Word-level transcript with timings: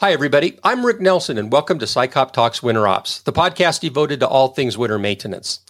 Hi, 0.00 0.12
everybody. 0.14 0.58
I'm 0.64 0.86
Rick 0.86 1.02
Nelson, 1.02 1.36
and 1.36 1.52
welcome 1.52 1.78
to 1.78 1.84
SICOP 1.84 2.32
Talks 2.32 2.62
Winter 2.62 2.88
Ops, 2.88 3.20
the 3.20 3.34
podcast 3.34 3.80
devoted 3.80 4.20
to 4.20 4.26
all 4.26 4.48
things 4.48 4.78
winter 4.78 4.98
maintenance. 4.98 5.60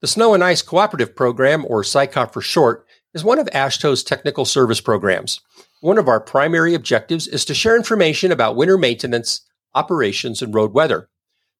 The 0.00 0.06
Snow 0.06 0.32
and 0.32 0.42
Ice 0.42 0.62
Cooperative 0.62 1.14
Program, 1.14 1.66
or 1.68 1.82
SICOP 1.82 2.32
for 2.32 2.40
short, 2.40 2.86
is 3.12 3.22
one 3.22 3.38
of 3.38 3.46
AASHTO's 3.48 4.02
technical 4.02 4.46
service 4.46 4.80
programs. 4.80 5.42
One 5.82 5.98
of 5.98 6.08
our 6.08 6.18
primary 6.18 6.72
objectives 6.72 7.28
is 7.28 7.44
to 7.44 7.52
share 7.52 7.76
information 7.76 8.32
about 8.32 8.56
winter 8.56 8.78
maintenance, 8.78 9.42
operations, 9.74 10.40
and 10.40 10.54
road 10.54 10.72
weather. 10.72 11.10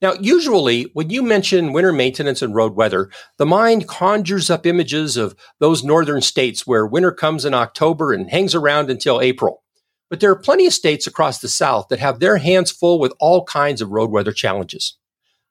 Now, 0.00 0.14
usually 0.14 0.84
when 0.94 1.10
you 1.10 1.22
mention 1.22 1.74
winter 1.74 1.92
maintenance 1.92 2.40
and 2.40 2.54
road 2.54 2.74
weather, 2.74 3.10
the 3.36 3.44
mind 3.44 3.86
conjures 3.86 4.48
up 4.48 4.64
images 4.64 5.18
of 5.18 5.36
those 5.60 5.84
northern 5.84 6.22
states 6.22 6.66
where 6.66 6.86
winter 6.86 7.12
comes 7.12 7.44
in 7.44 7.52
October 7.52 8.14
and 8.14 8.30
hangs 8.30 8.54
around 8.54 8.88
until 8.88 9.20
April. 9.20 9.62
But 10.10 10.20
there 10.20 10.30
are 10.30 10.36
plenty 10.36 10.66
of 10.66 10.72
states 10.72 11.06
across 11.06 11.38
the 11.38 11.48
South 11.48 11.88
that 11.88 11.98
have 11.98 12.20
their 12.20 12.36
hands 12.36 12.70
full 12.70 12.98
with 12.98 13.12
all 13.18 13.44
kinds 13.44 13.80
of 13.80 13.90
road 13.90 14.10
weather 14.10 14.32
challenges. 14.32 14.96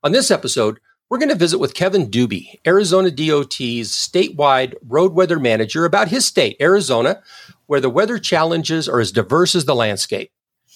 On 0.03 0.11
this 0.11 0.31
episode, 0.31 0.79
we're 1.09 1.17
going 1.17 1.29
to 1.29 1.35
visit 1.35 1.59
with 1.59 1.73
Kevin 1.73 2.09
Duby, 2.09 2.59
Arizona 2.65 3.11
DOT's 3.11 3.91
statewide 3.91 4.73
road 4.87 5.13
weather 5.13 5.39
manager, 5.39 5.85
about 5.85 6.07
his 6.07 6.25
state, 6.25 6.57
Arizona, 6.59 7.21
where 7.67 7.79
the 7.79 7.89
weather 7.89 8.17
challenges 8.17 8.89
are 8.89 8.99
as 8.99 9.11
diverse 9.11 9.53
as 9.55 9.65
the 9.65 9.75
landscape. 9.75 10.31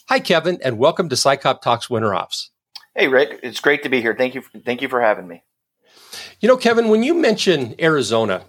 Hi, 0.09 0.20
Kevin, 0.20 0.59
and 0.63 0.77
welcome 0.77 1.09
to 1.09 1.16
SICOP 1.16 1.62
Talks 1.62 1.90
Winter 1.90 2.13
Ops. 2.13 2.52
Hey, 2.96 3.07
Rick, 3.07 3.40
it's 3.44 3.59
great 3.59 3.84
to 3.84 3.90
be 3.90 4.02
here. 4.02 4.16
Thank 4.16 4.35
you. 4.35 4.41
Thank 4.66 4.82
you 4.82 4.90
for 4.90 5.02
having 5.02 5.27
me. 5.27 5.44
You 6.40 6.48
know, 6.48 6.57
Kevin, 6.57 6.90
when 6.90 7.04
you 7.04 7.13
mention 7.13 7.76
Arizona, 7.79 8.44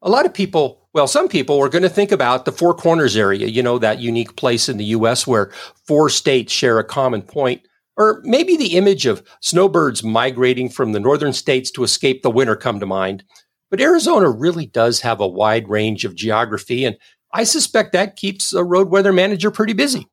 a 0.00 0.10
lot 0.10 0.26
of 0.26 0.34
people 0.34 0.81
well, 0.94 1.06
some 1.06 1.28
people 1.28 1.58
are 1.62 1.68
going 1.68 1.82
to 1.82 1.88
think 1.88 2.12
about 2.12 2.44
the 2.44 2.52
Four 2.52 2.74
Corners 2.74 3.16
area, 3.16 3.46
you 3.46 3.62
know, 3.62 3.78
that 3.78 4.00
unique 4.00 4.36
place 4.36 4.68
in 4.68 4.76
the 4.76 4.84
U.S. 4.86 5.26
where 5.26 5.50
four 5.86 6.10
states 6.10 6.52
share 6.52 6.78
a 6.78 6.84
common 6.84 7.22
point, 7.22 7.62
or 7.96 8.20
maybe 8.24 8.56
the 8.56 8.76
image 8.76 9.06
of 9.06 9.22
snowbirds 9.40 10.02
migrating 10.02 10.68
from 10.68 10.92
the 10.92 11.00
northern 11.00 11.32
states 11.32 11.70
to 11.72 11.82
escape 11.82 12.22
the 12.22 12.30
winter 12.30 12.56
come 12.56 12.78
to 12.80 12.86
mind. 12.86 13.24
But 13.70 13.80
Arizona 13.80 14.30
really 14.30 14.66
does 14.66 15.00
have 15.00 15.20
a 15.20 15.26
wide 15.26 15.68
range 15.68 16.04
of 16.04 16.14
geography, 16.14 16.84
and 16.84 16.98
I 17.32 17.44
suspect 17.44 17.92
that 17.92 18.16
keeps 18.16 18.52
a 18.52 18.62
road 18.62 18.90
weather 18.90 19.14
manager 19.14 19.50
pretty 19.50 19.72
busy. 19.72 20.08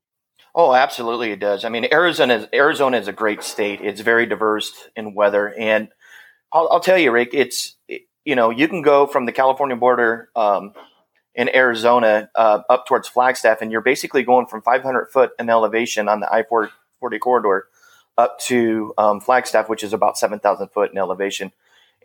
Oh, 0.56 0.74
absolutely, 0.74 1.32
it 1.32 1.40
does. 1.40 1.66
I 1.66 1.70
mean, 1.70 1.88
Arizona 1.92 2.36
is, 2.36 2.48
Arizona 2.54 2.98
is 2.98 3.08
a 3.10 3.14
great 3.14 3.44
state. 3.44 3.82
It's 3.82 4.02
very 4.02 4.26
diverse 4.26 4.72
in 4.96 5.14
weather, 5.14 5.54
and 5.60 5.90
I'll, 6.54 6.70
I'll 6.72 6.80
tell 6.80 6.98
you, 6.98 7.12
Rick, 7.12 7.32
it's 7.34 7.76
you 8.26 8.36
know, 8.36 8.50
you 8.50 8.68
can 8.68 8.82
go 8.82 9.08
from 9.08 9.26
the 9.26 9.32
California 9.32 9.76
border 9.76 10.30
um, 10.36 10.74
in 11.36 11.54
Arizona 11.56 12.30
uh, 12.36 12.62
up 12.70 12.86
towards 12.86 13.08
Flagstaff, 13.08 13.62
and 13.62 13.72
you're 13.72 13.82
basically 13.82 14.24
going 14.24 14.46
from 14.46 14.62
500 14.62 15.08
foot 15.08 15.32
in 15.40 15.50
elevation 15.50 16.08
on 16.08 16.20
the 16.20 16.32
I 16.32 16.44
40 16.44 17.20
corridor 17.20 17.68
up 18.18 18.38
to 18.40 18.94
um, 18.98 19.22
Flagstaff, 19.22 19.70
which 19.70 19.84
is 19.84 19.94
about 19.94 20.18
7,000 20.18 20.68
foot 20.70 20.92
in 20.92 20.98
elevation. 20.98 21.54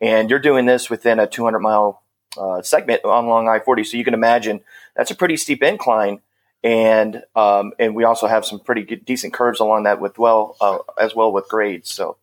And 0.00 0.30
you're 0.30 0.38
doing 0.38 0.66
this 0.66 0.88
within 0.88 1.18
a 1.18 1.26
200 1.26 1.58
mile 1.58 2.02
uh, 2.38 2.62
segment 2.62 3.04
on 3.04 3.24
along 3.24 3.48
I 3.48 3.58
40. 3.58 3.84
So 3.84 3.96
you 3.96 4.04
can 4.04 4.14
imagine 4.14 4.60
that's 4.96 5.10
a 5.10 5.14
pretty 5.16 5.36
steep 5.36 5.62
incline. 5.62 6.20
And 6.62 7.24
um, 7.36 7.72
and 7.78 7.94
we 7.94 8.04
also 8.04 8.26
have 8.26 8.46
some 8.46 8.58
pretty 8.58 8.84
good, 8.84 9.04
decent 9.04 9.34
curves 9.34 9.60
along 9.60 9.82
that 9.82 10.00
with 10.00 10.18
well 10.18 10.56
uh, 10.60 10.78
as 10.98 11.14
well 11.14 11.30
with 11.30 11.46
grades. 11.48 11.90
So 11.90 12.16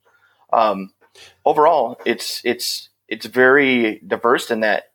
um, 0.52 0.94
overall, 1.46 2.00
it's 2.06 2.42
it's 2.44 2.90
it's 3.12 3.26
very 3.26 4.02
diverse 4.08 4.50
in 4.50 4.62
that 4.62 4.86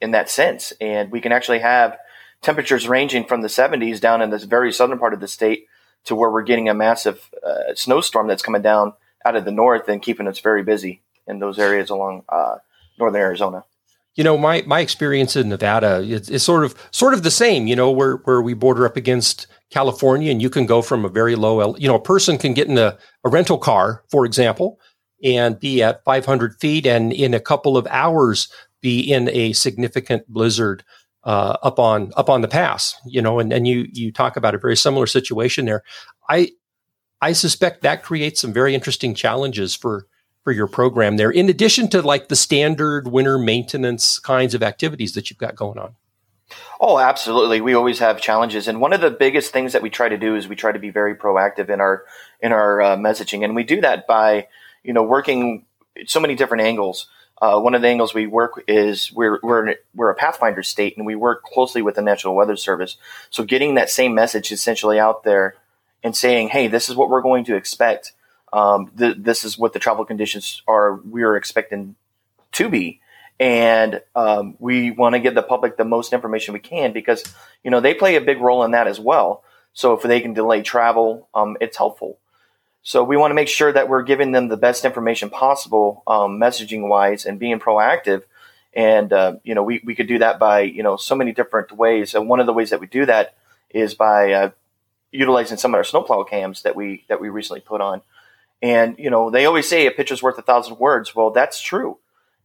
in 0.00 0.10
that 0.10 0.28
sense, 0.28 0.72
and 0.80 1.10
we 1.10 1.20
can 1.20 1.32
actually 1.32 1.60
have 1.60 1.96
temperatures 2.42 2.86
ranging 2.86 3.24
from 3.24 3.40
the 3.40 3.48
70s 3.48 3.98
down 4.00 4.20
in 4.20 4.28
this 4.28 4.44
very 4.44 4.70
southern 4.70 4.98
part 4.98 5.14
of 5.14 5.20
the 5.20 5.28
state 5.28 5.66
to 6.04 6.14
where 6.14 6.30
we're 6.30 6.42
getting 6.42 6.68
a 6.68 6.74
massive 6.74 7.30
uh, 7.42 7.74
snowstorm 7.74 8.28
that's 8.28 8.42
coming 8.42 8.60
down 8.60 8.92
out 9.24 9.34
of 9.34 9.46
the 9.46 9.50
north 9.50 9.88
and 9.88 10.02
keeping 10.02 10.28
us 10.28 10.40
very 10.40 10.62
busy 10.62 11.00
in 11.26 11.38
those 11.38 11.58
areas 11.58 11.88
along 11.88 12.22
uh, 12.28 12.56
northern 12.98 13.20
Arizona. 13.20 13.64
You 14.14 14.24
know, 14.24 14.36
my 14.36 14.62
my 14.66 14.80
experience 14.80 15.34
in 15.34 15.48
Nevada 15.48 15.96
is, 16.00 16.28
is, 16.28 16.42
sort 16.42 16.64
of 16.64 16.76
sort 16.90 17.14
of 17.14 17.22
the 17.22 17.30
same. 17.30 17.66
You 17.66 17.74
know, 17.74 17.90
where 17.90 18.16
where 18.18 18.42
we 18.42 18.52
border 18.52 18.84
up 18.84 18.96
against 18.96 19.46
California, 19.70 20.30
and 20.30 20.40
you 20.40 20.50
can 20.50 20.66
go 20.66 20.82
from 20.82 21.04
a 21.04 21.08
very 21.08 21.34
low, 21.34 21.74
you 21.76 21.88
know, 21.88 21.96
a 21.96 22.02
person 22.02 22.36
can 22.38 22.52
get 22.52 22.68
in 22.68 22.78
a, 22.78 22.96
a 23.24 23.30
rental 23.30 23.58
car, 23.58 24.04
for 24.10 24.24
example, 24.24 24.78
and 25.22 25.58
be 25.58 25.82
at 25.82 26.04
500 26.04 26.58
feet 26.60 26.86
and 26.86 27.12
in 27.12 27.34
a 27.34 27.40
couple 27.40 27.76
of 27.76 27.86
hours 27.88 28.48
be 28.80 29.00
in 29.00 29.28
a 29.30 29.52
significant 29.52 30.28
blizzard 30.28 30.84
uh, 31.24 31.56
up 31.62 31.78
on 31.78 32.12
up 32.16 32.28
on 32.28 32.42
the 32.42 32.48
pass 32.48 32.94
you 33.06 33.22
know 33.22 33.38
and, 33.38 33.52
and 33.52 33.66
you 33.66 33.86
you 33.92 34.12
talk 34.12 34.36
about 34.36 34.54
a 34.54 34.58
very 34.58 34.76
similar 34.76 35.06
situation 35.06 35.64
there 35.64 35.82
i 36.28 36.50
i 37.20 37.32
suspect 37.32 37.82
that 37.82 38.02
creates 38.02 38.40
some 38.40 38.52
very 38.52 38.74
interesting 38.74 39.14
challenges 39.14 39.74
for 39.74 40.06
for 40.42 40.52
your 40.52 40.66
program 40.66 41.16
there 41.16 41.30
in 41.30 41.48
addition 41.48 41.88
to 41.88 42.02
like 42.02 42.28
the 42.28 42.36
standard 42.36 43.08
winter 43.08 43.38
maintenance 43.38 44.18
kinds 44.18 44.54
of 44.54 44.62
activities 44.62 45.14
that 45.14 45.30
you've 45.30 45.38
got 45.38 45.56
going 45.56 45.78
on 45.78 45.94
Oh, 46.80 46.98
absolutely. 46.98 47.60
We 47.60 47.74
always 47.74 47.98
have 48.00 48.20
challenges, 48.20 48.68
and 48.68 48.80
one 48.80 48.92
of 48.92 49.00
the 49.00 49.10
biggest 49.10 49.52
things 49.52 49.72
that 49.72 49.82
we 49.82 49.90
try 49.90 50.08
to 50.08 50.18
do 50.18 50.36
is 50.36 50.48
we 50.48 50.56
try 50.56 50.72
to 50.72 50.78
be 50.78 50.90
very 50.90 51.14
proactive 51.14 51.70
in 51.70 51.80
our 51.80 52.04
in 52.40 52.52
our 52.52 52.82
uh, 52.82 52.96
messaging, 52.96 53.44
and 53.44 53.54
we 53.54 53.62
do 53.64 53.80
that 53.80 54.06
by 54.06 54.48
you 54.84 54.92
know, 54.92 55.02
working 55.02 55.64
so 56.06 56.20
many 56.20 56.34
different 56.34 56.62
angles. 56.62 57.08
Uh, 57.42 57.58
one 57.60 57.74
of 57.74 57.82
the 57.82 57.88
angles 57.88 58.14
we 58.14 58.26
work 58.26 58.62
is 58.68 59.10
we're 59.12 59.40
we're 59.42 59.74
we're 59.94 60.10
a 60.10 60.14
Pathfinder 60.14 60.62
state, 60.62 60.96
and 60.96 61.04
we 61.04 61.16
work 61.16 61.42
closely 61.42 61.82
with 61.82 61.96
the 61.96 62.02
National 62.02 62.36
Weather 62.36 62.56
Service. 62.56 62.96
So 63.30 63.44
getting 63.44 63.74
that 63.74 63.90
same 63.90 64.14
message 64.14 64.52
essentially 64.52 65.00
out 65.00 65.24
there 65.24 65.56
and 66.02 66.16
saying, 66.16 66.50
"Hey, 66.50 66.68
this 66.68 66.88
is 66.88 66.94
what 66.94 67.10
we're 67.10 67.22
going 67.22 67.44
to 67.46 67.56
expect. 67.56 68.12
Um, 68.52 68.92
th- 68.96 69.16
this 69.18 69.44
is 69.44 69.58
what 69.58 69.72
the 69.72 69.80
travel 69.80 70.04
conditions 70.04 70.62
are. 70.68 70.94
We 70.94 71.22
are 71.22 71.36
expecting 71.36 71.96
to 72.52 72.68
be." 72.68 73.00
and 73.40 74.00
um, 74.14 74.54
we 74.58 74.90
want 74.92 75.14
to 75.14 75.18
give 75.18 75.34
the 75.34 75.42
public 75.42 75.76
the 75.76 75.84
most 75.84 76.12
information 76.12 76.54
we 76.54 76.60
can 76.60 76.92
because 76.92 77.24
you 77.64 77.70
know 77.70 77.80
they 77.80 77.94
play 77.94 78.16
a 78.16 78.20
big 78.20 78.40
role 78.40 78.64
in 78.64 78.72
that 78.72 78.86
as 78.86 79.00
well. 79.00 79.42
So 79.72 79.92
if 79.94 80.02
they 80.02 80.20
can 80.20 80.34
delay 80.34 80.62
travel, 80.62 81.28
um, 81.34 81.56
it's 81.60 81.76
helpful. 81.76 82.18
So 82.86 83.02
we 83.02 83.16
want 83.16 83.30
to 83.30 83.34
make 83.34 83.48
sure 83.48 83.72
that 83.72 83.88
we're 83.88 84.02
giving 84.02 84.32
them 84.32 84.48
the 84.48 84.58
best 84.58 84.84
information 84.84 85.30
possible, 85.30 86.02
um, 86.06 86.38
messaging 86.38 86.86
wise, 86.86 87.24
and 87.24 87.38
being 87.38 87.58
proactive. 87.58 88.24
And 88.74 89.10
uh, 89.10 89.36
you 89.42 89.54
know, 89.54 89.62
we 89.62 89.80
we 89.84 89.94
could 89.94 90.06
do 90.06 90.18
that 90.18 90.38
by 90.38 90.60
you 90.60 90.82
know 90.82 90.96
so 90.96 91.14
many 91.14 91.32
different 91.32 91.72
ways. 91.72 92.14
And 92.14 92.28
one 92.28 92.40
of 92.40 92.46
the 92.46 92.52
ways 92.52 92.70
that 92.70 92.80
we 92.80 92.86
do 92.86 93.06
that 93.06 93.36
is 93.70 93.94
by 93.94 94.32
uh, 94.32 94.50
utilizing 95.10 95.56
some 95.56 95.72
of 95.72 95.78
our 95.78 95.84
snowplow 95.84 96.24
cams 96.24 96.62
that 96.62 96.76
we 96.76 97.04
that 97.08 97.22
we 97.22 97.30
recently 97.30 97.62
put 97.62 97.80
on. 97.80 98.02
And 98.60 98.98
you 98.98 99.08
know, 99.08 99.30
they 99.30 99.46
always 99.46 99.66
say 99.68 99.86
a 99.86 99.90
picture's 99.90 100.22
worth 100.22 100.36
a 100.36 100.42
thousand 100.42 100.78
words. 100.78 101.14
Well, 101.14 101.30
that's 101.30 101.62
true. 101.62 101.98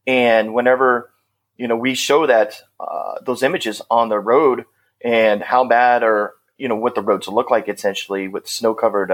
And 0.07 0.53
whenever 0.53 1.11
you 1.57 1.67
know 1.67 1.75
we 1.75 1.95
show 1.95 2.25
that 2.27 2.61
uh, 2.79 3.15
those 3.25 3.43
images 3.43 3.81
on 3.91 4.07
the 4.07 4.19
road 4.19 4.63
and 5.03 5.41
how 5.43 5.67
bad 5.67 6.01
or 6.01 6.35
you 6.57 6.69
know 6.69 6.77
what 6.77 6.95
the 6.95 7.01
roads 7.01 7.27
look 7.27 7.51
like 7.51 7.67
essentially 7.67 8.29
with 8.29 8.47
snow 8.47 8.73
covered 8.73 9.11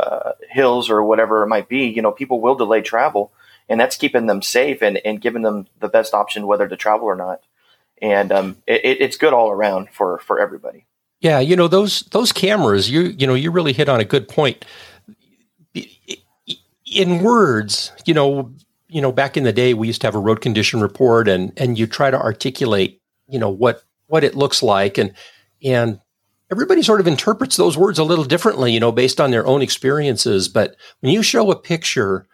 uh, 0.00 0.32
hills 0.48 0.88
or 0.90 1.02
whatever 1.02 1.42
it 1.42 1.48
might 1.48 1.68
be, 1.68 1.86
you 1.86 2.02
know, 2.02 2.12
people 2.12 2.40
will 2.40 2.54
delay 2.54 2.80
travel, 2.80 3.32
and 3.68 3.78
that's 3.78 3.96
keeping 3.96 4.26
them 4.26 4.42
safe 4.42 4.82
and, 4.82 4.98
and 5.04 5.20
giving 5.20 5.42
them 5.42 5.66
the 5.78 5.88
best 5.88 6.14
option 6.14 6.46
whether 6.46 6.66
to 6.66 6.76
travel 6.76 7.06
or 7.06 7.16
not. 7.16 7.42
And 8.00 8.32
um, 8.32 8.56
it, 8.66 9.00
it's 9.00 9.16
good 9.16 9.34
all 9.34 9.50
around 9.50 9.90
for 9.90 10.18
for 10.18 10.40
everybody. 10.40 10.86
Yeah, 11.20 11.40
you 11.40 11.54
know 11.54 11.68
those 11.68 12.00
those 12.12 12.32
cameras. 12.32 12.90
You 12.90 13.02
you 13.02 13.26
know 13.26 13.34
you 13.34 13.50
really 13.50 13.74
hit 13.74 13.88
on 13.88 14.00
a 14.00 14.04
good 14.04 14.26
point. 14.26 14.64
In 16.92 17.22
words, 17.22 17.92
you 18.06 18.14
know, 18.14 18.52
you 18.88 19.00
know, 19.00 19.12
back 19.12 19.36
in 19.36 19.44
the 19.44 19.52
day, 19.52 19.74
we 19.74 19.86
used 19.86 20.00
to 20.00 20.06
have 20.06 20.16
a 20.16 20.20
road 20.20 20.40
condition 20.40 20.80
report, 20.80 21.28
and 21.28 21.52
and 21.58 21.78
you 21.78 21.86
try 21.86 22.10
to 22.10 22.18
articulate, 22.18 23.00
you 23.28 23.38
know, 23.38 23.50
what 23.50 23.84
what 24.06 24.24
it 24.24 24.34
looks 24.34 24.62
like, 24.62 24.96
and 24.96 25.12
and 25.62 26.00
everybody 26.50 26.82
sort 26.82 27.00
of 27.00 27.06
interprets 27.06 27.56
those 27.56 27.78
words 27.78 27.98
a 27.98 28.04
little 28.04 28.24
differently, 28.24 28.72
you 28.72 28.80
know, 28.80 28.92
based 28.92 29.20
on 29.20 29.30
their 29.30 29.46
own 29.46 29.62
experiences. 29.62 30.48
But 30.48 30.76
when 31.00 31.12
you 31.12 31.22
show 31.22 31.50
a 31.50 31.56
picture, 31.56 32.26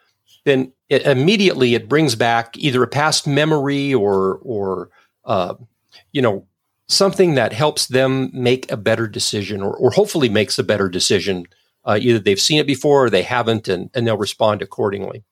then 0.44 0.72
it, 0.88 1.02
immediately 1.02 1.74
it 1.74 1.88
brings 1.88 2.14
back 2.14 2.56
either 2.56 2.82
a 2.82 2.88
past 2.88 3.26
memory 3.26 3.92
or, 3.92 4.38
or, 4.42 4.90
uh, 5.24 5.54
you 6.12 6.22
know, 6.22 6.46
something 6.88 7.34
that 7.34 7.52
helps 7.52 7.86
them 7.88 8.30
make 8.32 8.70
a 8.70 8.76
better 8.76 9.08
decision 9.08 9.60
or, 9.60 9.76
or 9.76 9.90
hopefully 9.90 10.28
makes 10.28 10.58
a 10.58 10.64
better 10.64 10.88
decision. 10.88 11.46
Uh, 11.84 11.98
either 12.00 12.18
they've 12.18 12.40
seen 12.40 12.58
it 12.58 12.66
before 12.66 13.04
or 13.04 13.10
they 13.10 13.22
haven't, 13.22 13.68
and, 13.68 13.90
and 13.94 14.06
they'll 14.06 14.16
respond 14.16 14.62
accordingly. 14.62 15.24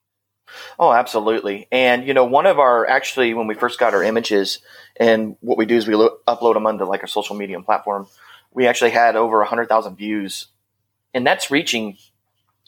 Oh, 0.79 0.93
absolutely. 0.93 1.67
And, 1.73 2.07
you 2.07 2.15
know, 2.15 2.25
one 2.25 2.47
of 2.47 2.59
our 2.59 2.87
actually, 2.87 3.35
when 3.35 3.49
we 3.49 3.55
first 3.55 3.79
got 3.79 3.95
our 3.95 4.05
images, 4.05 4.61
and 4.97 5.37
what 5.41 5.59
we 5.59 5.67
do 5.67 5.77
is 5.77 5.89
we 5.89 5.97
lo- 5.97 6.19
upload 6.29 6.55
them 6.55 6.67
onto 6.67 6.85
like 6.85 7.03
a 7.03 7.09
social 7.09 7.35
media 7.35 7.61
platform 7.61 8.07
we 8.55 8.67
actually 8.67 8.91
had 8.91 9.17
over 9.17 9.39
100,000 9.39 9.97
views. 9.97 10.47
And 11.13 11.27
that's 11.27 11.51
reaching 11.51 11.99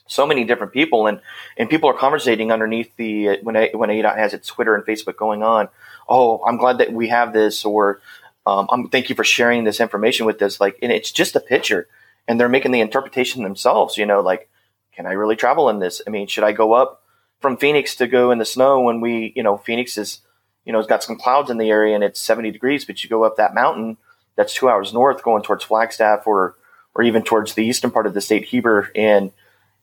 so 0.09 0.27
many 0.27 0.45
different 0.45 0.73
people 0.73 1.07
and, 1.07 1.21
and 1.57 1.71
people 1.71 1.89
are 1.89 1.95
conversating 1.95 2.53
underneath 2.53 2.95
the 2.97 3.39
when 3.43 3.57
a, 3.57 3.71
when 3.73 3.91
ADOT 3.91 4.17
has 4.17 4.35
its 4.35 4.49
Twitter 4.49 4.75
and 4.75 4.85
Facebook 4.85 5.17
going 5.17 5.43
on. 5.43 5.69
Oh, 6.09 6.43
I'm 6.47 6.59
glad 6.59 6.79
that 6.79 6.93
we 6.93 7.09
have 7.09 7.33
this 7.33 7.65
or 7.65 8.01
um, 8.47 8.69
I'm 8.71 8.89
thank 8.89 9.09
you 9.09 9.17
for 9.17 9.25
sharing 9.25 9.65
this 9.65 9.81
information 9.81 10.27
with 10.27 10.41
us. 10.43 10.61
Like, 10.61 10.79
and 10.83 10.93
it's 10.93 11.11
just 11.11 11.35
a 11.35 11.41
picture 11.41 11.89
and 12.29 12.39
they're 12.39 12.49
making 12.49 12.73
the 12.73 12.81
interpretation 12.81 13.43
themselves. 13.43 13.97
You 13.97 14.07
know, 14.07 14.21
like, 14.21 14.49
can 14.95 15.07
I 15.07 15.13
really 15.13 15.37
travel 15.37 15.69
in 15.69 15.81
this? 15.81 16.01
I 16.07 16.11
mean, 16.11 16.27
should 16.29 16.45
I 16.45 16.53
go 16.53 16.73
up 16.73 17.03
from 17.41 17.57
Phoenix 17.57 17.97
to 17.97 18.07
go 18.07 18.31
in 18.31 18.39
the 18.39 18.45
snow 18.45 18.81
when 18.81 19.01
we, 19.01 19.33
you 19.37 19.43
know, 19.43 19.57
Phoenix 19.57 19.99
is, 19.99 20.21
you 20.65 20.73
know, 20.73 20.79
it's 20.79 20.89
got 20.89 21.03
some 21.03 21.17
clouds 21.19 21.51
in 21.51 21.59
the 21.59 21.71
area 21.71 21.95
and 21.95 22.05
it's 22.05 22.21
70 22.21 22.51
degrees, 22.51 22.85
but 22.85 23.03
you 23.03 23.11
go 23.11 23.25
up 23.25 23.37
that 23.37 23.55
mountain 23.55 23.99
that's 24.37 24.55
two 24.55 24.69
hours 24.69 24.93
north 24.93 25.23
going 25.23 25.43
towards 25.43 25.65
Flagstaff 25.65 26.27
or, 26.27 26.55
or 26.95 27.03
even 27.03 27.23
towards 27.23 27.55
the 27.55 27.65
eastern 27.65 27.91
part 27.91 28.07
of 28.07 28.15
the 28.15 28.21
state, 28.21 28.45
Heber, 28.45 28.91
and, 28.95 29.33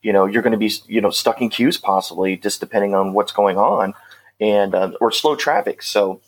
you 0.01 0.13
know, 0.13 0.25
you're 0.25 0.41
going 0.41 0.51
to 0.51 0.57
be, 0.57 0.71
you 0.87 1.01
know, 1.01 1.09
stuck 1.09 1.41
in 1.41 1.49
queues 1.49 1.77
possibly 1.77 2.37
just 2.37 2.59
depending 2.59 2.93
on 2.93 3.13
what's 3.13 3.31
going 3.31 3.57
on 3.57 3.93
and, 4.39 4.75
uh, 4.75 4.91
or 5.01 5.11
slow 5.11 5.35
traffic. 5.35 5.81
So, 5.81 6.21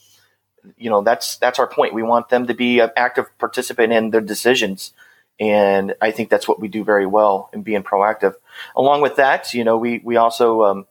you 0.77 0.89
know, 0.89 1.01
that's, 1.01 1.37
that's 1.37 1.59
our 1.59 1.67
point. 1.67 1.93
We 1.93 2.03
want 2.03 2.29
them 2.29 2.47
to 2.47 2.53
be 2.53 2.79
an 2.79 2.91
active 2.97 3.25
participant 3.37 3.93
in 3.93 4.09
their 4.09 4.21
decisions. 4.21 4.93
And 5.39 5.95
I 6.01 6.11
think 6.11 6.29
that's 6.29 6.47
what 6.47 6.59
we 6.59 6.67
do 6.67 6.83
very 6.83 7.05
well 7.05 7.49
in 7.53 7.61
being 7.61 7.83
proactive. 7.83 8.35
Along 8.75 9.01
with 9.01 9.17
that, 9.17 9.53
you 9.53 9.63
know, 9.63 9.77
we, 9.77 9.99
we 10.03 10.15
also, 10.15 10.63
um, 10.63 10.87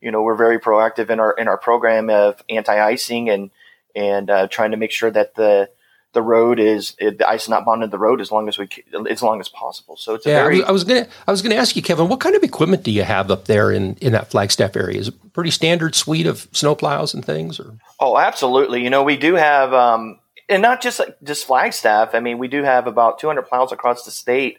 you 0.00 0.10
know, 0.10 0.22
we're 0.22 0.36
very 0.36 0.58
proactive 0.58 1.10
in 1.10 1.20
our, 1.20 1.32
in 1.32 1.48
our 1.48 1.58
program 1.58 2.08
of 2.08 2.42
anti-icing 2.48 3.28
and, 3.28 3.50
and, 3.94 4.30
uh, 4.30 4.46
trying 4.48 4.70
to 4.70 4.76
make 4.76 4.92
sure 4.92 5.10
that 5.10 5.34
the, 5.34 5.68
the 6.12 6.22
road 6.22 6.60
is 6.60 6.94
the 7.00 7.26
ice 7.26 7.44
is 7.44 7.48
not 7.48 7.64
bonded 7.64 7.90
to 7.90 7.90
the 7.90 7.98
road 7.98 8.20
as 8.20 8.30
long 8.30 8.48
as 8.48 8.58
we 8.58 8.68
as 9.08 9.22
long 9.22 9.40
as 9.40 9.48
possible. 9.48 9.96
So 9.96 10.14
it's 10.14 10.26
yeah. 10.26 10.42
Very, 10.42 10.62
I 10.62 10.70
was, 10.70 10.84
gonna 10.84 11.08
I 11.26 11.30
was 11.30 11.40
gonna 11.42 11.54
ask 11.54 11.74
you, 11.74 11.82
Kevin, 11.82 12.08
what 12.08 12.20
kind 12.20 12.36
of 12.36 12.42
equipment 12.42 12.82
do 12.82 12.90
you 12.90 13.02
have 13.02 13.30
up 13.30 13.46
there 13.46 13.70
in 13.70 13.94
in 13.96 14.12
that 14.12 14.30
Flagstaff 14.30 14.76
area? 14.76 14.98
Is 14.98 15.08
it 15.08 15.32
pretty 15.32 15.50
standard 15.50 15.94
suite 15.94 16.26
of 16.26 16.50
snowplows 16.52 17.14
and 17.14 17.24
things? 17.24 17.58
Or 17.58 17.74
oh, 17.98 18.18
absolutely. 18.18 18.82
You 18.82 18.90
know, 18.90 19.02
we 19.02 19.16
do 19.16 19.34
have, 19.34 19.72
um, 19.72 20.18
and 20.48 20.60
not 20.60 20.82
just 20.82 21.00
just 21.22 21.46
Flagstaff. 21.46 22.14
I 22.14 22.20
mean, 22.20 22.38
we 22.38 22.48
do 22.48 22.62
have 22.62 22.86
about 22.86 23.18
200 23.18 23.42
plows 23.42 23.72
across 23.72 24.04
the 24.04 24.10
state. 24.10 24.58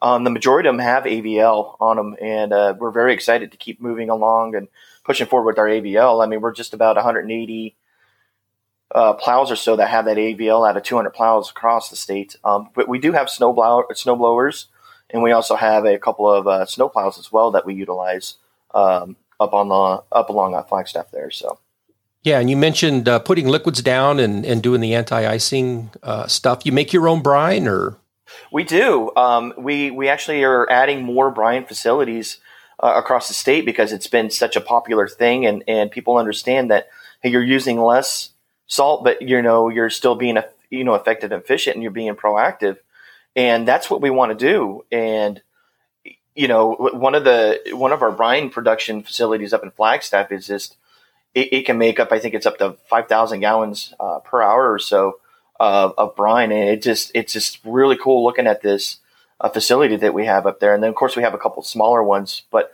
Um, 0.00 0.24
the 0.24 0.30
majority 0.30 0.68
of 0.68 0.74
them 0.74 0.84
have 0.84 1.04
AVL 1.04 1.76
on 1.80 1.96
them, 1.96 2.16
and 2.20 2.52
uh, 2.52 2.74
we're 2.78 2.90
very 2.90 3.14
excited 3.14 3.52
to 3.52 3.58
keep 3.58 3.80
moving 3.80 4.10
along 4.10 4.54
and 4.54 4.68
pushing 5.04 5.26
forward 5.26 5.46
with 5.46 5.58
our 5.58 5.66
AVL. 5.66 6.22
I 6.22 6.26
mean, 6.26 6.40
we're 6.40 6.52
just 6.52 6.74
about 6.74 6.96
180 6.96 7.76
uh, 8.94 9.12
plows 9.14 9.50
or 9.50 9.56
so 9.56 9.76
that 9.76 9.88
have 9.88 10.04
that 10.04 10.16
AVL 10.16 10.68
out 10.68 10.76
of 10.76 10.82
200 10.84 11.10
plows 11.10 11.50
across 11.50 11.90
the 11.90 11.96
state. 11.96 12.36
Um, 12.44 12.70
but 12.74 12.88
we 12.88 12.98
do 12.98 13.12
have 13.12 13.28
snow, 13.28 13.52
blower, 13.52 13.86
snow 13.94 14.16
blowers, 14.16 14.66
and 15.10 15.22
we 15.22 15.32
also 15.32 15.56
have 15.56 15.84
a 15.84 15.98
couple 15.98 16.30
of 16.30 16.46
uh, 16.46 16.64
snow 16.66 16.88
plows 16.88 17.18
as 17.18 17.32
well 17.32 17.50
that 17.50 17.66
we 17.66 17.74
utilize 17.74 18.34
um, 18.72 19.16
up 19.40 19.52
on 19.52 19.68
the 19.68 20.02
up 20.16 20.28
along 20.28 20.52
that 20.52 20.68
Flagstaff 20.68 21.10
there. 21.10 21.30
So. 21.30 21.58
Yeah, 22.22 22.38
and 22.38 22.48
you 22.48 22.56
mentioned 22.56 23.06
uh, 23.06 23.18
putting 23.18 23.48
liquids 23.48 23.82
down 23.82 24.18
and, 24.18 24.46
and 24.46 24.62
doing 24.62 24.80
the 24.80 24.94
anti-icing 24.94 25.90
uh, 26.02 26.26
stuff. 26.26 26.64
You 26.64 26.72
make 26.72 26.92
your 26.92 27.06
own 27.06 27.20
brine, 27.20 27.68
or 27.68 27.98
we 28.50 28.64
do. 28.64 29.14
Um, 29.14 29.52
we 29.58 29.90
we 29.90 30.08
actually 30.08 30.42
are 30.42 30.70
adding 30.70 31.02
more 31.02 31.30
brine 31.30 31.66
facilities 31.66 32.38
uh, 32.80 32.94
across 32.96 33.28
the 33.28 33.34
state 33.34 33.66
because 33.66 33.92
it's 33.92 34.06
been 34.06 34.30
such 34.30 34.56
a 34.56 34.60
popular 34.62 35.06
thing, 35.06 35.44
and 35.44 35.64
and 35.68 35.90
people 35.90 36.16
understand 36.16 36.70
that 36.70 36.88
hey, 37.20 37.28
you're 37.28 37.44
using 37.44 37.78
less 37.78 38.30
salt, 38.66 39.04
but 39.04 39.22
you 39.22 39.42
know 39.42 39.68
you're 39.68 39.90
still 39.90 40.14
being 40.14 40.38
you 40.70 40.84
know 40.84 40.94
effective 40.94 41.32
and 41.32 41.42
efficient, 41.42 41.76
and 41.76 41.82
you're 41.82 41.92
being 41.92 42.14
proactive, 42.14 42.78
and 43.36 43.66
that's 43.66 43.90
what 43.90 44.00
we 44.00 44.10
want 44.10 44.36
to 44.36 44.46
do. 44.46 44.84
And 44.90 45.40
you 46.34 46.48
know, 46.48 46.74
one 46.74 47.14
of 47.14 47.24
the 47.24 47.60
one 47.72 47.92
of 47.92 48.02
our 48.02 48.12
brine 48.12 48.50
production 48.50 49.02
facilities 49.02 49.52
up 49.52 49.62
in 49.62 49.70
Flagstaff 49.70 50.32
is 50.32 50.46
just 50.46 50.76
it, 51.34 51.52
it 51.52 51.66
can 51.66 51.78
make 51.78 52.00
up. 52.00 52.12
I 52.12 52.18
think 52.18 52.34
it's 52.34 52.46
up 52.46 52.58
to 52.58 52.76
five 52.88 53.08
thousand 53.08 53.40
gallons 53.40 53.94
uh, 54.00 54.18
per 54.20 54.42
hour 54.42 54.72
or 54.72 54.78
so 54.78 55.20
of, 55.60 55.94
of 55.96 56.16
brine, 56.16 56.50
and 56.50 56.68
it 56.68 56.82
just 56.82 57.12
it's 57.14 57.32
just 57.32 57.60
really 57.64 57.96
cool 57.96 58.24
looking 58.24 58.46
at 58.46 58.62
this 58.62 58.98
uh, 59.40 59.48
facility 59.48 59.96
that 59.96 60.14
we 60.14 60.26
have 60.26 60.46
up 60.46 60.60
there. 60.60 60.74
And 60.74 60.82
then 60.82 60.90
of 60.90 60.96
course 60.96 61.16
we 61.16 61.22
have 61.22 61.34
a 61.34 61.38
couple 61.38 61.62
smaller 61.62 62.02
ones, 62.02 62.42
but 62.50 62.72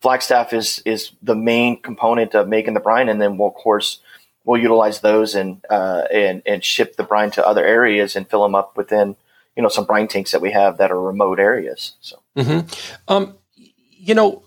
Flagstaff 0.00 0.52
is 0.52 0.80
is 0.84 1.10
the 1.22 1.36
main 1.36 1.80
component 1.82 2.34
of 2.34 2.48
making 2.48 2.74
the 2.74 2.80
brine, 2.80 3.08
and 3.08 3.20
then 3.20 3.38
we'll 3.38 3.48
of 3.48 3.54
course 3.54 4.00
we'll 4.50 4.60
utilize 4.60 5.00
those 5.00 5.36
and 5.36 5.64
uh, 5.70 6.02
and 6.12 6.42
and 6.44 6.64
ship 6.64 6.96
the 6.96 7.04
brine 7.04 7.30
to 7.30 7.46
other 7.46 7.64
areas 7.64 8.16
and 8.16 8.28
fill 8.28 8.42
them 8.42 8.56
up 8.56 8.76
within 8.76 9.14
you 9.56 9.62
know 9.62 9.68
some 9.68 9.84
brine 9.84 10.08
tanks 10.08 10.32
that 10.32 10.40
we 10.40 10.50
have 10.50 10.78
that 10.78 10.90
are 10.90 11.00
remote 11.00 11.38
areas. 11.38 11.92
So, 12.00 12.20
mm-hmm. 12.36 12.66
um, 13.06 13.36
you 13.54 14.16
know, 14.16 14.42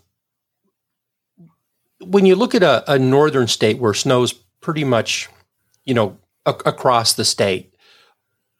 when 2.02 2.26
you 2.26 2.36
look 2.36 2.54
at 2.54 2.64
a, 2.64 2.92
a, 2.92 3.00
northern 3.00 3.48
state 3.48 3.78
where 3.78 3.94
snow's 3.94 4.34
pretty 4.34 4.84
much 4.84 5.30
you 5.86 5.94
know 5.94 6.18
a- 6.46 6.64
across 6.66 7.14
the 7.14 7.24
state, 7.24 7.74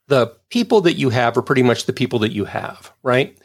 the 0.08 0.28
people 0.50 0.80
that 0.82 0.94
you 0.94 1.10
have 1.10 1.38
are 1.38 1.42
pretty 1.42 1.64
much 1.64 1.88
the 1.88 1.94
people 1.94 2.20
that 2.20 2.32
you 2.32 2.46
have, 2.46 2.94
right? 3.04 3.38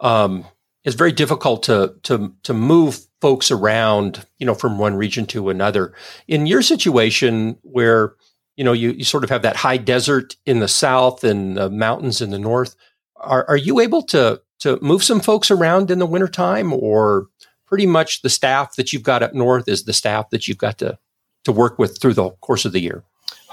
Um, 0.00 0.44
it's 0.84 0.96
very 0.96 1.12
difficult 1.12 1.62
to 1.64 1.94
to 2.04 2.34
to 2.42 2.54
move 2.54 3.00
folks 3.20 3.50
around, 3.50 4.26
you 4.38 4.46
know, 4.46 4.54
from 4.54 4.78
one 4.78 4.94
region 4.94 5.26
to 5.26 5.48
another. 5.48 5.94
In 6.28 6.46
your 6.46 6.62
situation, 6.62 7.56
where 7.62 8.14
you 8.56 8.64
know 8.64 8.72
you, 8.72 8.90
you 8.92 9.04
sort 9.04 9.24
of 9.24 9.30
have 9.30 9.42
that 9.42 9.56
high 9.56 9.78
desert 9.78 10.36
in 10.46 10.60
the 10.60 10.68
south 10.68 11.24
and 11.24 11.56
the 11.56 11.70
mountains 11.70 12.20
in 12.20 12.30
the 12.30 12.38
north, 12.38 12.76
are 13.16 13.46
are 13.48 13.56
you 13.56 13.80
able 13.80 14.02
to 14.02 14.40
to 14.60 14.78
move 14.80 15.02
some 15.02 15.20
folks 15.20 15.50
around 15.50 15.90
in 15.90 15.98
the 15.98 16.06
wintertime, 16.06 16.72
or 16.72 17.26
pretty 17.66 17.86
much 17.86 18.22
the 18.22 18.30
staff 18.30 18.76
that 18.76 18.92
you've 18.92 19.02
got 19.02 19.22
up 19.22 19.34
north 19.34 19.68
is 19.68 19.84
the 19.84 19.92
staff 19.92 20.30
that 20.30 20.46
you've 20.46 20.58
got 20.58 20.78
to 20.78 20.98
to 21.44 21.52
work 21.52 21.78
with 21.78 22.00
through 22.00 22.14
the 22.14 22.30
course 22.40 22.64
of 22.64 22.72
the 22.72 22.80
year? 22.80 23.04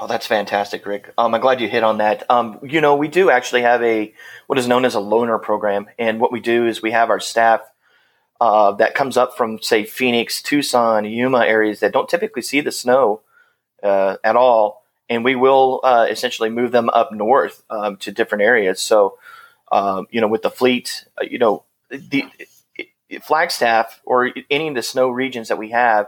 Oh, 0.01 0.07
that's 0.07 0.25
fantastic, 0.25 0.83
Rick. 0.88 1.13
Um, 1.15 1.36
I'm 1.36 1.42
glad 1.42 1.62
you 1.62 1.69
hit 1.69 1.83
on 1.83 2.00
that. 2.00 2.24
Um, 2.27 2.57
you 2.63 2.81
know, 2.81 2.95
we 2.95 3.07
do 3.07 3.30
actually 3.30 3.62
have 3.62 3.83
a 3.83 4.12
what 4.48 4.57
is 4.57 4.68
known 4.68 4.83
as 4.83 4.95
a 4.95 5.00
loaner 5.00 5.39
program, 5.39 5.86
and 6.00 6.19
what 6.19 6.31
we 6.31 6.39
do 6.39 6.65
is 6.65 6.81
we 6.81 6.89
have 6.89 7.12
our 7.12 7.19
staff 7.19 7.62
uh, 8.42 8.71
that 8.71 8.95
comes 8.95 9.15
up 9.15 9.38
from 9.38 9.62
say 9.62 9.86
Phoenix, 9.86 10.42
Tucson, 10.42 11.06
Yuma 11.06 11.45
areas 11.45 11.81
that 11.81 11.94
don't 11.94 12.09
typically 12.09 12.42
see 12.42 12.62
the 12.62 12.71
snow 12.71 13.21
uh, 13.83 14.18
at 14.24 14.36
all, 14.36 14.83
and 15.07 15.24
we 15.24 15.36
will 15.36 15.81
uh, 15.83 16.07
essentially 16.09 16.50
move 16.50 16.71
them 16.71 16.89
up 16.89 17.12
north 17.12 17.63
um, 17.69 17.98
to 17.98 18.12
different 18.12 18.44
areas. 18.44 18.81
So, 18.81 19.19
um, 19.71 20.07
you 20.09 20.19
know, 20.19 20.27
with 20.27 20.42
the 20.42 20.50
fleet, 20.50 21.06
uh, 21.21 21.25
you 21.30 21.38
know, 21.38 21.63
the 21.92 22.25
Flagstaff 23.21 24.01
or 24.03 24.31
any 24.50 24.68
of 24.68 24.74
the 24.74 24.81
snow 24.81 25.09
regions 25.09 25.50
that 25.50 25.59
we 25.59 25.69
have, 25.69 26.07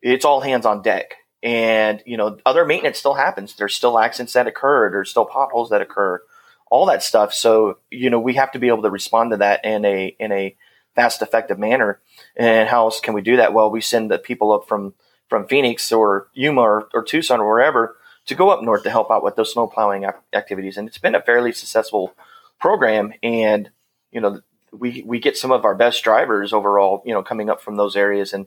it's 0.00 0.24
all 0.24 0.40
hands 0.40 0.64
on 0.64 0.80
deck 0.80 1.16
and 1.42 2.02
you 2.06 2.16
know 2.16 2.38
other 2.44 2.64
maintenance 2.64 2.98
still 2.98 3.14
happens. 3.14 3.54
There's 3.54 3.74
still 3.74 3.98
accidents 3.98 4.32
that 4.32 4.46
occur. 4.46 4.90
There's 4.90 5.10
still 5.10 5.24
potholes 5.24 5.70
that 5.70 5.82
occur. 5.82 6.22
All 6.70 6.86
that 6.86 7.02
stuff. 7.02 7.32
So 7.32 7.78
you 7.90 8.10
know 8.10 8.20
we 8.20 8.34
have 8.34 8.52
to 8.52 8.58
be 8.58 8.68
able 8.68 8.82
to 8.82 8.90
respond 8.90 9.30
to 9.30 9.36
that 9.38 9.64
in 9.64 9.84
a 9.84 10.16
in 10.18 10.32
a 10.32 10.56
fast 10.94 11.22
effective 11.22 11.58
manner. 11.58 12.00
And 12.36 12.68
how 12.68 12.84
else 12.84 13.00
can 13.00 13.14
we 13.14 13.22
do 13.22 13.36
that? 13.36 13.54
Well 13.54 13.70
we 13.70 13.80
send 13.80 14.10
the 14.10 14.18
people 14.18 14.52
up 14.52 14.66
from 14.66 14.94
from 15.28 15.46
phoenix 15.46 15.92
or 15.92 16.28
yuma 16.32 16.62
or, 16.62 16.88
or 16.94 17.04
tucson 17.04 17.40
or 17.40 17.48
wherever 17.48 17.96
to 18.26 18.34
go 18.34 18.50
up 18.50 18.62
north 18.62 18.82
to 18.82 18.90
help 18.90 19.10
out 19.10 19.22
with 19.22 19.36
those 19.36 19.52
snow 19.52 19.66
plowing 19.66 20.06
activities. 20.32 20.76
And 20.76 20.88
it's 20.88 20.98
been 20.98 21.14
a 21.14 21.22
fairly 21.22 21.52
successful 21.52 22.14
program. 22.58 23.14
And 23.22 23.70
you 24.10 24.20
know 24.20 24.40
we 24.72 25.02
we 25.06 25.18
get 25.18 25.36
some 25.36 25.52
of 25.52 25.64
our 25.64 25.74
best 25.74 26.02
drivers 26.02 26.52
overall 26.52 27.02
you 27.06 27.14
know 27.14 27.22
coming 27.22 27.48
up 27.48 27.60
from 27.62 27.76
those 27.76 27.96
areas 27.96 28.32
and 28.32 28.46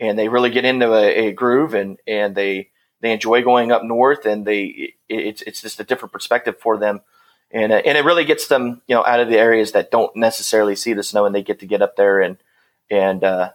and 0.00 0.18
they 0.18 0.28
really 0.28 0.50
get 0.50 0.64
into 0.64 0.92
a, 0.92 1.28
a 1.28 1.32
groove 1.32 1.74
and 1.74 1.98
and 2.06 2.34
they 2.34 2.70
they 3.00 3.12
enjoy 3.12 3.42
going 3.42 3.70
up 3.70 3.84
north 3.84 4.26
and 4.26 4.46
they 4.46 4.94
it's 5.08 5.42
it's 5.42 5.62
just 5.62 5.78
a 5.78 5.84
different 5.84 6.12
perspective 6.12 6.58
for 6.58 6.78
them. 6.78 7.00
And 7.52 7.72
uh, 7.72 7.82
and 7.84 7.98
it 7.98 8.04
really 8.04 8.24
gets 8.24 8.48
them 8.48 8.82
you 8.86 8.94
know 8.94 9.04
out 9.04 9.20
of 9.20 9.28
the 9.28 9.38
areas 9.38 9.72
that 9.72 9.90
don't 9.90 10.14
necessarily 10.16 10.74
see 10.74 10.94
the 10.94 11.02
snow 11.02 11.26
and 11.26 11.34
they 11.34 11.42
get 11.42 11.60
to 11.60 11.66
get 11.66 11.82
up 11.82 11.96
there 11.96 12.20
and 12.20 12.38
and 12.90 13.22
uh, 13.22 13.50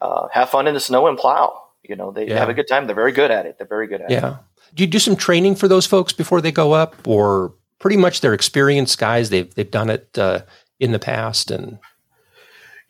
uh, 0.00 0.28
have 0.32 0.50
fun 0.50 0.66
in 0.66 0.74
the 0.74 0.80
snow 0.80 1.06
and 1.08 1.18
plow. 1.18 1.60
You 1.82 1.96
know 1.96 2.10
they 2.10 2.28
yeah. 2.28 2.38
have 2.38 2.48
a 2.48 2.54
good 2.54 2.68
time. 2.68 2.86
They're 2.86 2.94
very 2.94 3.12
good 3.12 3.30
at 3.30 3.46
it. 3.46 3.58
They're 3.58 3.66
very 3.66 3.86
good 3.86 4.02
at 4.02 4.10
yeah. 4.10 4.16
it. 4.16 4.20
Yeah. 4.20 4.36
Do 4.74 4.82
you 4.84 4.86
do 4.88 4.98
some 4.98 5.16
training 5.16 5.56
for 5.56 5.68
those 5.68 5.86
folks 5.86 6.12
before 6.12 6.40
they 6.40 6.52
go 6.52 6.72
up 6.72 6.96
or 7.06 7.54
pretty 7.78 7.96
much 7.96 8.20
they're 8.20 8.34
experienced 8.34 8.98
guys 8.98 9.30
they've 9.30 9.52
they've 9.54 9.70
done 9.70 9.90
it 9.90 10.16
uh, 10.18 10.40
in 10.80 10.92
the 10.92 10.98
past 10.98 11.50
and 11.50 11.78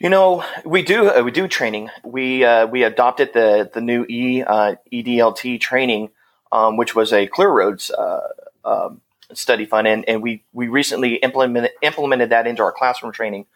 you 0.03 0.09
know, 0.09 0.45
we 0.65 0.83
do 0.83 1.09
uh, 1.09 1.23
we 1.23 1.31
do 1.31 1.47
training. 1.47 1.89
We 2.03 2.45
uh, 2.45 2.67
we 2.67 2.83
adopted 2.83 3.33
the 3.33 3.71
the 3.73 3.81
new 3.81 4.05
E 4.09 4.43
uh, 4.43 4.75
EDLT 4.93 5.61
training, 5.61 6.11
um, 6.51 6.77
which 6.77 6.97
was 6.97 7.13
a 7.13 7.29
Clear 7.29 7.51
Roads 7.51 7.89
uh, 7.93 8.29
um, 8.65 9.01
study 9.33 9.65
fund, 9.65 9.87
and, 9.87 10.05
and 10.09 10.21
we 10.21 10.43
we 10.53 10.67
recently 10.67 11.15
implemented 11.17 11.71
implemented 11.83 12.31
that 12.31 12.49
into 12.49 12.65
our 12.65 12.73
classroom 12.73 13.13
training 13.13 13.47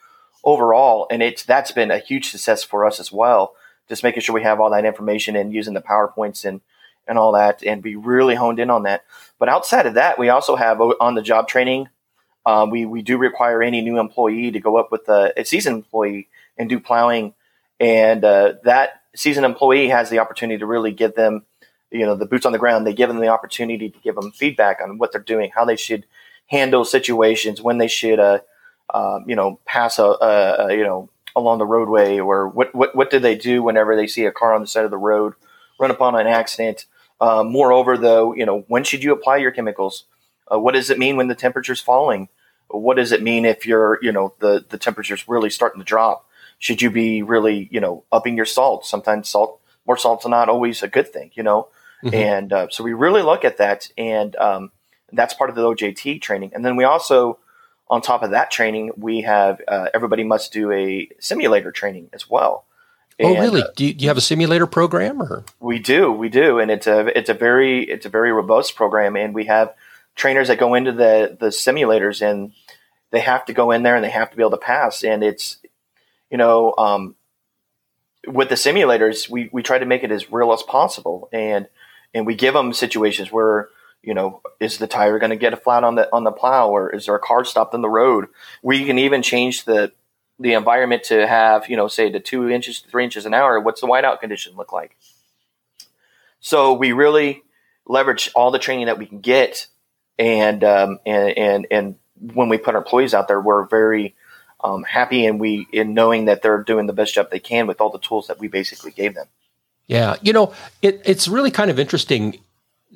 overall, 0.45 1.09
and 1.11 1.21
it's 1.21 1.43
that's 1.43 1.73
been 1.73 1.91
a 1.91 1.99
huge 1.99 2.31
success 2.31 2.63
for 2.63 2.87
us 2.87 3.01
as 3.01 3.11
well. 3.11 3.57
Just 3.89 4.05
making 4.05 4.23
sure 4.23 4.35
we 4.35 4.45
have 4.45 4.61
all 4.61 4.71
that 4.71 4.85
information 4.85 5.35
and 5.35 5.53
using 5.53 5.75
the 5.75 5.83
powerpoints 5.83 6.45
and 6.45 6.61
and 7.09 7.19
all 7.19 7.33
that, 7.33 7.65
and 7.65 7.83
be 7.83 7.97
really 7.97 8.37
honed 8.37 8.61
in 8.61 8.71
on 8.71 8.85
that. 8.85 9.03
But 9.41 9.49
outside 9.49 9.87
of 9.87 9.95
that, 9.95 10.17
we 10.17 10.29
also 10.29 10.55
have 10.55 10.81
on 10.81 11.17
the 11.17 11.23
job 11.23 11.49
training. 11.49 11.89
Um, 12.47 12.71
we 12.71 12.87
we 12.87 13.03
do 13.03 13.19
require 13.19 13.61
any 13.61 13.83
new 13.83 13.99
employee 13.99 14.53
to 14.53 14.61
go 14.61 14.77
up 14.77 14.93
with 14.93 15.09
a, 15.09 15.33
a 15.37 15.45
seasoned 15.45 15.77
employee 15.77 16.29
and 16.57 16.69
do 16.69 16.79
plowing. 16.79 17.35
And 17.81 18.25
uh, 18.25 18.55
that 18.65 19.03
seasoned 19.15 19.45
employee 19.45 19.89
has 19.89 20.09
the 20.09 20.21
opportunity 20.21 20.59
to 20.61 20.67
really 20.67 20.93
give 20.93 21.15
them, 21.15 21.45
you 21.91 22.07
know, 22.07 22.15
the 22.15 22.25
boots 22.25 22.47
on 22.47 22.53
the 22.53 22.59
ground. 22.59 22.87
They 22.87 22.95
give 22.95 23.09
them 23.09 23.19
the 23.19 23.29
opportunity 23.29 23.91
to 23.91 23.99
give 23.99 24.15
them 24.15 24.31
feedback 24.31 24.81
on 24.81 24.99
what 24.99 25.13
they're 25.13 25.21
doing, 25.21 25.51
how 25.55 25.65
they 25.65 25.77
should 25.77 26.07
handle 26.47 26.85
situations, 26.85 27.61
when 27.61 27.79
they 27.79 27.89
should, 27.89 28.21
uh, 28.21 28.39
um, 28.95 29.25
you 29.27 29.35
know, 29.35 29.59
pass 29.65 29.99
a, 29.99 30.05
a, 30.05 30.67
a, 30.67 30.77
you 30.77 30.85
know 30.85 31.11
along 31.35 31.59
the 31.59 31.67
roadway, 31.67 32.19
or 32.19 32.49
what, 32.49 32.75
what 32.75 32.95
what 32.95 33.11
do 33.11 33.19
they 33.19 33.35
do 33.35 33.63
whenever 33.63 33.95
they 33.95 34.07
see 34.07 34.25
a 34.25 34.33
car 34.33 34.55
on 34.55 34.63
the 34.63 34.67
side 34.67 34.85
of 34.85 34.91
the 34.91 34.97
road, 34.97 35.35
run 35.81 35.91
upon 35.91 36.19
an 36.19 36.27
accident? 36.27 36.87
Uh, 37.21 37.43
moreover, 37.45 37.99
though, 37.99 38.35
you 38.35 38.47
know, 38.47 38.65
when 38.69 38.85
should 38.85 39.03
you 39.03 39.13
apply 39.13 39.39
your 39.39 39.51
chemicals? 39.51 40.05
Uh, 40.51 40.59
what 40.59 40.75
does 40.75 40.91
it 40.91 40.99
mean 40.99 41.17
when 41.17 41.29
the 41.29 41.35
temperature's 41.35 41.81
falling? 41.81 42.29
What 42.69 42.97
does 42.97 43.13
it 43.13 43.23
mean 43.23 43.45
if 43.45 43.67
you're, 43.67 43.99
you 44.03 44.13
know, 44.13 44.35
the 44.39 44.65
the 44.69 44.79
temperature's 44.79 45.29
really 45.29 45.51
starting 45.51 45.81
to 45.81 45.85
drop? 45.85 46.29
Should 46.59 46.83
you 46.83 46.91
be 46.91 47.23
really, 47.23 47.69
you 47.71 47.81
know, 47.81 48.05
upping 48.11 48.37
your 48.37 48.47
salt? 48.47 48.87
Sometimes 48.87 49.29
salt, 49.29 49.61
more 49.87 49.97
salt's 49.97 50.27
not 50.27 50.49
always 50.49 50.83
a 50.83 50.89
good 50.89 51.13
thing, 51.13 51.31
you 51.35 51.43
know. 51.43 51.69
Mm-hmm. 52.05 52.15
And 52.15 52.53
uh, 52.53 52.69
so 52.71 52.85
we 52.85 52.93
really 52.93 53.23
look 53.23 53.45
at 53.45 53.59
that, 53.59 53.91
and 53.97 54.35
um, 54.37 54.73
that's 55.13 55.35
part 55.35 55.51
of 55.51 55.57
the 55.57 55.63
OJT 55.63 56.21
training. 56.21 56.53
And 56.55 56.65
then 56.65 56.77
we 56.77 56.85
also 56.85 57.39
on 57.89 58.03
top 58.03 58.23
of 58.23 58.31
that 58.31 58.51
training, 58.51 58.91
we 58.97 59.23
have 59.23 59.61
uh, 59.69 59.89
everybody 59.95 60.25
must 60.25 60.53
do 60.53 60.73
a 60.73 61.09
simulator 61.21 61.71
training 61.71 62.11
as 62.13 62.29
well. 62.29 62.65
Oh, 63.21 63.33
and, 63.33 63.41
really? 63.41 63.63
Uh, 63.63 63.69
do, 63.77 63.87
you, 63.87 63.95
do, 63.95 64.03
you, 64.05 64.09
have 64.09 64.19
a 64.19 64.23
simulator 64.23 64.67
program, 64.67 65.23
or 65.23 65.45
we 65.59 65.79
do? 65.79 66.13
We 66.13 66.29
do, 66.29 66.59
and 66.59 66.71
it's 66.71 66.87
a 66.87 67.17
it's 67.17 67.31
a 67.31 67.35
very 67.35 67.85
it's 67.85 68.05
a 68.05 68.11
very 68.11 68.33
robust 68.33 68.77
program, 68.77 69.17
and 69.17 69.35
we 69.35 69.47
have 69.47 69.75
trainers 70.17 70.49
that 70.49 70.59
go 70.59 70.75
into 70.75 70.93
the 70.93 71.37
the 71.39 71.49
simulators, 71.49 72.21
and 72.21 72.53
they 73.11 73.21
have 73.21 73.45
to 73.47 73.53
go 73.53 73.71
in 73.71 73.83
there 73.83 73.95
and 73.95 74.05
they 74.05 74.11
have 74.11 74.31
to 74.31 74.37
be 74.37 74.43
able 74.43 74.51
to 74.51 74.57
pass, 74.57 75.05
and 75.05 75.23
it's 75.23 75.59
you 76.31 76.39
know 76.39 76.75
um, 76.77 77.15
with 78.27 78.49
the 78.49 78.57
simulators, 78.57 79.29
we 79.29 79.49
we 79.53 79.63
try 79.63 79.79
to 79.79 79.87
make 79.87 80.03
it 80.03 80.11
as 80.11 80.33
real 80.33 80.53
as 80.53 80.63
possible, 80.63 81.29
and 81.33 81.69
and 82.13 82.27
we 82.27 82.35
give 82.35 82.55
them 82.55 82.73
situations 82.73 83.31
where 83.31 83.69
you 84.07 84.15
know, 84.15 84.41
is 84.61 84.79
the 84.79 84.87
tire 84.87 85.19
going 85.19 85.31
to 85.31 85.37
get 85.37 85.53
a 85.53 85.57
flat 85.57 85.83
on 85.83 85.97
the 85.97 86.09
on 86.15 86.23
the 86.25 86.31
plow, 86.31 86.71
or 86.71 86.95
is 86.95 87.07
there 87.07 87.17
a 87.17 87.21
car 87.21 87.45
stopped 87.45 87.75
in 87.75 87.83
the 87.83 87.89
road? 87.89 88.27
We 88.63 88.87
can 88.87 88.99
even 88.99 89.21
change 89.21 89.65
the 89.65 89.93
the 90.39 90.53
environment 90.53 91.03
to 91.05 91.27
have, 91.27 91.69
you 91.69 91.77
know, 91.77 91.89
say 91.89 92.11
to 92.11 92.21
two 92.21 92.49
inches 92.49 92.81
to 92.81 92.89
three 92.89 93.05
inches 93.05 93.27
an 93.27 93.35
hour. 93.35 93.59
What's 93.59 93.81
the 93.81 93.89
whiteout 93.89 94.21
condition 94.21 94.55
look 94.57 94.73
like? 94.73 94.97
So 96.41 96.75
we 96.75 96.93
really 96.93 97.43
leverage 97.85 98.31
all 98.35 98.53
the 98.53 98.59
training 98.59 98.87
that 98.87 98.99
we 98.99 99.07
can 99.07 99.21
get, 99.21 99.67
and 100.19 100.65
um, 100.65 100.99
and 101.07 101.37
and 101.39 101.67
and 101.71 101.95
when 102.35 102.49
we 102.49 102.59
put 102.59 102.75
our 102.75 102.83
employees 102.83 103.15
out 103.15 103.29
there, 103.29 103.41
we're 103.41 103.67
very 103.67 104.15
um, 104.63 104.83
happy 104.85 105.27
and 105.27 105.39
we 105.39 105.67
in 105.73 105.95
knowing 105.95 106.27
that 106.27 106.43
they're 106.43 106.63
doing 106.63 106.87
the 106.87 106.93
best 106.93 107.15
job 107.15 107.31
they 107.31 107.41
can 107.41 107.67
with 107.67 107.81
all 107.81 107.91
the 107.91 107.99
tools 107.99 108.27
that 108.29 108.39
we 108.39 108.49
basically 108.49 108.91
gave 108.91 109.15
them. 109.15 109.27
Yeah, 109.87 110.17
you 110.23 110.33
know, 110.33 110.53
it, 110.83 111.01
it's 111.05 111.29
really 111.29 111.51
kind 111.51 111.71
of 111.71 111.79
interesting 111.79 112.39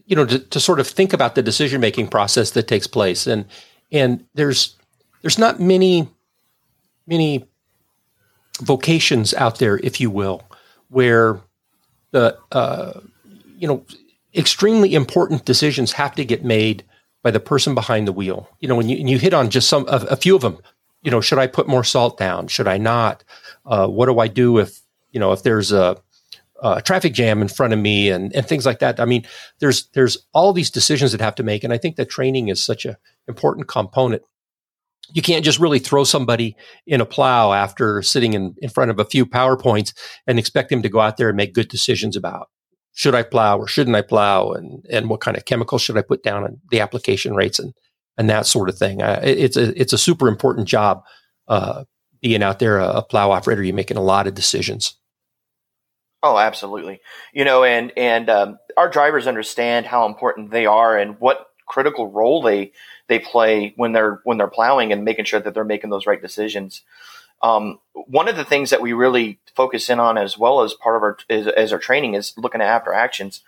you 0.06 0.16
know, 0.16 0.26
to, 0.26 0.38
to 0.38 0.60
sort 0.60 0.80
of 0.80 0.88
think 0.88 1.12
about 1.12 1.34
the 1.36 1.42
decision 1.42 1.80
making 1.80 2.08
process 2.08 2.50
that 2.52 2.68
takes 2.68 2.86
place. 2.86 3.26
And 3.26 3.44
and 3.92 4.24
there's 4.34 4.76
there's 5.22 5.38
not 5.38 5.60
many 5.60 6.08
many 7.06 7.46
vocations 8.60 9.32
out 9.34 9.58
there, 9.58 9.78
if 9.78 10.00
you 10.00 10.10
will, 10.10 10.42
where 10.88 11.40
the 12.10 12.36
uh, 12.52 13.00
you 13.56 13.68
know 13.68 13.84
extremely 14.34 14.94
important 14.94 15.44
decisions 15.44 15.92
have 15.92 16.14
to 16.16 16.24
get 16.24 16.44
made 16.44 16.84
by 17.22 17.30
the 17.30 17.40
person 17.40 17.74
behind 17.74 18.08
the 18.08 18.12
wheel. 18.12 18.48
You 18.60 18.68
know, 18.68 18.76
when 18.76 18.88
you, 18.88 18.96
you 18.96 19.18
hit 19.18 19.34
on 19.34 19.50
just 19.50 19.68
some 19.68 19.86
a, 19.88 20.06
a, 20.10 20.16
few 20.16 20.34
of 20.34 20.42
them, 20.42 20.58
you 21.02 21.10
know, 21.10 21.20
should 21.20 21.38
I 21.38 21.46
put 21.46 21.68
more 21.68 21.84
salt 21.84 22.18
down? 22.18 22.48
Should 22.48 22.68
I 22.68 22.78
not? 22.78 23.24
Uh, 23.66 23.86
what 23.86 24.06
do 24.06 24.18
I 24.18 24.28
do 24.28 24.58
if 24.58 24.80
you 25.12 25.20
know 25.20 25.32
if 25.32 25.42
there's 25.42 25.72
a 25.72 25.96
uh, 26.62 26.80
traffic 26.80 27.12
jam 27.12 27.40
in 27.42 27.48
front 27.48 27.72
of 27.72 27.78
me 27.78 28.10
and, 28.10 28.34
and 28.34 28.46
things 28.46 28.66
like 28.66 28.80
that. 28.80 29.00
I 29.00 29.04
mean, 29.04 29.26
there's 29.60 29.88
there's 29.94 30.18
all 30.32 30.52
these 30.52 30.70
decisions 30.70 31.12
that 31.12 31.20
have 31.20 31.34
to 31.36 31.42
make, 31.42 31.64
and 31.64 31.72
I 31.72 31.78
think 31.78 31.96
that 31.96 32.10
training 32.10 32.48
is 32.48 32.62
such 32.62 32.84
an 32.84 32.96
important 33.28 33.68
component. 33.68 34.22
You 35.12 35.22
can't 35.22 35.44
just 35.44 35.58
really 35.58 35.80
throw 35.80 36.04
somebody 36.04 36.56
in 36.86 37.00
a 37.00 37.06
plow 37.06 37.52
after 37.52 38.00
sitting 38.02 38.34
in, 38.34 38.54
in 38.58 38.68
front 38.68 38.90
of 38.90 39.00
a 39.00 39.04
few 39.04 39.26
PowerPoints 39.26 39.92
and 40.26 40.38
expect 40.38 40.70
them 40.70 40.82
to 40.82 40.88
go 40.88 41.00
out 41.00 41.16
there 41.16 41.28
and 41.28 41.36
make 41.36 41.54
good 41.54 41.68
decisions 41.68 42.14
about 42.14 42.48
should 42.94 43.14
I 43.14 43.22
plow 43.22 43.58
or 43.58 43.66
shouldn't 43.66 43.96
I 43.96 44.02
plow 44.02 44.52
and, 44.52 44.84
and 44.90 45.08
what 45.08 45.20
kind 45.20 45.36
of 45.36 45.44
chemicals 45.44 45.82
should 45.82 45.96
I 45.96 46.02
put 46.02 46.22
down 46.22 46.44
and 46.44 46.58
the 46.70 46.80
application 46.80 47.34
rates 47.34 47.58
and, 47.58 47.72
and 48.18 48.28
that 48.28 48.46
sort 48.46 48.68
of 48.68 48.76
thing. 48.76 49.00
It's 49.00 49.56
a, 49.56 49.80
it's 49.80 49.92
a 49.92 49.98
super 49.98 50.28
important 50.28 50.68
job, 50.68 51.02
uh, 51.48 51.84
being 52.20 52.42
out 52.42 52.58
there, 52.58 52.78
a, 52.78 52.88
a 52.96 53.02
plow 53.02 53.30
operator, 53.30 53.62
you're 53.62 53.74
making 53.74 53.96
a 53.96 54.02
lot 54.02 54.26
of 54.26 54.34
decisions. 54.34 54.96
Oh, 56.22 56.36
absolutely. 56.36 57.00
You 57.32 57.44
know, 57.44 57.64
and 57.64 57.92
and 57.96 58.28
um, 58.28 58.58
our 58.76 58.90
drivers 58.90 59.26
understand 59.26 59.86
how 59.86 60.06
important 60.06 60.50
they 60.50 60.66
are 60.66 60.98
and 60.98 61.18
what 61.18 61.46
critical 61.66 62.10
role 62.10 62.42
they 62.42 62.72
they 63.08 63.18
play 63.18 63.72
when 63.76 63.92
they're 63.92 64.20
when 64.24 64.36
they're 64.36 64.48
plowing 64.48 64.92
and 64.92 65.04
making 65.04 65.24
sure 65.24 65.40
that 65.40 65.54
they're 65.54 65.64
making 65.64 65.88
those 65.88 66.06
right 66.06 66.20
decisions. 66.20 66.82
Um, 67.42 67.78
one 67.92 68.28
of 68.28 68.36
the 68.36 68.44
things 68.44 68.70
that 68.70 68.82
we 68.82 68.92
really 68.92 69.38
focus 69.54 69.88
in 69.88 69.98
on 69.98 70.18
as 70.18 70.36
well 70.36 70.62
as 70.62 70.74
part 70.74 70.96
of 70.96 71.02
our 71.02 71.18
is, 71.28 71.46
as 71.46 71.72
our 71.72 71.78
training 71.78 72.14
is 72.14 72.34
looking 72.36 72.60
at 72.60 72.66
after 72.66 72.92
actions. 72.92 73.42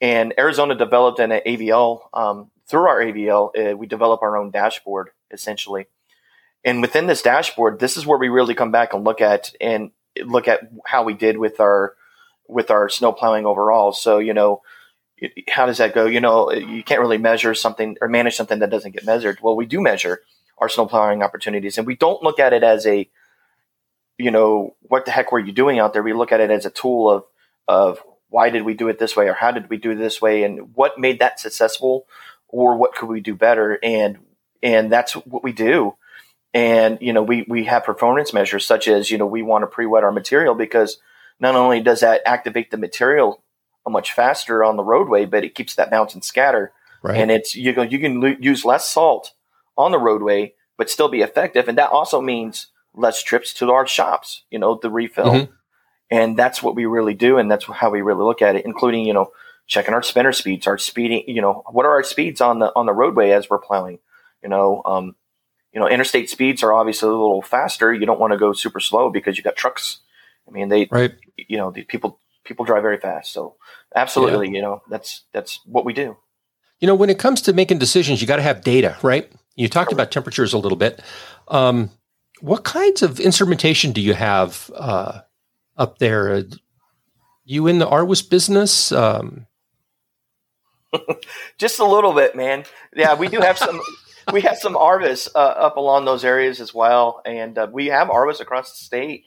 And 0.00 0.34
Arizona 0.38 0.74
developed 0.74 1.18
an 1.18 1.30
AVL 1.30 2.02
um, 2.12 2.50
through 2.66 2.88
our 2.88 3.00
AVL. 3.00 3.72
Uh, 3.72 3.76
we 3.76 3.86
develop 3.86 4.22
our 4.22 4.36
own 4.36 4.50
dashboard 4.50 5.10
essentially, 5.30 5.86
and 6.64 6.82
within 6.82 7.06
this 7.06 7.22
dashboard, 7.22 7.78
this 7.78 7.96
is 7.96 8.06
where 8.06 8.18
we 8.18 8.28
really 8.28 8.54
come 8.54 8.70
back 8.70 8.92
and 8.92 9.04
look 9.04 9.20
at 9.20 9.52
and 9.60 9.90
look 10.24 10.48
at 10.48 10.60
how 10.84 11.04
we 11.04 11.14
did 11.14 11.38
with 11.38 11.60
our 11.60 11.94
with 12.48 12.70
our 12.70 12.88
snow 12.88 13.12
plowing 13.12 13.46
overall. 13.46 13.92
So, 13.92 14.18
you 14.18 14.34
know, 14.34 14.62
how 15.48 15.66
does 15.66 15.78
that 15.78 15.94
go? 15.94 16.06
You 16.06 16.20
know, 16.20 16.52
you 16.52 16.82
can't 16.82 17.00
really 17.00 17.18
measure 17.18 17.54
something 17.54 17.96
or 18.00 18.08
manage 18.08 18.36
something 18.36 18.58
that 18.58 18.70
doesn't 18.70 18.92
get 18.92 19.04
measured. 19.04 19.38
Well, 19.40 19.56
we 19.56 19.66
do 19.66 19.80
measure 19.80 20.20
our 20.58 20.68
snow 20.68 20.86
plowing 20.86 21.22
opportunities 21.22 21.78
and 21.78 21.86
we 21.86 21.96
don't 21.96 22.22
look 22.22 22.38
at 22.38 22.52
it 22.52 22.62
as 22.62 22.86
a, 22.86 23.08
you 24.20 24.30
know, 24.30 24.76
what 24.82 25.04
the 25.04 25.10
heck 25.10 25.32
were 25.32 25.38
you 25.38 25.52
doing 25.52 25.78
out 25.78 25.92
there? 25.92 26.02
We 26.02 26.12
look 26.12 26.32
at 26.32 26.40
it 26.40 26.50
as 26.50 26.66
a 26.66 26.70
tool 26.70 27.10
of, 27.10 27.24
of 27.66 28.02
why 28.28 28.50
did 28.50 28.62
we 28.62 28.74
do 28.74 28.88
it 28.88 28.98
this 28.98 29.16
way 29.16 29.28
or 29.28 29.34
how 29.34 29.50
did 29.50 29.68
we 29.70 29.76
do 29.76 29.90
it 29.90 29.96
this 29.96 30.20
way 30.20 30.44
and 30.44 30.74
what 30.74 30.98
made 30.98 31.18
that 31.18 31.40
successful 31.40 32.06
or 32.48 32.76
what 32.76 32.94
could 32.94 33.08
we 33.08 33.20
do 33.20 33.34
better? 33.34 33.78
And, 33.82 34.18
and 34.62 34.90
that's 34.90 35.14
what 35.14 35.42
we 35.42 35.52
do. 35.52 35.96
And, 36.52 36.98
you 37.00 37.12
know, 37.12 37.22
we, 37.22 37.44
we 37.48 37.64
have 37.64 37.84
performance 37.84 38.32
measures 38.32 38.66
such 38.66 38.88
as, 38.88 39.10
you 39.10 39.18
know, 39.18 39.26
we 39.26 39.42
want 39.42 39.62
to 39.62 39.66
pre-wet 39.66 40.04
our 40.04 40.12
material 40.12 40.54
because– 40.54 40.98
not 41.40 41.56
only 41.56 41.80
does 41.80 42.00
that 42.00 42.20
activate 42.26 42.70
the 42.70 42.76
material 42.76 43.42
much 43.88 44.12
faster 44.12 44.62
on 44.62 44.76
the 44.76 44.84
roadway, 44.84 45.24
but 45.24 45.42
it 45.42 45.54
keeps 45.54 45.74
that 45.74 45.90
bounce 45.90 46.14
and 46.14 46.22
scatter. 46.22 46.72
Right. 47.02 47.16
And 47.16 47.30
it's 47.30 47.56
you 47.56 47.72
go 47.72 47.82
you 47.82 47.98
can 47.98 48.22
use 48.40 48.64
less 48.64 48.88
salt 48.88 49.32
on 49.76 49.90
the 49.90 49.98
roadway, 49.98 50.52
but 50.76 50.90
still 50.90 51.08
be 51.08 51.22
effective. 51.22 51.66
And 51.66 51.78
that 51.78 51.90
also 51.90 52.20
means 52.20 52.68
less 52.94 53.22
trips 53.22 53.54
to 53.54 53.70
our 53.70 53.86
shops. 53.86 54.44
You 54.50 54.58
know, 54.58 54.78
the 54.80 54.90
refill. 54.90 55.26
Mm-hmm. 55.26 55.52
And 56.12 56.36
that's 56.36 56.60
what 56.60 56.74
we 56.74 56.86
really 56.86 57.14
do, 57.14 57.38
and 57.38 57.48
that's 57.48 57.66
how 57.66 57.90
we 57.90 58.00
really 58.00 58.24
look 58.24 58.42
at 58.42 58.56
it, 58.56 58.64
including 58.64 59.06
you 59.06 59.14
know 59.14 59.30
checking 59.68 59.94
our 59.94 60.02
spinner 60.02 60.32
speeds, 60.32 60.66
our 60.66 60.78
speeding. 60.78 61.22
You 61.28 61.40
know, 61.40 61.62
what 61.70 61.86
are 61.86 61.92
our 61.92 62.02
speeds 62.02 62.40
on 62.40 62.58
the 62.58 62.72
on 62.74 62.86
the 62.86 62.92
roadway 62.92 63.30
as 63.30 63.48
we're 63.48 63.58
plowing? 63.58 64.00
You 64.42 64.48
know, 64.48 64.82
um, 64.84 65.14
you 65.72 65.80
know, 65.80 65.88
interstate 65.88 66.28
speeds 66.28 66.62
are 66.64 66.72
obviously 66.72 67.08
a 67.08 67.12
little 67.12 67.42
faster. 67.42 67.94
You 67.94 68.06
don't 68.06 68.18
want 68.18 68.32
to 68.32 68.38
go 68.38 68.52
super 68.52 68.80
slow 68.80 69.10
because 69.10 69.36
you 69.36 69.44
got 69.44 69.54
trucks 69.54 70.00
I 70.50 70.52
mean, 70.52 70.68
they, 70.68 70.88
right. 70.90 71.12
you 71.36 71.56
know, 71.56 71.70
the 71.70 71.84
people 71.84 72.18
people 72.44 72.64
drive 72.64 72.82
very 72.82 72.98
fast. 72.98 73.32
So 73.32 73.56
absolutely, 73.94 74.48
yeah. 74.48 74.54
you 74.54 74.62
know, 74.62 74.82
that's 74.90 75.24
that's 75.32 75.60
what 75.64 75.84
we 75.84 75.92
do. 75.92 76.16
You 76.80 76.86
know, 76.86 76.94
when 76.94 77.10
it 77.10 77.18
comes 77.18 77.42
to 77.42 77.52
making 77.52 77.78
decisions, 77.78 78.20
you 78.20 78.26
got 78.26 78.36
to 78.36 78.42
have 78.42 78.62
data, 78.62 78.96
right? 79.02 79.30
You 79.54 79.68
talked 79.68 79.92
about 79.92 80.10
temperatures 80.10 80.52
a 80.52 80.58
little 80.58 80.78
bit. 80.78 81.02
Um, 81.48 81.90
what 82.40 82.64
kinds 82.64 83.02
of 83.02 83.20
instrumentation 83.20 83.92
do 83.92 84.00
you 84.00 84.14
have 84.14 84.70
uh, 84.74 85.20
up 85.76 85.98
there? 85.98 86.32
Uh, 86.32 86.42
you 87.44 87.66
in 87.66 87.78
the 87.78 87.86
RWIS 87.86 88.28
business? 88.28 88.92
Um, 88.92 89.46
Just 91.58 91.78
a 91.78 91.84
little 91.84 92.12
bit, 92.12 92.34
man. 92.34 92.64
Yeah, 92.94 93.14
we 93.14 93.28
do 93.28 93.40
have 93.40 93.58
some. 93.58 93.80
we 94.32 94.42
have 94.42 94.58
some 94.58 94.74
RWIS 94.74 95.28
uh, 95.34 95.38
up 95.38 95.76
along 95.76 96.04
those 96.04 96.24
areas 96.24 96.60
as 96.60 96.74
well, 96.74 97.22
and 97.24 97.56
uh, 97.58 97.68
we 97.72 97.86
have 97.86 98.08
RWIS 98.08 98.40
across 98.40 98.70
the 98.72 98.84
state 98.84 99.24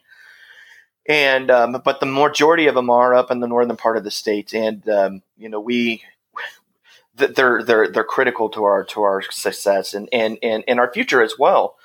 and 1.05 1.51
um, 1.51 1.81
but 1.83 1.99
the 1.99 2.05
majority 2.05 2.67
of 2.67 2.75
them 2.75 2.89
are 2.89 3.13
up 3.13 3.31
in 3.31 3.39
the 3.39 3.47
northern 3.47 3.75
part 3.75 3.97
of 3.97 4.03
the 4.03 4.11
state, 4.11 4.53
and 4.53 4.87
um, 4.87 5.21
you 5.37 5.49
know 5.49 5.59
we 5.59 6.03
they're 7.15 7.63
they're 7.63 7.87
they're 7.89 8.03
critical 8.03 8.49
to 8.49 8.63
our 8.63 8.83
to 8.85 9.01
our 9.01 9.21
success 9.21 9.93
and 9.93 10.07
and 10.13 10.37
and, 10.41 10.63
and 10.67 10.79
our 10.79 10.91
future 10.93 11.21
as 11.21 11.37
well. 11.37 11.75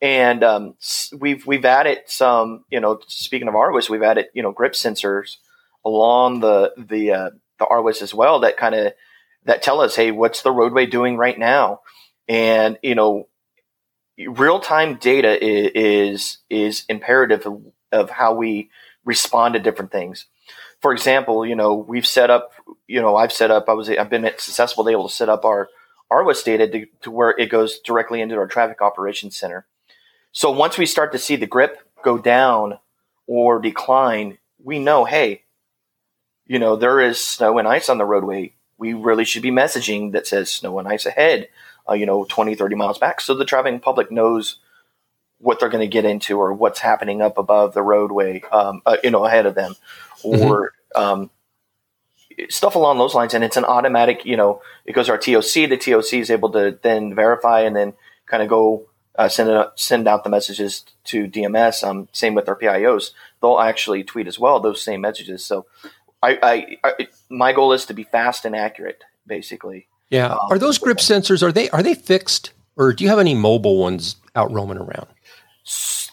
And 0.00 0.44
um, 0.44 0.74
we've 1.18 1.44
we've 1.46 1.64
added 1.64 1.98
some, 2.06 2.64
you 2.70 2.80
know, 2.80 3.00
speaking 3.08 3.48
of 3.48 3.54
RWIS, 3.54 3.90
we've 3.90 4.02
added 4.02 4.26
you 4.32 4.42
know 4.42 4.52
grip 4.52 4.74
sensors 4.74 5.36
along 5.84 6.40
the 6.40 6.72
the 6.76 7.12
uh, 7.12 7.30
the 7.58 7.66
RWIS 7.66 8.02
as 8.02 8.14
well 8.14 8.40
that 8.40 8.56
kind 8.56 8.74
of 8.74 8.92
that 9.44 9.62
tell 9.62 9.80
us, 9.80 9.96
hey, 9.96 10.10
what's 10.10 10.42
the 10.42 10.52
roadway 10.52 10.86
doing 10.86 11.16
right 11.16 11.38
now? 11.38 11.80
And 12.28 12.78
you 12.82 12.94
know, 12.94 13.28
real 14.26 14.60
time 14.60 14.96
data 14.96 15.36
is, 15.42 16.38
is 16.50 16.84
imperative 16.88 17.46
of 17.92 18.10
how 18.10 18.34
we 18.34 18.70
respond 19.04 19.54
to 19.54 19.60
different 19.60 19.92
things. 19.92 20.26
For 20.80 20.92
example, 20.92 21.46
you 21.46 21.56
know, 21.56 21.74
we've 21.74 22.06
set 22.06 22.30
up, 22.30 22.52
you 22.86 23.00
know, 23.00 23.16
I've 23.16 23.32
set 23.32 23.50
up, 23.50 23.68
I 23.68 23.72
was, 23.72 23.88
I've 23.88 24.10
been 24.10 24.30
successful 24.38 24.84
to 24.84 24.90
able 24.90 25.08
to 25.08 25.14
set 25.14 25.28
up 25.28 25.44
our 25.44 25.68
RWIS 26.12 26.44
data 26.44 26.68
to, 26.68 26.86
to 27.02 27.10
where 27.10 27.30
it 27.30 27.50
goes 27.50 27.80
directly 27.80 28.20
into 28.20 28.36
our 28.36 28.46
traffic 28.46 28.80
operations 28.80 29.36
center. 29.36 29.66
So 30.32 30.50
once 30.50 30.78
we 30.78 30.86
start 30.86 31.12
to 31.12 31.18
see 31.18 31.36
the 31.36 31.46
grip 31.46 31.78
go 32.02 32.18
down 32.18 32.78
or 33.26 33.60
decline, 33.60 34.38
we 34.62 34.78
know, 34.78 35.04
hey, 35.04 35.44
you 36.46 36.58
know, 36.58 36.76
there 36.76 37.00
is 37.00 37.22
snow 37.22 37.58
and 37.58 37.68
ice 37.68 37.88
on 37.88 37.98
the 37.98 38.04
roadway. 38.04 38.54
We 38.78 38.94
really 38.94 39.24
should 39.24 39.42
be 39.42 39.50
messaging 39.50 40.12
that 40.12 40.26
says 40.26 40.50
snow 40.50 40.78
and 40.78 40.88
ice 40.88 41.06
ahead, 41.06 41.48
uh, 41.88 41.94
you 41.94 42.06
know, 42.06 42.24
20, 42.24 42.54
30 42.54 42.74
miles 42.74 42.98
back. 42.98 43.20
So 43.20 43.34
the 43.34 43.44
traveling 43.44 43.80
public 43.80 44.10
knows 44.10 44.58
what 45.38 45.60
they're 45.60 45.68
going 45.68 45.88
to 45.88 45.92
get 45.92 46.04
into 46.04 46.38
or 46.38 46.52
what's 46.52 46.80
happening 46.80 47.22
up 47.22 47.38
above 47.38 47.74
the 47.74 47.82
roadway, 47.82 48.42
um, 48.50 48.82
uh, 48.86 48.96
you 49.04 49.10
know, 49.10 49.24
ahead 49.24 49.46
of 49.46 49.54
them 49.54 49.74
or, 50.24 50.72
mm-hmm. 50.96 51.02
um, 51.02 51.30
stuff 52.48 52.76
along 52.76 52.98
those 52.98 53.14
lines. 53.14 53.34
And 53.34 53.44
it's 53.44 53.56
an 53.56 53.64
automatic, 53.64 54.24
you 54.24 54.36
know, 54.36 54.62
it 54.84 54.92
goes 54.92 55.06
to 55.06 55.12
our 55.12 55.18
TOC. 55.18 55.68
The 55.68 55.76
TOC 55.76 56.14
is 56.14 56.30
able 56.30 56.50
to 56.52 56.78
then 56.82 57.14
verify 57.14 57.60
and 57.62 57.74
then 57.74 57.94
kind 58.26 58.42
of 58.42 58.48
go 58.48 58.87
uh, 59.18 59.28
send 59.28 59.50
it, 59.50 59.68
send 59.74 60.08
out 60.08 60.24
the 60.24 60.30
messages 60.30 60.84
to 61.04 61.26
DMS. 61.26 61.86
Um, 61.86 62.08
same 62.12 62.34
with 62.34 62.48
our 62.48 62.56
PIOs; 62.56 63.10
they'll 63.42 63.58
actually 63.58 64.04
tweet 64.04 64.28
as 64.28 64.38
well 64.38 64.60
those 64.60 64.80
same 64.80 65.00
messages. 65.00 65.44
So, 65.44 65.66
I, 66.22 66.38
I, 66.82 66.88
I 66.88 67.08
my 67.28 67.52
goal 67.52 67.72
is 67.72 67.84
to 67.86 67.94
be 67.94 68.04
fast 68.04 68.44
and 68.44 68.54
accurate, 68.56 69.02
basically. 69.26 69.88
Yeah. 70.08 70.28
Um, 70.28 70.38
are 70.50 70.58
those 70.58 70.78
grip 70.78 70.98
sensors 70.98 71.42
are 71.42 71.52
they 71.52 71.68
are 71.70 71.82
they 71.82 71.94
fixed, 71.94 72.52
or 72.76 72.92
do 72.92 73.04
you 73.04 73.10
have 73.10 73.18
any 73.18 73.34
mobile 73.34 73.78
ones 73.78 74.16
out 74.34 74.52
roaming 74.52 74.78
around? 74.78 75.08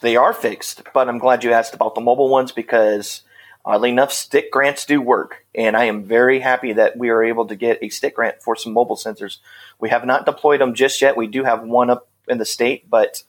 They 0.02 0.18
are 0.18 0.34
fixed, 0.34 0.82
but 0.94 1.08
I'm 1.08 1.20
glad 1.20 1.44
you 1.44 1.54
asked 1.54 1.74
about 1.74 1.96
the 1.96 2.02
mobile 2.02 2.28
ones 2.28 2.52
because 2.52 3.22
oddly 3.64 3.90
enough, 3.90 4.12
STIC 4.12 4.50
grants 4.52 4.86
do 4.86 5.02
work. 5.02 5.46
And 5.56 5.76
I 5.78 5.86
am 5.86 6.04
very 6.04 6.40
happy 6.40 6.74
that 6.74 6.98
we 6.98 7.10
are 7.10 7.24
able 7.24 7.48
to 7.48 7.56
get 7.56 7.82
a 7.82 7.88
STIC 7.88 8.14
grant 8.14 8.44
for 8.44 8.56
some 8.56 8.74
mobile 8.74 8.98
sensors. 8.98 9.38
We 9.80 9.90
have 9.90 10.06
not 10.06 10.26
deployed 10.26 10.62
them 10.62 10.76
just 10.76 11.02
yet. 11.02 11.18
We 11.18 11.28
do 11.28 11.44
have 11.44 11.64
one 11.64 11.90
up 11.90 12.08
in 12.28 12.38
the 12.38 12.46
state, 12.46 12.90
but 12.90 13.24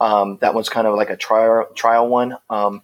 um, 0.00 0.38
that 0.40 0.54
one's 0.54 0.68
kind 0.68 0.86
of 0.86 0.94
like 0.96 1.10
a 1.10 1.16
trial 1.16 1.68
trial 1.74 2.08
one. 2.08 2.36
Um, 2.48 2.82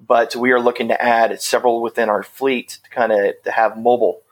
but 0.00 0.34
we 0.34 0.50
are 0.52 0.60
looking 0.60 0.88
to 0.88 1.00
add 1.00 1.40
several 1.40 1.80
within 1.80 2.08
our 2.08 2.22
fleet 2.22 2.78
to 2.84 2.90
kind 2.90 3.12
of 3.12 3.34
to 3.44 3.50
have 3.50 3.78
mobile, 3.78 4.22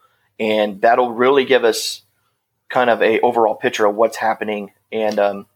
and 0.41 0.81
that'll 0.81 1.13
really 1.13 1.45
give 1.45 1.65
us 1.65 2.03
kind 2.69 2.91
of 2.91 3.03
a 3.03 3.21
overall 3.21 3.55
picture 3.55 3.87
of 3.87 3.95
what's 3.95 4.17
happening 4.17 4.73
and 4.91 5.19
um, 5.19 5.47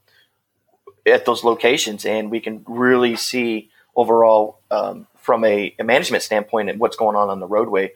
at 1.06 1.24
those 1.24 1.44
locations, 1.44 2.04
and 2.04 2.30
we 2.30 2.40
can 2.40 2.64
really 2.66 3.16
see 3.16 3.70
overall 3.94 4.60
um, 4.70 5.06
from 5.16 5.44
a, 5.44 5.74
a, 5.78 5.84
management 5.84 6.22
standpoint 6.22 6.68
and 6.68 6.78
what's 6.78 6.96
going 6.96 7.16
on 7.16 7.30
on 7.30 7.40
the 7.40 7.46
roadway. 7.46 7.92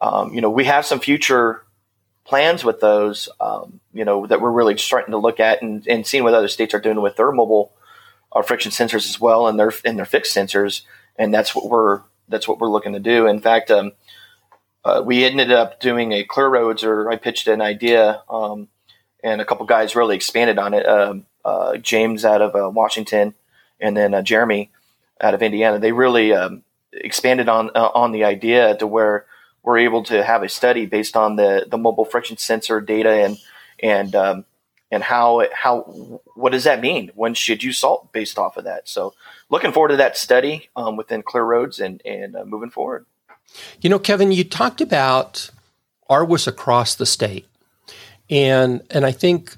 Um, 0.00 0.34
you 0.34 0.40
know, 0.40 0.50
we 0.50 0.64
have 0.64 0.84
some 0.84 1.00
future 1.00 1.62
plans 2.24 2.64
with 2.64 2.80
those, 2.80 3.28
um, 3.40 3.80
you 3.92 4.04
know, 4.04 4.26
that 4.26 4.40
we're 4.40 4.50
really 4.50 4.76
starting 4.78 5.12
to 5.12 5.18
look 5.18 5.40
at 5.40 5.62
and, 5.62 5.86
and 5.86 6.06
seeing 6.06 6.24
what 6.24 6.34
other 6.34 6.48
states 6.48 6.74
are 6.74 6.80
doing 6.80 7.00
with 7.00 7.16
their 7.16 7.32
mobile 7.32 7.72
uh, 8.32 8.42
friction 8.42 8.70
sensors 8.70 9.08
as 9.08 9.20
well 9.20 9.46
and 9.46 9.58
their 9.58 9.72
and 9.84 9.98
their 9.98 10.06
fixed 10.06 10.34
sensors, 10.34 10.82
and 11.16 11.32
that's 11.32 11.54
what 11.54 11.68
we're 11.68 12.02
that's 12.28 12.48
what 12.48 12.58
we're 12.58 12.70
looking 12.70 12.92
to 12.94 13.00
do. 13.00 13.26
In 13.26 13.40
fact, 13.40 13.70
um, 13.70 13.92
uh, 14.84 15.02
we 15.04 15.24
ended 15.24 15.52
up 15.52 15.80
doing 15.80 16.12
a 16.12 16.24
clear 16.24 16.48
roads, 16.48 16.82
or 16.82 17.10
I 17.10 17.16
pitched 17.16 17.46
an 17.46 17.60
idea, 17.60 18.22
um, 18.30 18.68
and 19.22 19.40
a 19.40 19.44
couple 19.44 19.66
guys 19.66 19.94
really 19.94 20.16
expanded 20.16 20.58
on 20.58 20.74
it. 20.74 20.86
Um, 20.86 21.26
uh, 21.44 21.76
James 21.76 22.24
out 22.24 22.40
of 22.40 22.54
uh, 22.54 22.70
Washington, 22.70 23.34
and 23.80 23.96
then 23.96 24.14
uh, 24.14 24.22
Jeremy 24.22 24.70
out 25.20 25.34
of 25.34 25.42
Indiana. 25.42 25.78
They 25.78 25.92
really 25.92 26.32
um, 26.32 26.62
expanded 26.92 27.48
on 27.48 27.70
uh, 27.74 27.90
on 27.94 28.12
the 28.12 28.24
idea 28.24 28.76
to 28.76 28.86
where 28.86 29.26
we're 29.62 29.78
able 29.78 30.02
to 30.04 30.24
have 30.24 30.42
a 30.42 30.48
study 30.48 30.86
based 30.86 31.16
on 31.16 31.36
the 31.36 31.66
the 31.68 31.78
mobile 31.78 32.04
friction 32.04 32.36
sensor 32.36 32.80
data 32.80 33.10
and 33.10 33.38
and 33.80 34.14
um, 34.14 34.44
and 34.90 35.02
how 35.02 35.46
how 35.52 35.80
what 36.34 36.52
does 36.52 36.64
that 36.64 36.80
mean? 36.80 37.10
When 37.14 37.34
should 37.34 37.62
you 37.62 37.72
salt 37.72 38.12
based 38.12 38.38
off 38.38 38.56
of 38.56 38.64
that? 38.64 38.88
So 38.88 39.14
looking 39.48 39.72
forward 39.72 39.88
to 39.88 39.96
that 39.96 40.16
study 40.16 40.68
um, 40.76 40.96
within 40.96 41.22
Clear 41.22 41.44
Roads 41.44 41.80
and 41.80 42.02
and 42.04 42.36
uh, 42.36 42.44
moving 42.44 42.70
forward. 42.70 43.06
You 43.80 43.90
know, 43.90 43.98
Kevin, 43.98 44.32
you 44.32 44.44
talked 44.44 44.80
about 44.80 45.50
RWIS 46.08 46.46
across 46.46 46.94
the 46.94 47.06
state, 47.06 47.46
and 48.28 48.82
and 48.90 49.04
I 49.06 49.12
think 49.12 49.56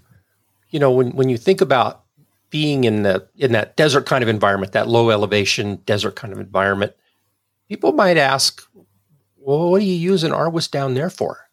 you 0.71 0.79
know 0.79 0.91
when 0.91 1.11
when 1.13 1.29
you 1.29 1.37
think 1.37 1.61
about 1.61 2.05
being 2.51 2.85
in 2.85 3.03
the 3.03 3.27
in 3.37 3.53
that 3.53 3.77
desert 3.77 4.07
kind 4.07 4.23
of 4.23 4.29
environment, 4.29 4.73
that 4.73 4.87
low 4.87 5.11
elevation 5.11 5.77
desert 5.87 6.15
kind 6.15 6.33
of 6.33 6.39
environment, 6.39 6.93
people 7.69 7.93
might 7.93 8.17
ask, 8.17 8.63
well, 9.45 9.71
what 9.71 9.83
are 9.83 9.85
you 9.85 9.95
using 9.95 10.33
RWIS 10.33 10.71
down 10.71 10.95
there 10.95 11.11
for? 11.11 11.49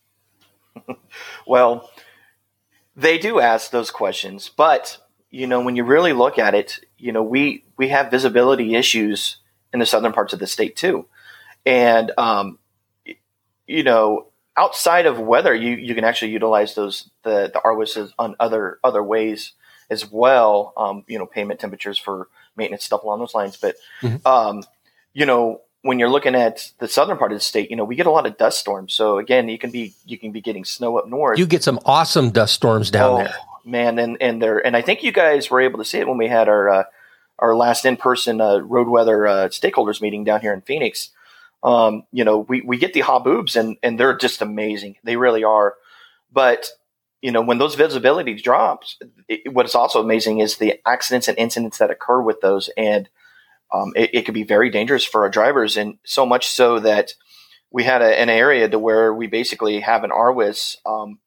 well, 1.48 1.90
they 2.96 3.18
do 3.18 3.40
ask 3.40 3.72
those 3.72 3.92
questions, 3.92 4.50
but 4.50 4.98
you 5.30 5.48
know, 5.48 5.62
when 5.62 5.76
you 5.76 5.84
really 5.84 6.14
look 6.14 6.38
at 6.38 6.56
it, 6.56 6.80
you 6.98 7.12
know, 7.12 7.24
we 7.24 7.66
we 7.78 7.90
have 7.90 8.12
visibility 8.12 8.76
issues 8.76 9.38
in 9.74 9.80
the 9.80 9.86
southern 9.86 10.14
parts 10.14 10.34
of 10.34 10.40
the 10.40 10.48
state 10.48 10.76
too, 10.76 11.06
and 11.66 12.12
um, 12.18 12.60
you 13.68 13.84
know, 13.84 14.28
outside 14.58 15.06
of 15.06 15.20
weather, 15.20 15.54
you 15.54 15.76
you 15.76 15.96
can 15.96 16.04
actually 16.04 16.32
utilize 16.32 16.76
those 16.76 17.10
the 17.24 17.52
the 17.54 17.62
RWIS 17.64 18.12
on 18.18 18.36
other 18.40 18.80
other 18.84 19.04
ways 19.04 19.54
as 19.90 20.10
well. 20.10 20.74
Um, 20.78 21.04
you 21.08 21.18
know, 21.18 21.26
pavement 21.26 21.60
temperatures 21.60 21.98
for 21.98 22.28
maintenance 22.56 22.84
stuff 22.84 23.04
along 23.04 23.20
those 23.20 23.36
lines, 23.36 23.58
but 23.58 23.76
mm-hmm. 24.02 24.26
um, 24.28 24.64
you 25.14 25.26
know, 25.26 25.62
when 25.84 25.98
you're 26.00 26.10
looking 26.10 26.36
at 26.36 26.72
the 26.80 26.88
southern 26.88 27.18
part 27.18 27.32
of 27.32 27.38
the 27.38 27.44
state, 27.44 27.70
you 27.70 27.76
know, 27.76 27.84
we 27.84 27.96
get 27.96 28.06
a 28.06 28.12
lot 28.12 28.26
of 28.26 28.38
dust 28.38 28.60
storms. 28.60 28.94
So 28.94 29.18
again, 29.18 29.50
you 29.50 29.58
can 29.58 29.72
be 29.72 29.94
you 30.06 30.18
can 30.18 30.32
be 30.32 30.42
getting 30.42 30.66
snow 30.66 30.98
up 30.98 31.08
north. 31.08 31.40
You 31.40 31.46
get 31.46 31.64
some 31.64 31.80
awesome 31.86 32.30
dust 32.30 32.54
storms 32.54 32.92
down 32.92 33.14
oh, 33.14 33.18
there, 33.18 33.34
man. 33.66 34.00
And 34.00 34.18
and 34.22 34.42
there, 34.42 34.66
and 34.66 34.78
I 34.78 34.82
think 34.82 35.04
you 35.04 35.12
guys 35.12 35.50
were 35.50 35.62
able 35.62 35.80
to 35.80 35.86
see 35.86 36.00
it 36.00 36.08
when 36.08 36.18
we 36.18 36.28
had 36.28 36.48
our 36.48 36.70
uh, 36.70 36.84
our 37.40 37.56
last 37.56 37.86
in 37.86 37.98
person 37.98 38.40
uh, 38.40 38.60
road 38.60 38.88
weather 38.88 39.26
uh, 39.28 39.48
stakeholders 39.48 40.02
meeting 40.02 40.24
down 40.24 40.42
here 40.42 40.54
in 40.54 40.62
Phoenix. 40.62 41.10
Um, 41.64 42.04
you 42.12 42.24
know, 42.24 42.40
we 42.40 42.62
we 42.62 42.78
get 42.78 42.94
the 42.94 43.02
haboobs 43.02 43.60
and 43.60 43.78
and 43.82 44.00
they're 44.00 44.18
just 44.18 44.42
amazing. 44.42 44.98
They 45.04 45.16
really 45.16 45.44
are. 45.44 45.76
But 46.32 46.70
you 47.22 47.32
know, 47.32 47.42
when 47.42 47.58
those 47.60 47.76
visibility 47.76 48.36
drops, 48.36 48.98
it, 49.28 49.54
what 49.54 49.66
is 49.66 49.76
also 49.76 50.02
amazing 50.02 50.40
is 50.40 50.58
the 50.58 50.80
accidents 50.86 51.28
and 51.28 51.38
incidents 51.38 51.78
that 51.80 51.92
occur 51.92 52.22
with 52.22 52.42
those 52.42 52.70
and 52.78 53.10
um, 53.72 53.94
it, 53.96 54.12
it 54.14 54.26
could 54.26 54.34
be 54.34 54.44
very 54.44 54.70
dangerous 54.70 55.06
for 55.06 55.24
our 55.24 55.30
drivers, 55.30 55.78
and 55.78 55.98
so 56.04 56.26
much 56.26 56.48
so 56.48 56.80
that 56.80 57.14
we 57.72 57.84
had 57.84 58.02
a, 58.02 58.20
an 58.20 58.30
area 58.30 58.68
to 58.68 58.78
where 58.78 59.14
we 59.14 59.28
basically 59.28 59.80
have 59.80 60.04
an 60.04 60.12
RWIS 60.12 60.78
um, 60.86 61.20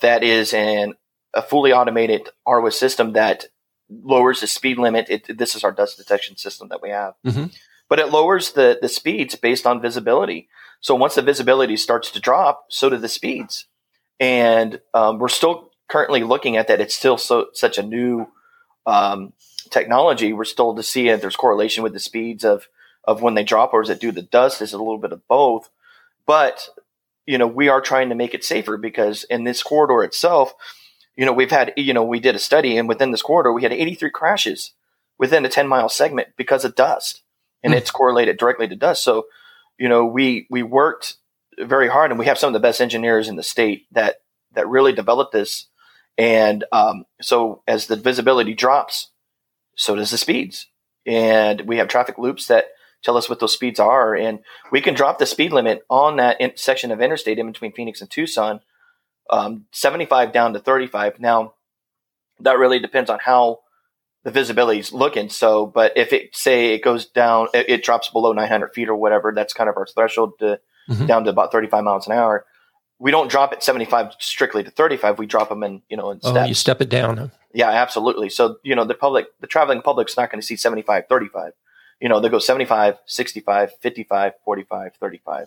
that 0.00 0.22
is 0.22 0.54
an 0.54 0.94
a 1.34 1.42
fully 1.42 1.72
automated 1.72 2.28
RWIS 2.46 2.74
system 2.74 3.12
that 3.14 3.46
lowers 3.90 4.40
the 4.40 4.46
speed 4.46 4.78
limit. 4.78 5.06
It, 5.10 5.38
this 5.38 5.54
is 5.54 5.64
our 5.64 5.72
dust 5.72 5.98
detection 5.98 6.36
system 6.36 6.68
that 6.68 6.80
we 6.80 6.90
have, 6.90 7.14
mm-hmm. 7.26 7.46
but 7.88 7.98
it 7.98 8.10
lowers 8.10 8.52
the 8.52 8.78
the 8.80 8.88
speeds 8.88 9.34
based 9.34 9.66
on 9.66 9.82
visibility. 9.82 10.48
So 10.80 10.94
once 10.94 11.14
the 11.14 11.22
visibility 11.22 11.76
starts 11.76 12.10
to 12.12 12.20
drop, 12.20 12.66
so 12.68 12.88
do 12.88 12.96
the 12.96 13.08
speeds, 13.08 13.66
and 14.20 14.80
um, 14.92 15.18
we're 15.18 15.28
still 15.28 15.70
currently 15.88 16.22
looking 16.22 16.56
at 16.56 16.68
that. 16.68 16.80
It's 16.80 16.94
still 16.94 17.18
so 17.18 17.48
such 17.52 17.78
a 17.78 17.82
new 17.82 18.26
um, 18.86 19.32
technology, 19.70 20.32
we're 20.32 20.44
still 20.44 20.74
to 20.74 20.82
see 20.82 21.08
if 21.08 21.20
there's 21.20 21.36
correlation 21.36 21.82
with 21.82 21.92
the 21.92 22.00
speeds 22.00 22.44
of 22.44 22.68
of 23.06 23.20
when 23.20 23.34
they 23.34 23.44
drop, 23.44 23.74
or 23.74 23.82
is 23.82 23.90
it 23.90 24.00
due 24.00 24.12
to 24.12 24.22
dust? 24.22 24.62
Is 24.62 24.72
it 24.72 24.80
a 24.80 24.82
little 24.82 24.98
bit 24.98 25.12
of 25.12 25.26
both? 25.28 25.68
But 26.26 26.68
you 27.26 27.38
know, 27.38 27.46
we 27.46 27.68
are 27.68 27.80
trying 27.80 28.08
to 28.10 28.14
make 28.14 28.34
it 28.34 28.44
safer 28.44 28.76
because 28.76 29.24
in 29.24 29.44
this 29.44 29.62
corridor 29.62 30.02
itself, 30.02 30.54
you 31.16 31.24
know, 31.24 31.32
we've 31.32 31.50
had 31.50 31.72
you 31.76 31.94
know 31.94 32.04
we 32.04 32.20
did 32.20 32.34
a 32.34 32.40
study, 32.40 32.76
and 32.76 32.88
within 32.88 33.10
this 33.10 33.22
corridor, 33.22 33.52
we 33.52 33.62
had 33.62 33.72
83 33.72 34.10
crashes 34.10 34.72
within 35.18 35.44
a 35.44 35.48
10 35.48 35.68
mile 35.68 35.88
segment 35.88 36.28
because 36.36 36.64
of 36.64 36.74
dust, 36.74 37.22
and 37.62 37.72
mm. 37.72 37.76
it's 37.76 37.90
correlated 37.90 38.36
directly 38.36 38.68
to 38.68 38.76
dust. 38.76 39.04
So, 39.04 39.26
you 39.78 39.88
know, 39.88 40.04
we 40.04 40.46
we 40.50 40.62
worked 40.62 41.16
very 41.58 41.88
hard, 41.88 42.10
and 42.10 42.18
we 42.18 42.26
have 42.26 42.38
some 42.38 42.48
of 42.48 42.54
the 42.54 42.66
best 42.66 42.80
engineers 42.80 43.28
in 43.28 43.36
the 43.36 43.42
state 43.42 43.86
that 43.92 44.16
that 44.52 44.68
really 44.68 44.92
developed 44.92 45.32
this. 45.32 45.66
And 46.16 46.64
um, 46.70 47.06
so, 47.20 47.62
as 47.66 47.86
the 47.86 47.96
visibility 47.96 48.54
drops, 48.54 49.10
so 49.76 49.94
does 49.94 50.10
the 50.10 50.18
speeds. 50.18 50.66
And 51.06 51.62
we 51.62 51.78
have 51.78 51.88
traffic 51.88 52.18
loops 52.18 52.46
that 52.46 52.66
tell 53.02 53.16
us 53.16 53.28
what 53.28 53.38
those 53.38 53.52
speeds 53.52 53.78
are. 53.78 54.14
And 54.14 54.40
we 54.72 54.80
can 54.80 54.94
drop 54.94 55.18
the 55.18 55.26
speed 55.26 55.52
limit 55.52 55.84
on 55.90 56.16
that 56.16 56.40
in- 56.40 56.56
section 56.56 56.90
of 56.90 57.00
interstate 57.00 57.38
in 57.38 57.46
between 57.46 57.72
Phoenix 57.72 58.00
and 58.00 58.10
Tucson, 58.10 58.60
um, 59.30 59.66
75 59.72 60.32
down 60.32 60.54
to 60.54 60.58
35. 60.58 61.20
Now, 61.20 61.54
that 62.40 62.58
really 62.58 62.78
depends 62.78 63.10
on 63.10 63.18
how 63.20 63.60
the 64.24 64.30
visibility 64.30 64.80
is 64.80 64.92
looking. 64.92 65.28
So, 65.28 65.66
but 65.66 65.92
if 65.96 66.12
it 66.12 66.34
say 66.34 66.74
it 66.74 66.82
goes 66.82 67.06
down, 67.06 67.48
it, 67.52 67.68
it, 67.68 67.84
drops 67.84 68.08
below 68.08 68.32
900 68.32 68.74
feet 68.74 68.88
or 68.88 68.96
whatever, 68.96 69.32
that's 69.34 69.52
kind 69.52 69.68
of 69.68 69.76
our 69.76 69.86
threshold 69.86 70.32
to 70.40 70.58
mm-hmm. 70.88 71.06
down 71.06 71.24
to 71.24 71.30
about 71.30 71.52
35 71.52 71.84
miles 71.84 72.06
an 72.06 72.14
hour. 72.14 72.46
We 72.98 73.10
don't 73.10 73.30
drop 73.30 73.52
it 73.52 73.62
75 73.62 74.14
strictly 74.18 74.64
to 74.64 74.70
35. 74.70 75.18
We 75.18 75.26
drop 75.26 75.50
them 75.50 75.62
in, 75.62 75.82
you 75.90 75.96
know, 75.96 76.10
in 76.10 76.20
oh, 76.22 76.30
steps. 76.30 76.48
you 76.48 76.54
step 76.54 76.80
it 76.80 76.88
down. 76.88 77.30
Yeah, 77.54 77.70
absolutely. 77.70 78.28
So, 78.28 78.56
you 78.62 78.74
know, 78.74 78.84
the 78.84 78.94
public, 78.94 79.26
the 79.40 79.46
traveling 79.46 79.80
public's 79.80 80.16
not 80.16 80.30
going 80.30 80.40
to 80.40 80.46
see 80.46 80.56
75, 80.56 81.06
35. 81.08 81.52
You 82.00 82.08
know, 82.08 82.20
they 82.20 82.28
go 82.28 82.40
75, 82.40 82.98
65, 83.06 83.72
55, 83.80 84.32
45, 84.44 84.92
35. 85.00 85.46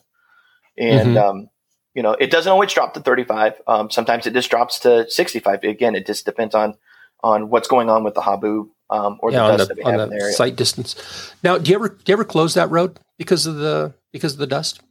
And, 0.77 1.09
mm-hmm. 1.09 1.17
um, 1.17 1.49
you 1.93 2.01
know, 2.01 2.13
it 2.13 2.31
doesn't 2.31 2.51
always 2.51 2.71
drop 2.71 2.93
to 2.93 3.01
35. 3.01 3.61
Um, 3.67 3.91
sometimes 3.91 4.25
it 4.25 4.33
just 4.33 4.49
drops 4.49 4.79
to 4.79 5.09
65. 5.09 5.63
Again, 5.63 5.95
it 5.95 6.05
just 6.05 6.25
depends 6.25 6.55
on, 6.55 6.75
on 7.21 7.49
what's 7.49 7.67
going 7.67 7.89
on 7.89 8.03
with 8.03 8.13
the 8.13 8.21
haboob 8.21 8.69
um, 8.89 9.17
or 9.19 9.31
yeah, 9.31 9.51
the 9.51 9.57
dust 9.57 9.69
the, 9.69 9.75
that 9.75 9.77
we 9.77 9.83
on 9.83 9.91
have 9.91 9.99
the 9.99 10.03
in 10.03 10.09
the 10.17 10.23
area. 10.23 10.33
sight 10.33 10.55
distance. 10.55 11.33
Now, 11.43 11.57
do 11.57 11.69
you 11.69 11.75
ever 11.75 11.89
do 11.89 12.03
you 12.05 12.13
ever 12.13 12.23
close 12.23 12.53
that 12.53 12.69
road 12.69 12.99
because 13.17 13.45
of 13.45 13.55
the 13.55 13.93
because 14.11 14.33
of 14.33 14.39
the 14.39 14.47
dust? 14.47 14.81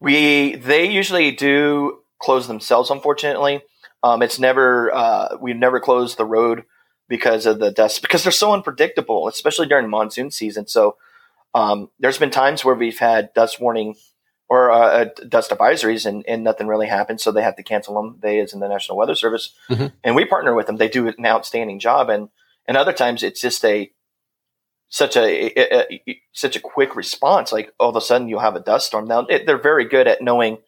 We 0.00 0.56
they 0.56 0.90
usually 0.90 1.30
do 1.30 2.00
close 2.20 2.46
themselves. 2.46 2.90
Unfortunately, 2.90 3.62
um, 4.04 4.22
it's 4.22 4.38
never 4.38 4.94
uh, 4.94 5.36
we've 5.40 5.56
never 5.56 5.80
closed 5.80 6.16
the 6.18 6.24
road 6.26 6.64
because 7.08 7.46
of 7.46 7.58
the 7.58 7.70
dust 7.70 8.02
because 8.02 8.22
they're 8.22 8.32
so 8.44 8.52
unpredictable, 8.52 9.26
especially 9.28 9.66
during 9.66 9.88
monsoon 9.90 10.30
season. 10.30 10.66
So 10.66 10.96
um, 11.54 11.90
there's 11.98 12.18
been 12.18 12.30
times 12.30 12.64
where 12.64 12.74
we've 12.74 12.98
had 12.98 13.32
dust 13.34 13.60
warning 13.60 13.94
or 14.48 14.70
uh, 14.70 14.78
uh, 14.78 15.04
dust 15.28 15.50
advisories 15.50 16.04
and, 16.06 16.24
and 16.28 16.44
nothing 16.44 16.66
really 16.66 16.86
happens, 16.86 17.22
so 17.22 17.32
they 17.32 17.42
have 17.42 17.56
to 17.56 17.62
cancel 17.62 17.94
them. 17.94 18.18
They, 18.20 18.40
as 18.40 18.52
in 18.52 18.60
the 18.60 18.68
National 18.68 18.98
Weather 18.98 19.14
Service, 19.14 19.54
Mhm. 19.70 19.92
and 20.04 20.14
we 20.14 20.26
partner 20.26 20.54
with 20.54 20.66
them. 20.66 20.76
They 20.76 20.88
do 20.88 21.08
an 21.08 21.24
outstanding 21.26 21.78
job, 21.80 22.10
and 22.10 22.28
and 22.68 22.76
other 22.76 22.92
times 22.92 23.22
it's 23.22 23.40
just 23.40 23.64
a 23.64 23.90
such 24.88 25.16
a, 25.16 25.24
a, 25.58 25.94
a- 26.06 26.22
such 26.32 26.56
a 26.56 26.60
quick 26.60 26.94
response. 26.94 27.52
Like 27.52 27.72
all 27.80 27.88
of 27.90 27.96
a 27.96 28.00
sudden 28.02 28.28
you'll 28.28 28.40
have 28.40 28.54
a 28.56 28.60
dust 28.60 28.86
storm. 28.86 29.06
Now 29.06 29.20
it, 29.20 29.46
they're 29.46 29.58
very 29.70 29.86
good 29.86 30.06
at 30.06 30.20
knowing, 30.22 30.58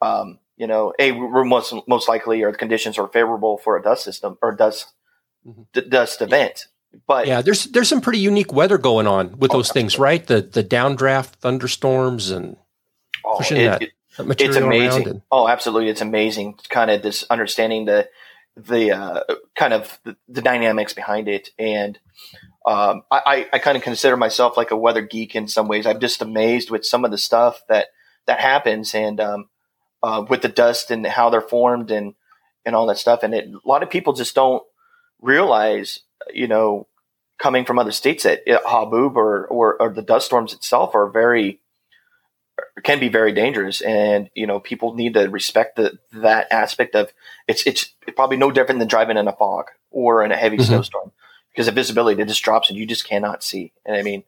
um, 0.00 0.38
you 0.60 0.66
know, 0.66 0.92
a 0.98 1.12
we're 1.12 1.44
most 1.44 1.74
most 1.88 2.06
likely 2.08 2.42
or 2.42 2.52
the 2.52 2.58
conditions 2.58 2.98
are 2.98 3.08
favorable 3.08 3.56
for 3.58 3.76
a 3.78 3.82
dust 3.82 4.04
system 4.04 4.36
or 4.42 4.54
dust 4.54 4.86
Mhm. 5.46 5.66
d- 5.72 5.88
dust 5.88 6.20
event. 6.20 6.66
But 7.06 7.26
Yeah, 7.26 7.40
there's 7.40 7.64
there's 7.64 7.88
some 7.88 8.02
pretty 8.02 8.18
unique 8.18 8.52
weather 8.52 8.76
going 8.76 9.06
on 9.06 9.38
with 9.38 9.52
Oh, 9.52 9.56
those 9.58 9.72
things, 9.72 9.98
right? 9.98 10.24
The 10.26 10.42
the 10.42 10.62
downdraft 10.62 11.36
thunderstorms 11.40 12.30
and 12.30 12.56
oh, 13.24 13.36
pushing 13.38 13.56
it- 13.56 13.64
that, 13.70 13.82
it- 13.82 13.90
that 14.18 14.26
material 14.26 14.56
it's 14.56 14.64
amazing. 14.66 15.02
around. 15.06 15.06
And, 15.14 15.22
oh, 15.30 15.48
absolutely, 15.48 15.88
it's 15.88 16.02
amazing. 16.02 16.58
Kind 16.68 16.90
of 16.90 17.00
this 17.02 17.24
understanding 17.30 17.86
the 17.86 18.08
the 18.56 18.92
uh, 18.92 19.20
kind 19.56 19.72
of 19.72 19.98
the, 20.04 20.16
the 20.28 20.42
dynamics 20.42 20.92
behind 20.92 21.28
it, 21.28 21.50
and 21.58 21.98
um, 22.66 23.02
I, 23.10 23.20
I, 23.24 23.46
I 23.54 23.58
kind 23.60 23.76
of 23.78 23.82
consider 23.82 24.16
myself 24.18 24.56
like 24.58 24.72
a 24.72 24.76
weather 24.76 25.00
geek 25.00 25.34
in 25.34 25.48
some 25.48 25.68
ways. 25.68 25.86
I'm 25.86 26.00
just 26.00 26.20
amazed 26.20 26.68
with 26.70 26.84
some 26.84 27.04
of 27.06 27.10
the 27.12 27.16
stuff 27.18 27.62
that 27.68 27.86
that 28.26 28.40
happens, 28.40 28.94
and 28.94 29.20
um, 29.20 29.48
uh, 30.02 30.24
with 30.28 30.42
the 30.42 30.48
dust 30.48 30.90
and 30.90 31.06
how 31.06 31.30
they're 31.30 31.40
formed, 31.40 31.90
and 31.90 32.14
and 32.64 32.74
all 32.74 32.86
that 32.86 32.98
stuff. 32.98 33.22
And 33.22 33.34
it, 33.34 33.48
a 33.48 33.68
lot 33.68 33.82
of 33.82 33.90
people 33.90 34.12
just 34.12 34.34
don't 34.34 34.62
realize, 35.20 36.00
you 36.32 36.48
know, 36.48 36.86
coming 37.38 37.64
from 37.64 37.78
other 37.78 37.92
states 37.92 38.24
that 38.24 38.40
uh, 38.48 38.60
Haboob 38.68 39.16
or, 39.16 39.46
or 39.46 39.80
or 39.80 39.90
the 39.92 40.02
dust 40.02 40.26
storms 40.26 40.52
itself 40.52 40.94
are 40.94 41.08
very 41.08 41.60
can 42.82 43.00
be 43.00 43.08
very 43.08 43.32
dangerous 43.32 43.80
and 43.80 44.30
you 44.34 44.46
know 44.46 44.60
people 44.60 44.94
need 44.94 45.14
to 45.14 45.28
respect 45.28 45.76
the, 45.76 45.98
that 46.12 46.46
aspect 46.50 46.94
of 46.94 47.10
it's 47.48 47.66
it's 47.66 47.94
probably 48.16 48.36
no 48.36 48.50
different 48.50 48.78
than 48.78 48.88
driving 48.88 49.16
in 49.16 49.28
a 49.28 49.32
fog 49.32 49.66
or 49.90 50.22
in 50.22 50.32
a 50.32 50.36
heavy 50.36 50.56
Mhm. 50.58 50.66
snowstorm 50.66 51.12
because 51.52 51.66
the 51.66 51.72
visibility 51.72 52.22
just 52.24 52.42
drops 52.42 52.68
and 52.68 52.78
you 52.78 52.86
just 52.86 53.06
cannot 53.06 53.42
see 53.42 53.72
and 53.84 53.96
i 53.96 54.02
mean 54.02 54.24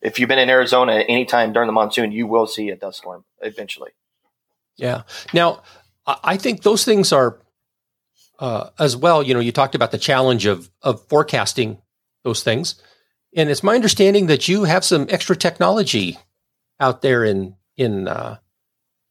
if 0.00 0.18
you've 0.18 0.28
been 0.28 0.38
in 0.38 0.50
arizona 0.50 0.96
at 0.96 1.06
any 1.08 1.24
time 1.24 1.52
during 1.52 1.66
the 1.66 1.72
monsoon 1.72 2.10
you 2.12 2.26
will 2.26 2.46
see 2.46 2.70
a 2.70 2.76
dust 2.76 2.98
storm 2.98 3.24
eventually 3.40 3.90
yeah. 4.76 5.02
Now, 5.32 5.62
I 6.06 6.36
think 6.36 6.62
those 6.62 6.84
things 6.84 7.12
are 7.12 7.38
uh, 8.38 8.70
as 8.78 8.96
well. 8.96 9.22
You 9.22 9.34
know, 9.34 9.40
you 9.40 9.52
talked 9.52 9.74
about 9.74 9.90
the 9.90 9.98
challenge 9.98 10.46
of 10.46 10.70
of 10.82 11.06
forecasting 11.08 11.78
those 12.24 12.42
things, 12.42 12.76
and 13.34 13.48
it's 13.50 13.62
my 13.62 13.74
understanding 13.74 14.26
that 14.26 14.48
you 14.48 14.64
have 14.64 14.84
some 14.84 15.06
extra 15.08 15.36
technology 15.36 16.18
out 16.80 17.02
there 17.02 17.24
in 17.24 17.56
in 17.76 18.08
uh, 18.08 18.38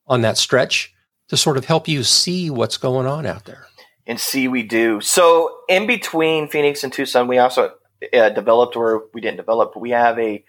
on 0.07 0.21
that 0.21 0.37
stretch 0.37 0.93
to 1.29 1.37
sort 1.37 1.57
of 1.57 1.65
help 1.65 1.87
you 1.87 2.03
see 2.03 2.49
what's 2.49 2.77
going 2.77 3.07
on 3.07 3.25
out 3.25 3.45
there. 3.45 3.65
and 4.05 4.19
see 4.19 4.47
we 4.47 4.63
do 4.63 4.99
so 5.01 5.59
in 5.69 5.87
between 5.87 6.47
phoenix 6.47 6.83
and 6.83 6.91
tucson 6.91 7.27
we 7.27 7.37
also 7.37 7.71
uh, 8.13 8.29
developed 8.29 8.75
or 8.75 9.05
we 9.13 9.21
didn't 9.21 9.37
develop 9.37 9.71
but 9.73 9.79
we 9.79 9.91
have 9.91 10.19
a 10.19 10.43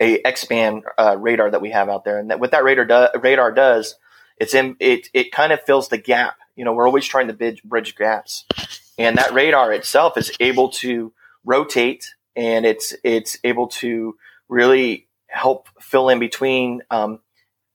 a 0.00 0.22
x-band 0.24 0.84
uh, 0.96 1.16
radar 1.18 1.50
that 1.50 1.60
we 1.60 1.70
have 1.70 1.88
out 1.88 2.04
there 2.04 2.18
and 2.18 2.30
that 2.30 2.38
what 2.38 2.52
that 2.52 2.64
radar 2.64 2.84
do, 2.84 3.18
radar 3.20 3.50
does 3.52 3.96
it's 4.40 4.54
in 4.54 4.76
it 4.80 5.08
it 5.14 5.30
kind 5.30 5.52
of 5.52 5.62
fills 5.62 5.88
the 5.88 5.98
gap. 5.98 6.36
You 6.56 6.64
know 6.64 6.72
we're 6.72 6.86
always 6.86 7.06
trying 7.06 7.28
to 7.28 7.34
bridge, 7.34 7.62
bridge 7.62 7.94
gaps. 7.94 8.44
And 8.98 9.16
that 9.16 9.32
radar 9.32 9.72
itself 9.72 10.18
is 10.18 10.32
able 10.40 10.70
to 10.70 11.12
rotate 11.44 12.14
and 12.36 12.66
it's 12.66 12.94
it's 13.04 13.38
able 13.44 13.68
to 13.68 14.16
really 14.48 15.08
help 15.28 15.68
fill 15.80 16.08
in 16.08 16.18
between 16.18 16.82
um, 16.90 17.20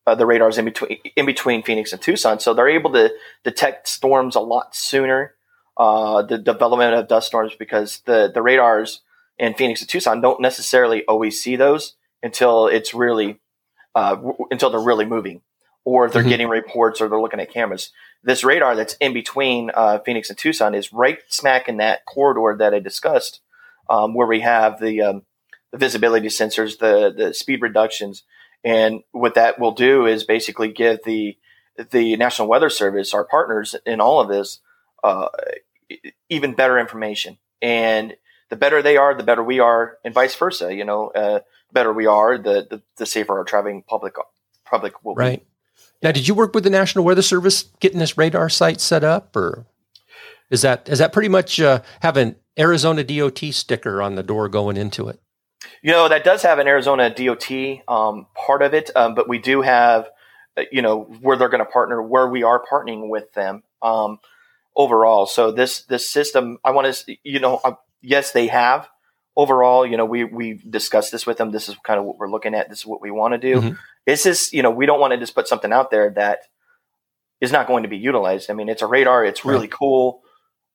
uh, 0.08 0.16
the 0.16 0.26
radars 0.26 0.58
in 0.58 0.66
between 0.66 0.98
in 1.16 1.26
between 1.26 1.64
Phoenix 1.64 1.94
and 1.94 2.02
Tucson, 2.02 2.40
so 2.40 2.54
they're 2.54 2.70
able 2.70 2.94
to 2.94 3.12
detect 3.44 3.88
storms 3.88 4.36
a 4.36 4.40
lot 4.40 4.76
sooner. 4.76 5.34
Uh, 5.78 6.22
the 6.22 6.38
development 6.38 6.94
of 6.94 7.08
dust 7.08 7.28
storms 7.28 7.54
because 7.58 8.02
the 8.06 8.32
the 8.34 8.42
radars 8.42 9.02
in 9.38 9.54
Phoenix 9.54 9.82
and 9.82 9.90
Tucson 9.90 10.22
don't 10.22 10.42
necessarily 10.42 11.04
always 11.06 11.42
see 11.42 11.56
those 11.56 11.96
until 12.24 12.68
it's 12.68 12.94
really 12.94 13.40
uh, 13.94 14.16
w- 14.16 14.48
until 14.52 14.70
they're 14.70 14.80
really 14.80 15.06
moving, 15.06 15.42
or 15.86 16.06
if 16.06 16.12
they're 16.14 16.24
Mhm. 16.24 16.30
getting 16.30 16.48
reports 16.50 17.00
or 17.00 17.08
they're 17.08 17.22
looking 17.22 17.40
at 17.40 17.52
cameras. 17.52 17.92
This 18.24 18.44
radar 18.44 18.76
that's 18.76 18.96
in 18.96 19.14
between 19.14 19.72
uh, 19.74 20.00
Phoenix 20.00 20.30
and 20.30 20.38
Tucson 20.38 20.74
is 20.76 20.92
right 20.92 21.20
smack 21.28 21.70
in 21.70 21.78
that 21.78 22.06
corridor 22.06 22.58
that 22.58 22.74
I 22.74 22.80
discussed, 22.80 23.40
um, 23.90 24.14
where 24.16 24.28
we 24.28 24.42
have 24.42 24.80
the 24.82 25.02
um, 25.02 25.22
the 25.72 25.78
visibility 25.78 26.28
sensors, 26.28 26.80
the 26.80 27.14
the 27.16 27.34
speed 27.34 27.62
reductions, 27.62 28.24
and 28.64 29.04
what 29.12 29.36
that 29.36 29.60
will 29.60 29.74
do 29.74 30.06
is 30.06 30.24
basically 30.24 30.70
give 30.70 31.00
the 31.06 31.38
the 31.92 32.16
National 32.18 32.48
Weather 32.48 32.70
Service, 32.70 33.14
our 33.14 33.26
partners 33.26 33.76
in 33.86 34.02
all 34.02 34.20
of 34.20 34.28
this, 34.30 34.60
uh, 35.04 35.28
even 36.30 36.54
better 36.54 36.80
information. 36.80 37.38
And 37.62 38.16
the 38.50 38.56
better 38.56 38.82
they 38.82 38.98
are, 38.98 39.14
the 39.14 39.24
better 39.24 39.44
we 39.44 39.60
are, 39.60 39.98
and 40.04 40.14
vice 40.14 40.36
versa. 40.36 40.74
You 40.74 40.86
know, 40.86 41.10
uh, 41.10 41.40
the 41.68 41.74
better 41.74 41.94
we 41.94 42.06
are, 42.08 42.38
the, 42.38 42.66
the 42.70 42.82
the 42.98 43.06
safer 43.06 43.38
our 43.38 43.44
traveling 43.44 43.84
public 43.84 44.16
public 44.66 45.04
will 45.04 45.16
be. 45.16 45.22
Now, 46.06 46.12
did 46.12 46.28
you 46.28 46.36
work 46.36 46.54
with 46.54 46.64
the 46.64 46.70
National 46.70 47.04
Weather 47.04 47.24
Service 47.24 47.64
getting 47.80 47.98
this 47.98 48.16
radar 48.16 48.48
site 48.48 48.80
set 48.80 49.04
up, 49.04 49.36
or 49.36 49.66
is 50.52 50.62
that 50.62 50.88
is 50.88 51.00
that 51.00 51.12
pretty 51.12 51.30
much 51.30 51.60
uh, 51.60 51.82
have 52.04 52.16
an 52.16 52.36
Arizona 52.60 53.04
DOT 53.04 53.40
sticker 53.46 54.04
on 54.04 54.14
the 54.14 54.22
door 54.22 54.48
going 54.48 54.78
into 54.78 55.08
it? 55.08 55.20
You 55.82 55.94
know, 55.94 56.08
that 56.08 56.24
does 56.24 56.44
have 56.44 56.60
an 56.60 56.68
Arizona 56.68 57.10
DOT 57.10 57.50
um, 57.88 58.28
part 58.36 58.62
of 58.62 58.76
it, 58.76 58.92
um, 58.96 59.16
but 59.16 59.28
we 59.28 59.40
do 59.40 59.64
have, 59.64 60.08
uh, 60.56 60.66
you 60.72 60.84
know, 60.84 61.06
where 61.22 61.38
they're 61.38 61.50
going 61.50 61.66
to 61.66 61.72
partner, 61.72 62.00
where 62.04 62.28
we 62.28 62.44
are 62.44 62.62
partnering 62.72 63.10
with 63.10 63.34
them 63.34 63.64
um, 63.82 64.20
overall. 64.76 65.26
So 65.26 65.52
this 65.52 65.86
this 65.86 66.08
system, 66.08 66.60
I 66.64 66.70
want 66.70 66.94
to, 66.94 67.18
you 67.24 67.40
know, 67.40 67.60
uh, 67.64 67.78
yes, 68.04 68.32
they 68.32 68.46
have 68.46 68.88
overall. 69.36 69.88
You 69.88 69.98
know, 69.98 70.06
we 70.06 70.24
we 70.24 70.62
discussed 70.70 71.12
this 71.12 71.26
with 71.26 71.38
them. 71.38 71.50
This 71.50 71.68
is 71.68 71.76
kind 71.84 72.00
of 72.00 72.06
what 72.06 72.20
we're 72.20 72.30
looking 72.30 72.54
at. 72.54 72.70
This 72.70 72.82
is 72.82 72.86
what 72.86 73.02
we 73.02 73.10
want 73.10 73.34
to 73.34 73.40
do. 73.40 73.60
Mhm. 73.60 73.78
It's 74.06 74.24
just, 74.24 74.54
you 74.54 74.62
know, 74.62 74.72
we 74.72 74.86
don't 74.86 75.00
want 75.00 75.12
to 75.14 75.18
just 75.18 75.36
put 75.36 75.48
something 75.48 75.74
out 75.74 75.90
there 75.92 76.12
that 76.12 76.40
is 77.42 77.52
not 77.52 77.68
going 77.68 77.84
to 77.84 77.90
be 77.90 77.98
utilized. 77.98 78.50
I 78.50 78.54
mean, 78.54 78.70
it's 78.70 78.82
a 78.82 78.88
radar. 78.88 79.26
It's 79.26 79.44
really 79.46 79.68
cool. 79.68 80.22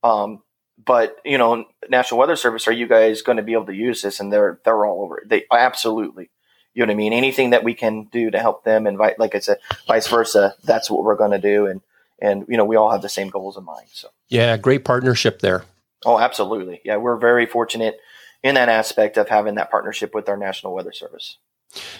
Um, 0.03 0.43
but 0.83 1.17
you 1.25 1.37
know, 1.39 1.65
National 1.89 2.19
Weather 2.19 2.37
Service, 2.37 2.67
are 2.67 2.73
you 2.73 2.87
guys 2.89 3.23
going 3.23 3.37
to 3.37 3.43
be 3.43 3.53
able 3.53 3.67
to 3.67 3.75
use 3.75 4.03
this? 4.03 4.19
And 4.21 4.33
they're 4.33 4.61
they're 4.65 4.85
all 4.87 5.03
over 5.03 5.19
it. 5.19 5.29
They 5.29 5.45
absolutely, 5.53 6.31
you 6.75 6.81
know 6.81 6.91
what 6.91 6.95
I 6.95 6.97
mean. 6.97 7.13
Anything 7.13 7.51
that 7.51 7.65
we 7.65 7.75
can 7.75 8.05
do 8.05 8.31
to 8.31 8.39
help 8.39 8.65
them, 8.65 8.87
and 8.87 8.97
vi- 8.97 9.15
like 9.19 9.35
I 9.35 9.41
said, 9.41 9.59
vice 9.87 10.07
versa. 10.09 10.55
That's 10.65 10.91
what 10.91 11.05
we're 11.05 11.17
going 11.17 11.33
to 11.33 11.39
do, 11.39 11.67
and 11.67 11.83
and 12.21 12.47
you 12.49 12.57
know, 12.57 12.65
we 12.65 12.77
all 12.77 12.91
have 12.91 13.03
the 13.03 13.09
same 13.11 13.29
goals 13.29 13.57
in 13.59 13.65
mind. 13.65 13.89
So, 13.93 14.09
Yeah, 14.29 14.57
great 14.57 14.85
partnership 14.85 15.41
there. 15.41 15.65
oh, 16.07 16.19
absolutely, 16.19 16.81
yeah, 16.85 16.97
we're 16.97 17.17
very 17.19 17.45
fortunate 17.47 17.99
in 18.43 18.55
that 18.55 18.71
aspect 18.71 19.19
of 19.19 19.29
having 19.29 19.57
that 19.57 19.71
partnership 19.71 20.15
with 20.15 20.29
our 20.31 20.37
National 20.39 20.75
Weather 20.75 20.93
Service. 20.93 21.37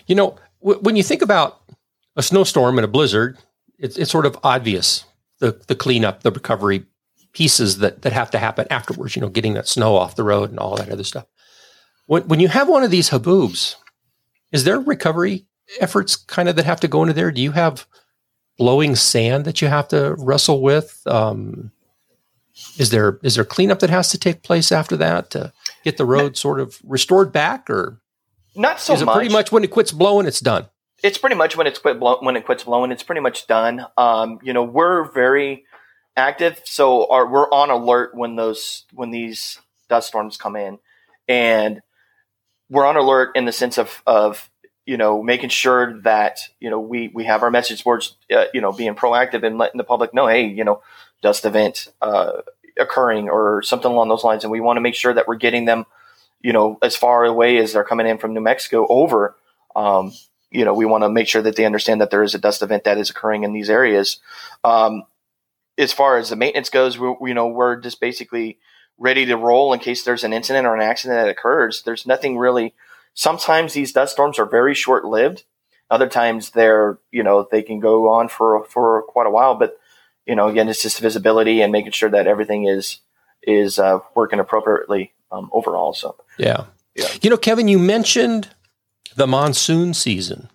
You 0.07 0.15
know, 0.15 0.37
w- 0.63 0.81
when 0.81 0.97
you 0.97 1.03
think 1.03 1.23
about 1.23 1.61
a 2.17 2.23
snowstorm 2.23 2.79
and 2.79 2.85
a 2.85 2.89
blizzard, 2.89 3.39
it's, 3.79 3.97
it's 3.97 4.11
sort 4.11 4.27
of 4.27 4.39
obvious 4.43 5.05
the 5.39 5.61
the 5.67 5.75
cleanup, 5.75 6.23
the 6.23 6.31
recovery 6.31 6.85
pieces 7.33 7.79
that 7.79 8.03
that 8.03 8.13
have 8.13 8.31
to 8.33 8.39
happen 8.39 8.67
afterwards. 8.71 9.17
You 9.17 9.23
know, 9.23 9.29
getting 9.29 9.55
that 9.55 9.69
snow 9.69 9.97
off 9.97 10.17
the 10.17 10.25
road 10.25 10.51
and 10.51 10.59
all 10.59 10.77
that 10.77 10.91
other 10.91 11.05
stuff. 11.05 11.27
When 12.07 12.23
when 12.29 12.41
you 12.41 12.49
have 12.49 12.69
one 12.69 12.83
of 12.83 12.91
these 12.91 13.11
haboobs, 13.11 13.77
is 14.53 14.65
there 14.65 14.81
recovery 14.81 15.47
efforts 15.81 16.17
kind 16.17 16.49
of 16.49 16.57
that 16.57 16.65
have 16.65 16.81
to 16.81 16.89
go 16.89 17.03
into 17.03 17.15
there? 17.15 17.31
Do 17.31 17.41
you 17.41 17.53
have 17.53 17.87
blowing 18.59 18.97
sand 18.97 19.45
that 19.45 19.63
you 19.63 19.69
have 19.69 19.89
to 19.89 20.15
wrestle 20.19 20.61
with? 20.61 21.01
Um, 21.07 21.73
is 22.79 22.91
there 22.91 23.19
is 23.23 23.37
there 23.37 23.45
cleanup 23.45 23.79
that 23.81 23.91
has 23.91 24.11
to 24.11 24.19
take 24.19 24.43
place 24.43 24.73
after 24.73 24.97
that 24.97 25.31
to 25.31 25.53
get 25.85 25.97
the 25.97 26.05
road 26.05 26.37
sort 26.37 26.61
of 26.61 26.79
restored 26.85 27.33
back, 27.33 27.71
or 27.71 28.01
Not 28.55 28.81
so 28.81 28.95
is 28.95 29.03
it 29.03 29.05
much. 29.05 29.15
pretty 29.15 29.33
much 29.33 29.53
when 29.53 29.65
it 29.65 29.71
quits 29.71 29.93
blowing, 29.93 30.27
it's 30.27 30.41
done? 30.41 30.67
it's 31.03 31.19
pretty 31.19 31.37
much 31.37 31.57
when 31.57 31.67
it's 31.67 31.79
quit 31.79 31.99
blow, 31.99 32.19
when 32.21 32.37
it 32.37 32.45
quits 32.45 32.65
blowing, 32.65 32.93
it's 32.93 33.03
pretty 33.03 33.21
much 33.21 33.47
done. 33.47 33.87
Um, 33.97 34.39
you 34.43 34.53
know, 34.53 34.63
we're 34.63 35.05
very 35.05 35.65
active, 36.17 36.61
so 36.65 37.11
our, 37.11 37.27
we're 37.27 37.51
on 37.51 37.71
alert 37.71 38.15
when 38.15 38.37
those 38.37 38.85
when 38.93 39.11
these 39.11 39.61
dust 39.89 40.09
storms 40.09 40.37
come 40.37 40.57
in, 40.57 40.79
and 41.29 41.81
we're 42.69 42.87
on 42.87 42.97
alert 42.97 43.31
in 43.35 43.45
the 43.45 43.53
sense 43.53 43.79
of 43.79 44.03
of 44.07 44.51
you 44.87 44.97
know 44.97 45.23
making 45.23 45.51
sure 45.51 46.01
that 46.03 46.41
you 46.61 46.71
know 46.71 46.81
we 46.81 47.09
we 47.09 47.25
have 47.25 47.43
our 47.43 47.51
message 47.51 47.83
boards, 47.85 48.17
uh, 48.35 48.45
you 48.53 48.61
know, 48.61 48.73
being 48.73 48.95
proactive 48.95 49.45
and 49.45 49.59
letting 49.59 49.79
the 49.79 49.85
public 49.85 50.13
know, 50.13 50.27
hey, 50.27 50.47
you 50.47 50.65
know, 50.65 50.83
dust 51.23 51.45
event 51.45 51.89
uh, 52.03 52.33
occurring 52.79 53.29
or 53.29 53.63
something 53.63 53.91
along 53.91 54.09
those 54.09 54.25
lines, 54.25 54.45
and 54.45 54.51
we 54.51 54.61
want 54.61 54.77
to 54.77 54.83
make 54.83 54.95
sure 54.95 55.15
that 55.15 55.27
we're 55.27 55.37
getting 55.37 55.65
them 55.65 55.87
you 56.41 56.53
know, 56.53 56.79
as 56.83 56.97
far 56.97 57.25
away 57.25 57.59
as 57.59 57.73
they're 57.73 57.85
coming 57.85 58.07
in 58.07 58.19
from 58.19 58.35
New 58.35 58.41
Mexico 58.41 58.87
over, 58.89 59.37
um, 59.77 60.13
you 60.51 60.65
know, 60.65 60.75
we 60.75 60.85
want 60.85 61.05
to 61.05 61.09
make 61.09 61.29
sure 61.29 61.43
that 61.43 61.57
they 61.57 61.65
understand 61.65 62.01
that 62.01 62.11
there 62.11 62.23
is 62.23 62.35
a 62.35 62.39
dust 62.39 62.63
event 62.63 62.85
that 62.85 62.99
is 62.99 63.11
occurring 63.11 63.45
in 63.45 63.53
these 63.53 63.71
areas. 63.71 64.19
Um, 64.65 65.05
as 65.79 65.93
far 65.93 66.19
as 66.19 66.31
the 66.31 66.37
maintenance 66.37 66.71
goes, 66.71 66.99
we, 66.99 67.15
you 67.23 67.35
know, 67.35 67.47
we're 67.47 67.77
just 67.77 68.01
basically 68.01 68.59
ready 68.99 69.27
to 69.27 69.37
roll 69.37 69.73
in 69.73 69.81
case 69.81 70.03
there's 70.03 70.25
an 70.25 70.33
incident 70.33 70.67
or 70.67 70.75
an 70.75 70.83
accident 70.83 71.19
that 71.19 71.31
occurs. 71.31 71.83
There's 71.83 72.07
nothing 72.07 72.37
really. 72.37 72.75
Sometimes 73.15 73.73
these 73.73 73.93
dust 73.93 74.13
storms 74.13 74.39
are 74.39 74.47
very 74.47 74.75
short 74.75 75.05
lived. 75.05 75.45
Other 75.91 76.09
times 76.09 76.51
they're, 76.51 76.99
you 77.11 77.23
know, 77.23 77.49
they 77.51 77.63
can 77.63 77.81
go 77.81 78.11
on 78.11 78.29
for 78.29 78.65
for 78.65 79.03
quite 79.03 79.27
a 79.27 79.31
while. 79.31 79.55
But 79.57 79.79
you 80.27 80.37
know, 80.37 80.49
again, 80.49 80.69
it's 80.69 80.83
just 80.83 81.01
visibility 81.01 81.61
and 81.63 81.73
making 81.73 81.93
sure 81.93 82.11
that 82.11 82.27
everything 82.27 82.67
is 82.67 83.01
is 83.43 83.79
uh, 83.79 84.01
working 84.15 84.39
appropriately 84.39 85.13
um, 85.33 85.51
overall. 85.53 85.93
So 85.93 86.17
yeah, 86.41 86.65
yeah. 86.95 87.09
You 87.23 87.31
know, 87.31 87.37
Kevin, 87.37 87.69
you 87.69 87.79
mentioned 87.79 88.49
the 89.17 89.27
monsoon 89.27 89.95
season. 89.95 90.49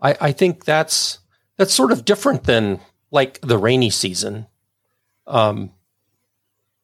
I, 0.00 0.16
I 0.20 0.32
think 0.32 0.64
that's 0.64 1.18
that's 1.56 1.74
sort 1.74 1.92
of 1.92 2.04
different 2.04 2.44
than 2.44 2.80
like 3.10 3.40
the 3.40 3.58
rainy 3.58 3.90
season. 3.90 4.46
Um, 5.26 5.72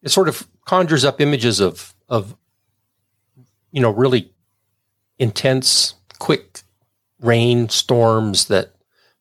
it 0.02 0.10
sort 0.10 0.28
of 0.28 0.48
conjures 0.64 1.04
up 1.04 1.20
images 1.20 1.60
of 1.60 1.94
of 2.08 2.36
you 3.70 3.80
know 3.80 3.90
really 3.90 4.32
intense, 5.18 5.94
quick 6.18 6.62
rain 7.20 7.68
storms 7.68 8.46
that 8.46 8.74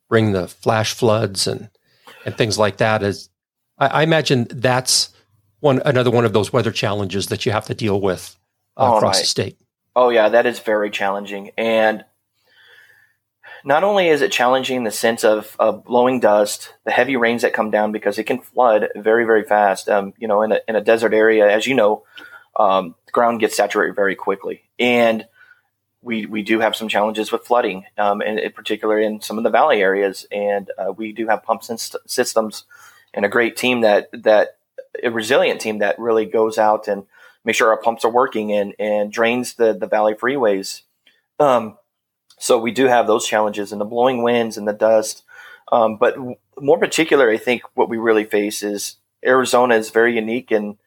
bring 0.09 0.31
the 0.31 0.47
flash 0.47 0.93
floods 0.93 1.47
and 1.47 1.69
and 2.25 2.35
things 2.35 2.57
like 2.57 2.77
that. 2.77 3.03
As 3.03 3.29
I, 3.77 3.87
I 3.87 4.03
imagine 4.03 4.47
that's 4.49 5.09
one 5.63 5.81
another 5.85 6.11
one 6.11 6.25
of 6.25 6.33
those 6.33 6.51
weather 6.51 6.71
challenges 6.71 7.27
that 7.27 7.45
you 7.45 7.51
have 7.53 7.65
to 7.65 7.73
deal 7.73 7.99
with 7.99 8.37
uh, 8.77 8.93
across 8.95 9.15
right. 9.15 9.21
the 9.21 9.27
state. 9.27 9.57
Oh 9.95 10.09
yeah, 10.09 10.29
that 10.29 10.45
is 10.45 10.59
very 10.59 10.91
challenging. 10.91 11.51
And 11.57 12.03
not 13.63 13.83
only 13.83 14.09
is 14.09 14.21
it 14.21 14.31
challenging 14.31 14.83
the 14.83 14.91
sense 14.91 15.23
of, 15.23 15.55
of 15.57 15.85
blowing 15.85 16.19
dust, 16.19 16.73
the 16.83 16.91
heavy 16.91 17.15
rains 17.15 17.43
that 17.43 17.53
come 17.53 17.71
down 17.71 17.93
because 17.93 18.19
it 18.19 18.25
can 18.25 18.41
flood 18.41 18.89
very, 18.95 19.25
very 19.25 19.43
fast. 19.45 19.87
Um, 19.87 20.13
you 20.17 20.27
know, 20.27 20.41
in 20.41 20.51
a, 20.51 20.59
in 20.67 20.75
a 20.75 20.81
desert 20.81 21.13
area, 21.13 21.49
as 21.49 21.65
you 21.65 21.75
know, 21.75 22.03
um, 22.57 22.95
the 23.05 23.11
ground 23.13 23.39
gets 23.39 23.55
saturated 23.55 23.95
very 23.95 24.15
quickly. 24.15 24.63
And 24.79 25.25
we, 26.01 26.25
we 26.25 26.43
do 26.43 26.59
have 26.59 26.75
some 26.75 26.89
challenges 26.89 27.31
with 27.31 27.45
flooding, 27.45 27.85
um, 27.97 28.19
and 28.19 28.37
in 28.37 28.51
particular 28.51 28.99
in 28.99 29.21
some 29.21 29.37
of 29.37 29.45
the 29.45 29.49
valley 29.49 29.81
areas. 29.81 30.27
And 30.29 30.69
uh, 30.77 30.91
we 30.91 31.13
do 31.13 31.27
have 31.27 31.43
pump 31.43 31.63
systems 31.63 32.65
and 33.13 33.23
a 33.23 33.29
great 33.29 33.55
team 33.55 33.81
that, 33.81 34.09
that 34.11 34.57
a 35.01 35.09
resilient 35.09 35.61
team 35.61 35.79
that 35.79 35.99
really 35.99 36.25
goes 36.25 36.57
out 36.57 36.87
and 36.87 37.05
make 37.45 37.55
sure 37.55 37.69
our 37.69 37.81
pumps 37.81 38.05
are 38.05 38.11
working 38.11 38.51
and, 38.51 38.73
and 38.79 39.11
drains 39.11 39.55
the, 39.55 39.73
the 39.73 39.87
valley 39.87 40.13
freeways. 40.13 40.81
Um, 41.39 41.77
so 42.37 42.57
we 42.57 42.71
do 42.71 42.85
have 42.87 43.07
those 43.07 43.27
challenges 43.27 43.71
and 43.71 43.79
the 43.79 43.85
blowing 43.85 44.23
winds 44.23 44.57
and 44.57 44.67
the 44.67 44.73
dust. 44.73 45.23
Um, 45.71 45.97
but 45.97 46.15
more 46.59 46.77
particular, 46.77 47.29
I 47.29 47.37
think 47.37 47.63
what 47.73 47.89
we 47.89 47.97
really 47.97 48.25
face 48.25 48.63
is 48.63 48.97
Arizona 49.25 49.75
is 49.75 49.89
very 49.89 50.15
unique 50.15 50.51
in 50.51 50.77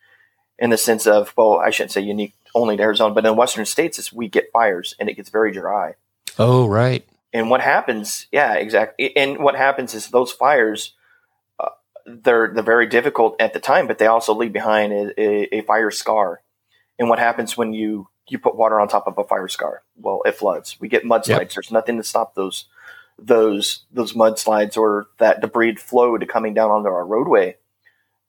in 0.59 0.71
the 0.71 0.79
sense 0.79 1.07
of 1.07 1.35
well, 1.37 1.59
I 1.59 1.71
shouldn't 1.71 1.92
say 1.92 2.01
unique 2.01 2.35
only 2.55 2.77
to 2.77 2.83
Arizona, 2.83 3.14
but 3.14 3.27
in 3.27 3.37
Western 3.37 3.66
states, 3.66 3.99
is 3.99 4.12
we 4.12 4.29
get 4.29 4.53
fires 4.53 4.95
and 4.99 5.09
it 5.09 5.14
gets 5.14 5.31
very 5.31 5.53
dry. 5.53 5.95
Oh, 6.38 6.66
right. 6.66 7.07
And 7.33 7.51
what 7.51 7.61
happens? 7.61 8.27
Yeah, 8.33 8.55
exactly. 8.55 9.14
And 9.16 9.38
what 9.38 9.57
happens 9.57 9.95
is 9.95 10.09
those 10.09 10.33
fires 10.33 10.95
they're 12.07 12.53
they're 12.55 12.62
very 12.62 12.87
difficult 12.87 13.37
at 13.40 13.53
the 13.53 13.61
time, 13.61 13.87
but 13.87 13.99
they 13.99 14.07
also 14.07 14.35
leave 14.35 14.53
behind 14.53 14.92
a, 14.92 15.21
a, 15.21 15.59
a 15.59 15.61
fire 15.62 15.90
scar. 15.90 16.42
And 16.99 17.09
what 17.09 17.19
happens 17.19 17.57
when 17.57 17.73
you 17.73 18.09
you 18.29 18.38
put 18.38 18.57
water 18.57 18.81
on 18.81 18.88
top 18.88 19.07
of 19.07 19.19
a 19.19 19.25
fire 19.25 19.49
scar? 19.49 19.83
Well, 19.97 20.23
it 20.25 20.37
floods. 20.37 20.81
We 20.81 20.88
get 20.88 21.05
mudslides. 21.05 21.29
Yep. 21.29 21.51
There's 21.51 21.71
nothing 21.71 21.97
to 21.97 22.05
stop 22.05 22.35
those 22.35 22.66
those 23.19 23.85
those 23.92 24.12
mudslides 24.12 24.77
or 24.77 25.07
that 25.19 25.40
debris 25.40 25.77
flow 25.77 26.16
to 26.16 26.27
coming 26.27 26.55
down 26.55 26.71
onto 26.71 26.88
our 26.88 27.07
roadway. 27.07 27.57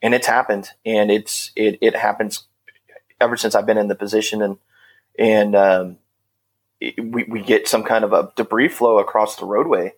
And 0.01 0.13
it's 0.13 0.27
happened, 0.27 0.69
and 0.85 1.09
it's 1.09 1.51
it 1.55 1.79
it 1.81 1.95
happens 1.95 2.43
ever 3.19 3.37
since 3.37 3.55
I've 3.55 3.65
been 3.65 3.77
in 3.79 3.87
the 3.87 3.95
position, 3.95 4.41
and 4.41 4.57
and 5.17 5.55
um, 5.55 5.97
it, 6.79 7.03
we 7.03 7.23
we 7.23 7.41
get 7.41 7.67
some 7.67 7.83
kind 7.83 8.03
of 8.03 8.13
a 8.13 8.31
debris 8.35 8.69
flow 8.69 8.99
across 8.99 9.35
the 9.35 9.45
roadway. 9.45 9.93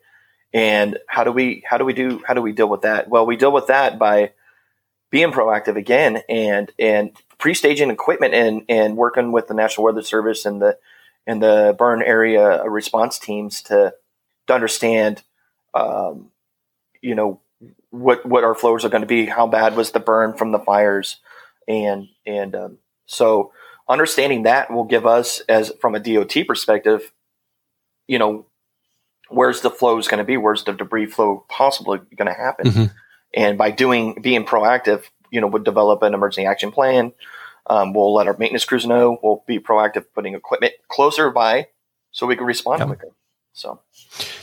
And 0.54 0.98
how 1.08 1.24
do 1.24 1.32
we 1.32 1.64
how 1.66 1.78
do 1.78 1.86
we 1.86 1.94
do 1.94 2.22
how 2.28 2.34
do 2.34 2.42
we 2.42 2.52
deal 2.52 2.70
with 2.70 2.82
that? 2.82 3.08
Well, 3.08 3.26
we 3.26 3.36
deal 3.36 3.52
with 3.52 3.68
that 3.68 4.00
by 4.00 4.32
being 5.12 5.32
proactive 5.32 5.76
again 5.76 6.22
and 6.28 6.72
and 6.80 7.12
pre-staging 7.38 7.92
equipment 7.92 8.34
and 8.34 8.64
and 8.68 8.98
working 8.98 9.32
with 9.32 9.48
the 9.48 9.54
National 9.54 9.86
Weather 9.86 10.02
Service 10.02 10.46
and 10.46 10.62
the 10.62 10.78
and 11.28 11.42
the 11.42 11.76
burn 11.78 12.02
area 12.02 12.64
response 12.64 13.20
teams 13.20 13.62
to 13.64 13.94
to 14.48 14.54
understand, 14.54 15.24
um, 15.74 16.32
you 17.02 17.16
know, 17.16 17.40
what 17.92 18.26
what 18.26 18.44
our 18.44 18.56
flows 18.56 18.84
are 18.84 18.90
going 18.90 19.02
to 19.02 19.08
be, 19.08 19.28
how 19.28 19.48
bad 19.48 19.76
was 19.76 19.92
the 19.92 20.00
burn 20.00 20.34
from 20.34 20.52
the 20.52 20.60
fires, 20.60 21.18
and 21.68 22.08
and 22.26 22.56
um, 22.56 22.78
so 23.06 23.52
understanding 23.88 24.44
that 24.44 24.72
will 24.72 24.84
give 24.84 25.06
us 25.06 25.40
as 25.50 25.72
from 25.80 25.96
a 25.96 26.00
DOT 26.00 26.46
perspective, 26.48 27.12
you 28.08 28.20
know, 28.20 28.46
where's 29.30 29.62
the 29.62 29.70
flow 29.70 29.98
is 29.98 30.08
going 30.08 30.20
to 30.20 30.24
be, 30.24 30.38
where's 30.38 30.64
the 30.64 30.74
debris 30.74 31.08
flow 31.08 31.46
possibly 31.50 32.00
going 32.16 32.28
to 32.28 32.34
happen, 32.34 32.68
mm-hmm. 32.68 32.86
and 33.34 33.58
by 33.58 33.72
doing 33.72 34.22
being 34.22 34.46
proactive, 34.46 35.04
you 35.32 35.42
know, 35.42 35.48
would 35.48 35.64
develop 35.64 36.02
an 36.04 36.14
emergency 36.14 36.46
action 36.46 36.72
plan. 36.72 37.14
Um, 37.68 37.94
we'll 37.94 38.14
let 38.14 38.28
our 38.28 38.36
maintenance 38.38 38.66
crews 38.66 38.86
know. 38.86 39.20
We'll 39.22 39.44
be 39.46 39.60
proactive, 39.60 40.06
putting 40.16 40.34
equipment 40.34 40.74
closer 40.88 41.30
by 41.30 41.68
so 42.12 42.26
we 42.26 42.36
can 42.36 42.46
respond 42.46 42.84
quicker. 42.84 43.10
So, 43.54 43.82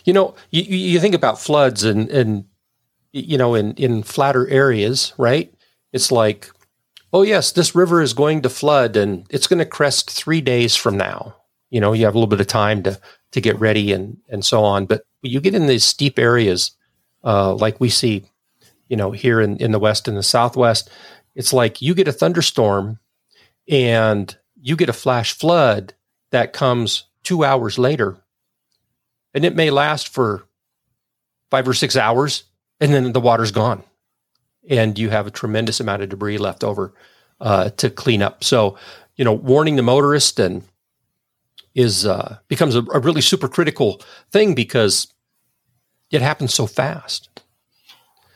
you 0.05 0.13
know, 0.13 0.35
you, 0.51 0.63
you 0.63 1.01
think 1.01 1.15
about 1.15 1.41
floods 1.41 1.85
and 1.85 2.09
and 2.11 2.45
you 3.13 3.39
know 3.39 3.55
in 3.55 3.73
in 3.75 4.03
flatter 4.03 4.47
areas, 4.49 5.13
right? 5.17 5.53
It's 5.93 6.13
like, 6.13 6.51
oh 7.13 7.23
yes, 7.23 7.53
this 7.53 7.75
river 7.75 8.03
is 8.03 8.13
going 8.13 8.43
to 8.43 8.51
flood 8.51 8.97
and 8.97 9.27
it's 9.31 9.47
going 9.47 9.59
to 9.59 9.67
crest 9.67 10.11
three 10.11 10.41
days 10.41 10.77
from 10.77 10.97
now. 10.97 11.37
You 11.71 11.81
know, 11.81 11.93
you 11.93 12.05
have 12.05 12.15
a 12.15 12.19
little 12.19 12.29
bit 12.29 12.41
of 12.41 12.47
time 12.47 12.83
to 12.85 13.01
to 13.37 13.41
get 13.41 13.59
ready 13.61 13.93
and 13.93 14.19
and 14.29 14.45
so 14.45 14.65
on. 14.65 14.87
But 14.87 15.03
you 15.23 15.41
get 15.41 15.55
in 15.55 15.67
these 15.67 15.85
steep 15.85 16.19
areas, 16.19 16.73
uh, 17.25 17.55
like 17.55 17.81
we 17.81 17.89
see 17.89 18.27
you 18.89 18.97
know, 18.97 19.11
here 19.11 19.41
in, 19.41 19.57
in 19.59 19.73
the 19.73 19.79
West 19.79 20.09
and 20.09 20.17
the 20.17 20.23
Southwest, 20.23 20.91
it's 21.35 21.53
like 21.53 21.83
you 21.83 21.95
get 21.95 22.09
a 22.09 22.13
thunderstorm 22.13 22.99
and 23.69 24.37
you 24.61 24.77
get 24.77 24.89
a 24.89 24.95
flash 24.95 25.33
flood 25.37 25.95
that 26.31 26.53
comes 26.53 27.05
two 27.23 27.45
hours 27.45 27.79
later. 27.79 28.19
And 29.35 29.45
it 29.45 29.57
may 29.57 29.71
last 29.71 30.09
for 30.09 30.47
five 31.51 31.69
or 31.69 31.75
six 31.75 31.97
hours, 31.97 32.45
and 32.81 32.93
then 32.93 33.13
the 33.13 33.21
water's 33.21 33.51
gone. 33.51 33.83
And 34.69 34.99
you 34.99 35.11
have 35.11 35.27
a 35.27 35.33
tremendous 35.33 35.79
amount 35.81 36.03
of 36.03 36.09
debris 36.09 36.39
left 36.39 36.65
over 36.65 36.95
uh, 37.41 37.71
to 37.71 37.91
clean 37.91 38.23
up. 38.23 38.43
So, 38.43 38.79
you 39.17 39.25
know, 39.25 39.33
warning 39.33 39.77
the 39.77 39.83
motorist 39.83 40.39
and 40.41 40.63
is 41.77 42.07
uh, 42.07 42.39
becomes 42.49 42.75
a, 42.75 42.83
a 42.93 42.99
really 42.99 43.21
super 43.21 43.47
critical 43.47 44.01
thing 44.33 44.55
because 44.55 45.13
it 46.11 46.23
happens 46.23 46.53
so 46.55 46.67
fast. 46.67 47.29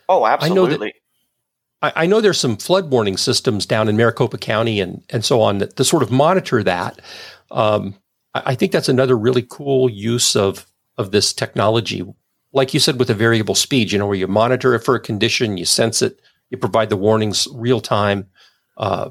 Oh, 0.09 0.27
absolutely. 0.27 0.61
I 0.61 0.91
know, 1.83 1.91
that, 1.91 1.97
I, 1.97 2.05
I 2.05 2.07
know 2.07 2.21
there's 2.21 2.39
some 2.39 2.59
flood 2.59 2.91
warning 2.91 3.17
systems 3.17 3.65
down 3.65 3.89
in 3.89 3.97
Maricopa 3.97 4.37
County 4.39 4.79
and, 4.79 5.03
and 5.09 5.25
so 5.25 5.41
on 5.41 5.59
that 5.59 5.77
to 5.77 5.85
sort 5.85 6.03
of 6.03 6.11
monitor 6.11 6.63
that. 6.63 7.01
Um, 7.51 7.95
I, 8.35 8.43
I 8.47 8.55
think 8.55 8.73
that's 8.73 8.91
another 8.91 9.17
really 9.17 9.47
cool 9.49 9.89
use 9.89 10.37
of 10.37 10.67
of 10.99 11.11
this 11.11 11.33
technology. 11.33 12.05
Like 12.53 12.75
you 12.75 12.81
said, 12.81 12.99
with 12.99 13.09
a 13.09 13.15
variable 13.15 13.55
speed, 13.55 13.91
you 13.91 13.99
know, 13.99 14.07
where 14.07 14.17
you 14.17 14.27
monitor 14.27 14.75
it 14.75 14.85
for 14.85 14.95
a 14.95 15.01
condition, 15.01 15.57
you 15.57 15.65
sense 15.65 16.03
it, 16.03 16.21
you 16.51 16.59
provide 16.59 16.91
the 16.91 16.97
warnings 16.97 17.49
real 17.55 17.81
time. 17.81 18.29
Uh, 18.77 19.11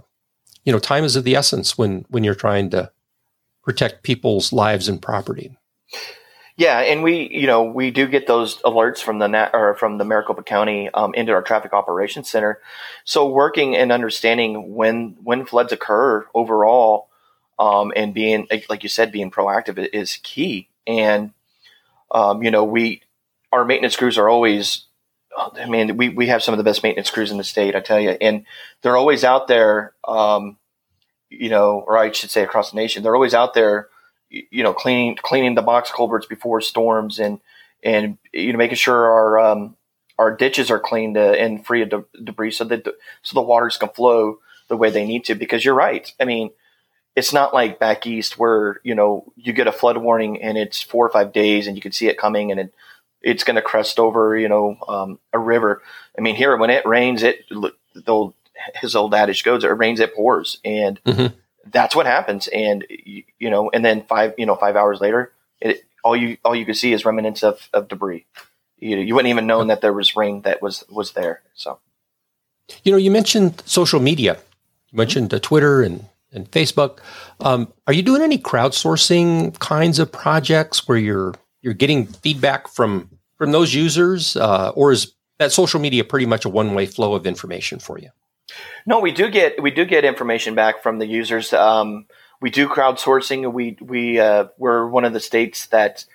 you 0.65 0.73
know, 0.73 0.79
time 0.79 1.03
is 1.03 1.15
of 1.15 1.23
the 1.23 1.35
essence 1.35 1.79
when 1.79 2.05
when 2.09 2.23
you're 2.23 2.35
trying 2.35 2.69
to 2.69 2.91
protect 3.63 4.03
people's 4.03 4.51
lives 4.53 4.87
and 4.87 5.01
property. 5.01 5.57
Yeah, 6.59 6.79
and 6.79 7.03
we, 7.03 7.29
you 7.31 7.47
know, 7.47 7.63
we 7.63 7.89
do 7.89 8.05
get 8.05 8.27
those 8.27 8.57
alerts 8.63 8.99
from 9.01 9.19
the 9.19 9.27
nat- 9.27 9.51
or 9.53 9.75
from 9.75 9.97
the 9.97 10.03
Maricopa 10.03 10.43
County 10.43 10.89
um, 10.89 11.13
into 11.13 11.31
our 11.31 11.41
traffic 11.41 11.71
operations 11.71 12.29
center. 12.29 12.59
So 13.05 13.29
working 13.29 13.77
and 13.77 13.93
understanding 13.93 14.75
when 14.75 15.15
when 15.23 15.45
floods 15.45 15.71
occur 15.71 16.27
overall, 16.35 17.07
um, 17.57 17.93
and 17.95 18.13
being 18.13 18.45
like 18.69 18.83
you 18.83 18.89
said, 18.89 19.13
being 19.13 19.31
proactive 19.31 19.77
is 19.93 20.19
key. 20.21 20.67
And 20.85 21.31
um, 22.11 22.43
you 22.43 22.51
know, 22.51 22.65
we 22.65 23.03
our 23.53 23.63
maintenance 23.63 23.95
crews 23.95 24.17
are 24.17 24.27
always. 24.27 24.85
I 25.37 25.69
mean, 25.69 25.95
we, 25.95 26.09
we 26.09 26.27
have 26.27 26.43
some 26.43 26.53
of 26.53 26.57
the 26.57 26.63
best 26.65 26.83
maintenance 26.83 27.11
crews 27.11 27.31
in 27.31 27.37
the 27.37 27.43
state, 27.45 27.73
I 27.73 27.79
tell 27.79 27.99
you, 27.99 28.17
and 28.19 28.45
they're 28.81 28.97
always 28.97 29.23
out 29.23 29.47
there. 29.47 29.93
Um, 30.05 30.57
you 31.29 31.49
know, 31.49 31.83
or 31.85 31.97
I 31.97 32.11
should 32.11 32.31
say, 32.31 32.43
across 32.43 32.71
the 32.71 32.77
nation, 32.77 33.03
they're 33.03 33.15
always 33.15 33.33
out 33.33 33.53
there 33.53 33.89
you 34.29 34.63
know, 34.63 34.73
cleaning 34.73 35.15
cleaning 35.15 35.55
the 35.55 35.61
box 35.61 35.91
culverts 35.91 36.25
before 36.25 36.61
storms 36.61 37.19
and 37.19 37.39
and 37.83 38.17
you 38.33 38.51
know 38.51 38.57
making 38.57 38.75
sure 38.75 39.05
our 39.05 39.39
um, 39.39 39.75
our 40.17 40.35
ditches 40.35 40.69
are 40.69 40.79
cleaned 40.79 41.17
uh, 41.17 41.31
and 41.31 41.65
free 41.65 41.81
of 41.81 41.89
de- 41.89 42.05
debris 42.23 42.51
so 42.51 42.63
that 42.65 42.83
the, 42.83 42.95
so 43.23 43.33
the 43.33 43.41
waters 43.41 43.77
can 43.77 43.89
flow 43.89 44.39
the 44.67 44.77
way 44.77 44.89
they 44.89 45.05
need 45.05 45.25
to. 45.25 45.35
Because 45.35 45.65
you're 45.65 45.73
right. 45.73 46.11
I 46.19 46.25
mean, 46.25 46.51
it's 47.15 47.33
not 47.33 47.53
like 47.53 47.79
back 47.79 48.05
east 48.05 48.37
where 48.37 48.79
you 48.83 48.95
know 48.95 49.31
you 49.35 49.53
get 49.53 49.67
a 49.67 49.71
flood 49.71 49.97
warning 49.97 50.41
and 50.41 50.57
it's 50.57 50.81
four 50.81 51.05
or 51.05 51.09
five 51.09 51.33
days 51.33 51.67
and 51.67 51.75
you 51.75 51.81
can 51.81 51.91
see 51.91 52.07
it 52.07 52.17
coming 52.17 52.51
and 52.51 52.59
it, 52.59 52.73
it's 53.21 53.43
going 53.43 53.55
to 53.55 53.61
crest 53.61 53.99
over 53.99 54.37
you 54.37 54.49
know 54.49 54.77
um, 54.87 55.19
a 55.33 55.39
river. 55.39 55.81
I 56.17 56.21
mean 56.21 56.35
here 56.35 56.55
when 56.55 56.69
it 56.69 56.85
rains, 56.85 57.23
it 57.23 57.47
the 57.49 57.73
old, 58.07 58.35
his 58.75 58.95
old 58.95 59.13
adage 59.13 59.43
goes, 59.43 59.63
it 59.63 59.67
rains, 59.67 59.99
it 59.99 60.15
pours, 60.15 60.59
and 60.63 61.01
mm-hmm. 61.03 61.35
that's 61.65 61.95
what 61.95 62.05
happens. 62.05 62.47
And 62.47 62.85
you, 62.89 63.23
you, 63.39 63.49
know, 63.49 63.69
and 63.71 63.83
then 63.83 64.03
five 64.03 64.33
you 64.37 64.45
know 64.45 64.55
five 64.55 64.75
hours 64.75 65.01
later, 65.01 65.31
it 65.61 65.83
all 66.03 66.15
you 66.15 66.37
all 66.43 66.55
you 66.55 66.65
could 66.65 66.77
see 66.77 66.93
is 66.93 67.05
remnants 67.05 67.43
of, 67.43 67.69
of 67.73 67.87
debris. 67.87 68.25
You 68.77 68.97
you 68.97 69.15
wouldn't 69.15 69.29
even 69.29 69.47
known 69.47 69.67
that 69.67 69.81
there 69.81 69.93
was 69.93 70.15
rain 70.15 70.41
that 70.43 70.61
was 70.61 70.83
was 70.89 71.13
there. 71.13 71.41
So, 71.53 71.79
you 72.83 72.91
know, 72.91 72.97
you 72.97 73.11
mentioned 73.11 73.61
social 73.65 73.99
media. 73.99 74.37
You 74.91 74.97
mentioned 74.97 75.33
uh, 75.33 75.39
Twitter 75.39 75.81
and 75.81 76.05
and 76.31 76.49
Facebook. 76.51 76.99
Um, 77.39 77.71
are 77.87 77.93
you 77.93 78.01
doing 78.01 78.21
any 78.21 78.37
crowdsourcing 78.37 79.57
kinds 79.59 79.99
of 79.99 80.11
projects 80.11 80.87
where 80.87 80.97
you're 80.97 81.33
you're 81.61 81.73
getting 81.73 82.07
feedback 82.07 82.67
from 82.67 83.09
from 83.37 83.51
those 83.51 83.73
users, 83.73 84.35
uh, 84.35 84.71
or 84.75 84.91
is 84.91 85.13
that 85.39 85.51
social 85.51 85.79
media 85.79 86.03
pretty 86.03 86.25
much 86.25 86.45
a 86.45 86.49
one 86.49 86.73
way 86.73 86.85
flow 86.85 87.13
of 87.13 87.25
information 87.25 87.79
for 87.79 87.97
you? 87.97 88.09
No, 88.85 88.99
we 88.99 89.11
do 89.11 89.29
get 89.29 89.61
we 89.61 89.71
do 89.71 89.85
get 89.85 90.05
information 90.05 90.55
back 90.55 90.81
from 90.81 90.99
the 90.99 91.05
users. 91.05 91.53
Um, 91.53 92.05
we 92.41 92.49
do 92.49 92.67
crowdsourcing. 92.67 93.51
We 93.51 93.77
we 93.81 94.19
uh, 94.19 94.47
we're 94.57 94.87
one 94.87 95.05
of 95.05 95.13
the 95.13 95.19
states 95.19 95.67
that 95.67 96.05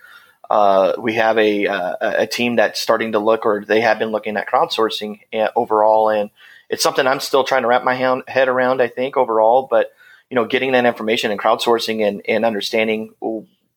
uh, 0.50 0.94
we 0.98 1.14
have 1.14 1.38
a 1.38 1.66
uh, 1.66 1.96
a 2.00 2.26
team 2.26 2.56
that's 2.56 2.80
starting 2.80 3.12
to 3.12 3.18
look, 3.18 3.46
or 3.46 3.64
they 3.66 3.80
have 3.80 3.98
been 3.98 4.10
looking 4.10 4.36
at 4.36 4.48
crowdsourcing 4.48 5.20
uh, 5.32 5.48
overall, 5.56 6.08
and 6.08 6.30
it's 6.68 6.82
something 6.82 7.06
I'm 7.06 7.20
still 7.20 7.44
trying 7.44 7.62
to 7.62 7.68
wrap 7.68 7.84
my 7.84 7.94
head 7.94 8.48
around. 8.48 8.82
I 8.82 8.88
think 8.88 9.16
overall, 9.16 9.66
but 9.70 9.92
you 10.30 10.34
know, 10.34 10.46
getting 10.46 10.72
that 10.72 10.86
information 10.86 11.30
and 11.30 11.40
crowdsourcing 11.40 12.06
and, 12.06 12.22
and 12.26 12.44
understanding 12.44 13.14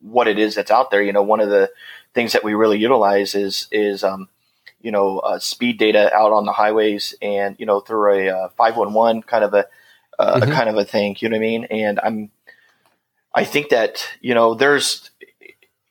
what 0.02 0.28
it 0.28 0.40
is 0.40 0.56
that's 0.56 0.72
out 0.72 0.92
there. 0.92 1.04
You 1.04 1.14
know, 1.14 1.24
one 1.24 1.40
of 1.40 1.50
the 1.50 1.72
things 2.14 2.34
that 2.34 2.44
we 2.44 2.54
really 2.54 2.80
utilize 2.80 3.36
is 3.36 3.68
is 3.72 4.04
um, 4.04 4.30
you 4.82 4.92
know 4.92 5.20
uh, 5.20 5.40
speed 5.40 5.78
data 5.78 6.14
out 6.14 6.32
on 6.32 6.46
the 6.46 6.54
highways 6.54 7.16
and 7.22 7.56
you 7.60 7.66
know 7.66 7.80
through 7.80 8.30
a 8.30 8.50
five 8.58 8.78
one 8.78 8.94
one 8.94 9.22
kind 9.22 9.44
of 9.44 9.54
a, 9.54 9.66
uh, 10.20 10.40
mm-hmm. 10.40 10.52
a 10.52 10.54
kind 10.54 10.70
of 10.70 10.78
a 10.78 10.86
thing. 10.86 11.16
You 11.20 11.30
know 11.30 11.38
what 11.38 11.44
I 11.44 11.48
mean? 11.48 11.64
And 11.66 12.00
I'm 12.02 12.32
I 13.34 13.44
think 13.44 13.70
that 13.70 14.08
you 14.22 14.34
know 14.34 14.54
there's 14.56 15.10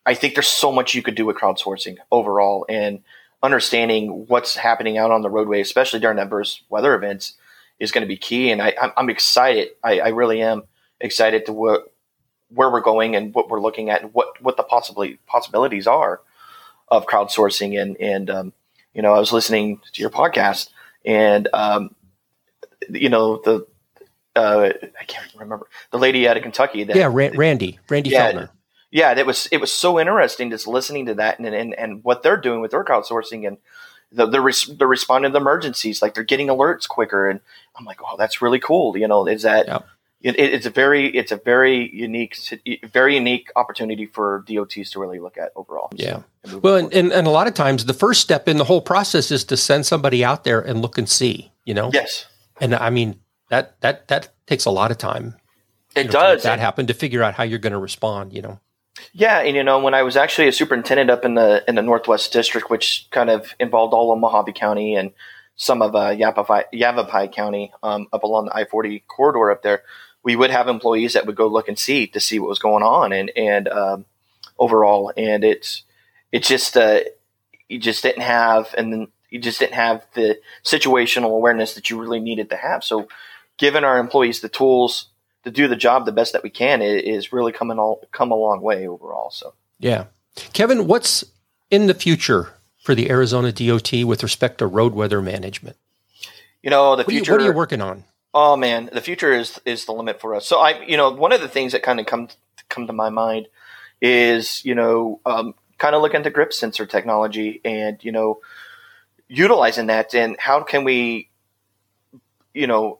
I 0.06 0.14
think 0.14 0.34
there's 0.34 0.46
so 0.46 0.70
much 0.70 0.94
you 0.94 1.02
could 1.02 1.16
do 1.16 1.26
with 1.26 1.36
crowdsourcing 1.36 1.96
overall 2.12 2.64
and 2.68 3.02
understanding 3.42 4.26
what's 4.28 4.56
happening 4.56 4.98
out 4.98 5.10
on 5.10 5.22
the 5.22 5.30
roadway, 5.30 5.60
especially 5.60 6.00
during 6.00 6.18
adverse 6.18 6.62
weather 6.68 6.94
events 6.94 7.34
is 7.78 7.92
going 7.92 8.02
to 8.02 8.08
be 8.08 8.16
key. 8.16 8.50
And 8.50 8.62
I, 8.62 8.74
am 8.96 9.10
excited. 9.10 9.68
I, 9.82 10.00
I, 10.00 10.08
really 10.08 10.40
am 10.40 10.62
excited 11.00 11.46
to 11.46 11.52
where, 11.52 11.80
where 12.48 12.70
we're 12.70 12.80
going 12.80 13.14
and 13.14 13.34
what 13.34 13.50
we're 13.50 13.60
looking 13.60 13.90
at 13.90 14.02
and 14.02 14.14
what, 14.14 14.40
what 14.40 14.56
the 14.56 14.62
possibly 14.62 15.18
possibilities 15.26 15.86
are 15.86 16.20
of 16.88 17.06
crowdsourcing. 17.06 17.80
And, 17.80 17.96
and, 18.00 18.30
um, 18.30 18.52
you 18.96 19.02
know, 19.02 19.12
I 19.12 19.18
was 19.18 19.30
listening 19.32 19.80
to 19.92 20.00
your 20.00 20.10
podcast 20.10 20.70
and, 21.04 21.48
um, 21.52 21.94
you 22.88 23.10
know, 23.10 23.42
the, 23.44 23.66
uh, 24.34 24.70
I 24.98 25.04
can't 25.04 25.32
remember 25.34 25.68
the 25.90 25.98
lady 25.98 26.26
out 26.26 26.38
of 26.38 26.42
Kentucky. 26.42 26.84
That, 26.84 26.96
yeah, 26.96 27.10
Randy, 27.12 27.78
Randy 27.90 28.10
yeah, 28.10 28.32
Feltner. 28.32 28.48
Yeah, 28.90 29.12
that 29.14 29.26
was 29.26 29.48
it 29.52 29.60
was 29.60 29.70
so 29.70 30.00
interesting 30.00 30.50
just 30.50 30.66
listening 30.66 31.06
to 31.06 31.14
that 31.14 31.38
and, 31.38 31.46
and 31.48 31.74
and 31.74 32.04
what 32.04 32.22
they're 32.22 32.36
doing 32.36 32.60
with 32.60 32.70
their 32.70 32.84
crowdsourcing 32.84 33.46
and 33.46 33.58
the, 34.12 34.26
they're, 34.26 34.40
res- 34.40 34.70
they're 34.78 34.86
responding 34.86 35.32
to 35.32 35.36
emergencies 35.36 36.00
like 36.00 36.14
they're 36.14 36.24
getting 36.24 36.46
alerts 36.46 36.86
quicker 36.86 37.28
and 37.28 37.40
i'm 37.76 37.84
like 37.84 37.98
oh 38.04 38.16
that's 38.16 38.40
really 38.40 38.60
cool 38.60 38.96
you 38.96 39.08
know 39.08 39.26
is 39.26 39.42
that 39.42 39.66
yep. 39.66 39.86
It, 40.22 40.38
it's 40.38 40.66
a 40.66 40.70
very 40.70 41.14
it's 41.14 41.30
a 41.30 41.36
very 41.36 41.90
unique 41.94 42.36
very 42.90 43.14
unique 43.14 43.50
opportunity 43.54 44.06
for 44.06 44.44
dots 44.46 44.90
to 44.90 45.00
really 45.00 45.20
look 45.20 45.36
at 45.36 45.52
overall. 45.54 45.90
Yeah. 45.94 46.22
Well 46.62 46.76
and, 46.76 46.92
and, 46.92 47.12
and 47.12 47.26
a 47.26 47.30
lot 47.30 47.46
of 47.46 47.54
times 47.54 47.84
the 47.84 47.94
first 47.94 48.22
step 48.22 48.48
in 48.48 48.56
the 48.56 48.64
whole 48.64 48.80
process 48.80 49.30
is 49.30 49.44
to 49.44 49.56
send 49.56 49.84
somebody 49.86 50.24
out 50.24 50.44
there 50.44 50.60
and 50.60 50.80
look 50.80 50.98
and 50.98 51.08
see 51.08 51.52
you 51.64 51.74
know? 51.74 51.90
Yes. 51.92 52.26
And 52.60 52.74
i 52.74 52.90
mean 52.90 53.20
that 53.50 53.80
that 53.82 54.08
that 54.08 54.30
takes 54.46 54.64
a 54.64 54.70
lot 54.70 54.90
of 54.90 54.98
time. 54.98 55.36
It 55.94 56.06
know, 56.06 56.12
does 56.12 56.42
that 56.44 56.58
happen 56.58 56.86
to 56.86 56.94
figure 56.94 57.22
out 57.22 57.34
how 57.34 57.42
you're 57.42 57.58
going 57.58 57.72
to 57.72 57.78
respond 57.78 58.32
you 58.32 58.42
know? 58.42 58.60
Yeah, 59.12 59.40
and 59.40 59.56
you 59.56 59.62
know, 59.62 59.78
when 59.78 59.94
I 59.94 60.02
was 60.02 60.16
actually 60.16 60.48
a 60.48 60.52
superintendent 60.52 61.10
up 61.10 61.24
in 61.24 61.34
the 61.34 61.64
in 61.68 61.74
the 61.74 61.82
Northwest 61.82 62.32
District, 62.32 62.70
which 62.70 63.06
kind 63.10 63.30
of 63.30 63.54
involved 63.60 63.92
all 63.94 64.12
of 64.12 64.18
Mohave 64.18 64.54
County 64.54 64.94
and 64.94 65.12
some 65.56 65.82
of 65.82 65.94
uh, 65.94 66.10
Yavapai, 66.10 66.64
Yavapai 66.72 67.28
County 67.28 67.72
um, 67.82 68.08
up 68.12 68.22
along 68.22 68.46
the 68.46 68.56
I 68.56 68.64
forty 68.64 69.04
corridor 69.06 69.50
up 69.50 69.62
there, 69.62 69.82
we 70.26 70.34
would 70.34 70.50
have 70.50 70.66
employees 70.66 71.12
that 71.12 71.24
would 71.24 71.36
go 71.36 71.46
look 71.46 71.68
and 71.68 71.78
see 71.78 72.08
to 72.08 72.18
see 72.18 72.40
what 72.40 72.48
was 72.48 72.58
going 72.58 72.82
on 72.82 73.12
and 73.12 73.30
and 73.36 73.68
um, 73.68 74.04
overall, 74.58 75.12
and 75.16 75.44
it's 75.44 75.84
it's 76.32 76.48
just 76.48 76.76
uh, 76.76 77.00
you 77.68 77.78
just 77.78 78.02
didn't 78.02 78.22
have 78.22 78.74
and 78.76 78.92
then 78.92 79.08
you 79.30 79.38
just 79.38 79.60
didn't 79.60 79.74
have 79.74 80.04
the 80.14 80.40
situational 80.64 81.30
awareness 81.30 81.74
that 81.74 81.90
you 81.90 82.00
really 82.00 82.18
needed 82.18 82.50
to 82.50 82.56
have. 82.56 82.82
So, 82.82 83.06
giving 83.56 83.84
our 83.84 83.98
employees 83.98 84.40
the 84.40 84.48
tools 84.48 85.06
to 85.44 85.52
do 85.52 85.68
the 85.68 85.76
job 85.76 86.06
the 86.06 86.12
best 86.12 86.32
that 86.32 86.42
we 86.42 86.50
can 86.50 86.82
is 86.82 87.32
really 87.32 87.52
coming 87.52 87.78
all 87.78 88.00
come 88.10 88.32
a 88.32 88.34
long 88.34 88.60
way 88.60 88.88
overall. 88.88 89.30
So 89.30 89.54
yeah, 89.78 90.06
Kevin, 90.52 90.88
what's 90.88 91.24
in 91.70 91.86
the 91.86 91.94
future 91.94 92.52
for 92.82 92.96
the 92.96 93.10
Arizona 93.10 93.52
DOT 93.52 93.92
with 94.02 94.24
respect 94.24 94.58
to 94.58 94.66
road 94.66 94.92
weather 94.92 95.22
management? 95.22 95.76
You 96.64 96.70
know, 96.70 96.96
the 96.96 97.04
what 97.04 97.10
future. 97.10 97.30
You, 97.30 97.38
what 97.38 97.42
are 97.42 97.50
you 97.52 97.56
working 97.56 97.80
on? 97.80 98.02
Oh 98.38 98.54
man, 98.54 98.90
the 98.92 99.00
future 99.00 99.32
is 99.32 99.58
is 99.64 99.86
the 99.86 99.92
limit 99.92 100.20
for 100.20 100.34
us. 100.34 100.46
So 100.46 100.58
I, 100.58 100.84
you 100.84 100.98
know, 100.98 101.08
one 101.08 101.32
of 101.32 101.40
the 101.40 101.48
things 101.48 101.72
that 101.72 101.82
kind 101.82 101.98
of 101.98 102.04
come 102.04 102.28
come 102.68 102.86
to 102.86 102.92
my 102.92 103.08
mind 103.08 103.48
is 104.02 104.62
you 104.62 104.74
know 104.74 105.22
um, 105.24 105.54
kind 105.78 105.94
of 105.94 106.02
looking 106.02 106.18
into 106.18 106.28
grip 106.28 106.52
sensor 106.52 106.84
technology 106.84 107.62
and 107.64 108.04
you 108.04 108.12
know 108.12 108.40
utilizing 109.26 109.86
that 109.86 110.14
and 110.14 110.36
how 110.38 110.62
can 110.62 110.84
we 110.84 111.30
you 112.52 112.66
know 112.66 112.98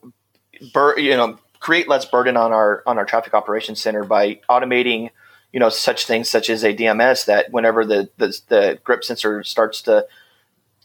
bur- 0.72 0.98
you 0.98 1.14
know 1.14 1.38
create 1.60 1.86
less 1.86 2.06
burden 2.06 2.38
on 2.38 2.54
our 2.54 2.82
on 2.86 2.96
our 2.96 3.04
traffic 3.04 3.34
operations 3.34 3.78
center 3.78 4.04
by 4.04 4.40
automating 4.48 5.10
you 5.52 5.60
know 5.60 5.68
such 5.68 6.06
things 6.06 6.30
such 6.30 6.48
as 6.48 6.64
a 6.64 6.74
DMS 6.74 7.26
that 7.26 7.52
whenever 7.52 7.84
the 7.84 8.08
the, 8.16 8.40
the 8.48 8.78
grip 8.84 9.04
sensor 9.04 9.42
starts 9.42 9.82
to 9.82 10.06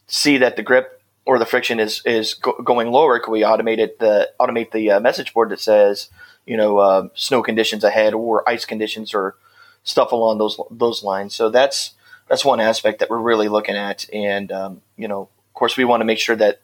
see 0.08 0.40
that 0.40 0.58
the 0.58 0.62
grip 0.62 1.01
or 1.26 1.40
the 1.40 1.46
friction 1.46 1.80
is 1.80 2.02
is 2.06 2.34
go- 2.34 2.62
going 2.64 2.92
lower, 2.92 3.20
can 3.20 3.32
we 3.32 3.42
automate 3.42 3.80
it 3.80 4.00
the 4.00 4.32
automate 4.40 4.72
the 4.72 4.92
uh, 4.92 5.00
message 5.00 5.34
board 5.34 5.50
that 5.50 5.60
says 5.60 6.10
you 6.46 6.58
know 6.58 6.78
uh, 6.78 7.08
snow 7.14 7.42
conditions 7.42 7.84
ahead 7.84 8.14
or 8.14 8.48
ice 8.50 8.66
conditions 8.66 9.14
or 9.14 9.36
stuff 9.84 10.12
along 10.12 10.38
those 10.38 10.60
those 10.70 11.04
lines. 11.04 11.36
So 11.36 11.50
that's 11.50 11.94
that's 12.28 12.46
one 12.46 12.60
aspect 12.60 13.00
that 13.00 13.10
we're 13.10 13.20
really 13.20 13.50
looking 13.50 13.76
at, 13.76 14.06
and 14.14 14.52
um, 14.52 14.82
you 14.98 15.08
know, 15.08 15.22
of 15.22 15.54
course, 15.54 15.78
we 15.78 15.86
want 15.86 16.02
to 16.02 16.06
make 16.06 16.20
sure 16.20 16.36
that 16.36 16.62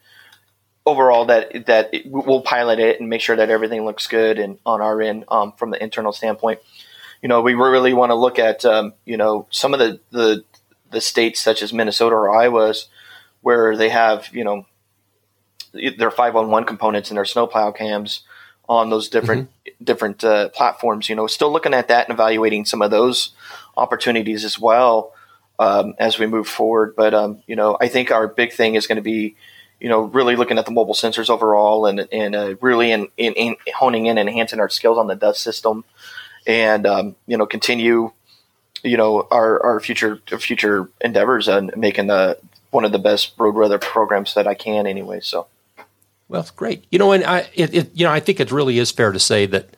overall 0.86 1.26
that 1.26 1.66
that 1.66 1.94
it, 1.94 2.04
we'll 2.06 2.42
pilot 2.42 2.80
it 2.80 3.00
and 3.00 3.10
make 3.10 3.22
sure 3.22 3.36
that 3.36 3.50
everything 3.50 3.84
looks 3.86 4.08
good 4.08 4.40
and 4.40 4.58
on 4.66 4.82
our 4.82 5.02
end 5.02 5.26
um, 5.28 5.52
from 5.54 5.72
the 5.72 5.84
internal 5.84 6.14
standpoint. 6.14 6.60
You 7.22 7.30
know, 7.30 7.42
we 7.42 7.56
really 7.56 7.94
want 7.94 8.12
to 8.12 8.16
look 8.16 8.40
at 8.40 8.64
um, 8.66 8.94
you 9.06 9.18
know 9.18 9.48
some 9.50 9.74
of 9.74 9.80
the, 9.80 10.00
the 10.12 10.44
the 10.90 11.02
states 11.02 11.42
such 11.42 11.62
as 11.62 11.74
Minnesota 11.74 12.16
or 12.16 12.34
Iowa's 12.34 12.88
where 13.42 13.76
they 13.76 13.90
have 13.90 14.30
you 14.34 14.44
know 14.44 14.66
their 15.74 16.12
511 16.12 16.66
components 16.66 17.10
and 17.10 17.18
their 17.18 17.26
snowplow 17.26 17.72
cams 17.72 18.22
on 18.70 18.90
those 18.90 19.10
different 19.10 19.50
mm-hmm. 19.50 19.84
different 19.84 20.24
uh, 20.24 20.50
platforms. 20.50 21.10
You 21.10 21.16
know, 21.16 21.28
still 21.28 21.52
looking 21.52 21.74
at 21.74 21.88
that 21.90 22.08
and 22.10 22.16
evaluating 22.16 22.66
some 22.66 22.82
of 22.82 22.92
those 22.92 23.34
opportunities 23.76 24.44
as 24.44 24.60
well 24.60 25.14
um, 25.60 25.96
as 26.00 26.20
we 26.20 26.28
move 26.28 26.48
forward. 26.48 26.96
But 26.96 27.14
um, 27.14 27.44
you 27.48 27.56
know, 27.56 27.78
I 27.80 27.88
think 27.88 28.12
our 28.12 28.28
big 28.28 28.54
thing 28.54 28.76
is 28.76 28.88
going 28.88 28.98
to 28.98 29.02
be 29.02 29.36
you 29.80 29.90
know, 29.90 30.02
really 30.02 30.36
looking 30.36 30.58
at 30.58 30.66
the 30.66 30.72
mobile 30.72 30.94
sensors 30.94 31.30
overall 31.30 31.86
and, 31.86 32.08
and 32.12 32.36
uh, 32.36 32.56
really 32.62 32.92
in, 32.92 33.08
in, 33.18 33.34
in, 33.34 33.56
honing 33.76 34.08
in 34.08 34.18
and 34.18 34.28
enhancing 34.28 34.60
our 34.60 34.70
skills 34.70 34.98
on 34.98 35.08
the 35.08 35.16
dust 35.16 35.42
system 35.42 35.86
and, 36.48 36.88
um, 36.88 37.16
you 37.28 37.38
know, 37.38 37.46
continue, 37.46 38.12
you 38.84 38.98
know, 38.98 39.28
our, 39.30 39.64
our 39.64 39.80
future, 39.80 40.20
future 40.40 40.90
endeavors 41.02 41.48
and 41.48 41.72
making 41.78 42.08
the, 42.08 42.40
one 42.78 42.86
of 42.86 42.92
the 42.92 43.00
best 43.00 43.34
road 43.40 43.56
weather 43.56 43.80
programs 43.80 44.36
that 44.36 44.46
I 44.46 44.54
can 44.54 44.86
anyway. 44.86 45.20
So. 45.20 45.48
Well, 46.30 46.42
it's 46.42 46.52
great. 46.52 46.86
You 46.92 47.00
know, 47.00 47.12
and 47.12 47.24
I, 47.24 47.50
it, 47.56 47.74
it, 47.74 47.92
you 47.96 48.06
know, 48.06 48.12
I 48.12 48.20
think 48.20 48.40
it 48.40 48.52
really 48.52 48.78
is 48.78 48.92
fair 48.92 49.12
to 49.12 49.20
say 49.20 49.48
that, 49.48 49.76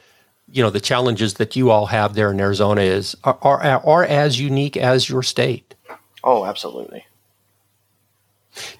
you 0.51 0.61
know, 0.61 0.69
the 0.69 0.81
challenges 0.81 1.35
that 1.35 1.55
you 1.55 1.71
all 1.71 1.85
have 1.85 2.13
there 2.13 2.29
in 2.29 2.41
Arizona 2.41 2.81
is 2.81 3.15
are, 3.23 3.37
are, 3.41 3.61
are 3.61 4.03
as 4.03 4.37
unique 4.37 4.75
as 4.75 5.07
your 5.07 5.23
state. 5.23 5.75
Oh, 6.25 6.43
absolutely. 6.43 7.05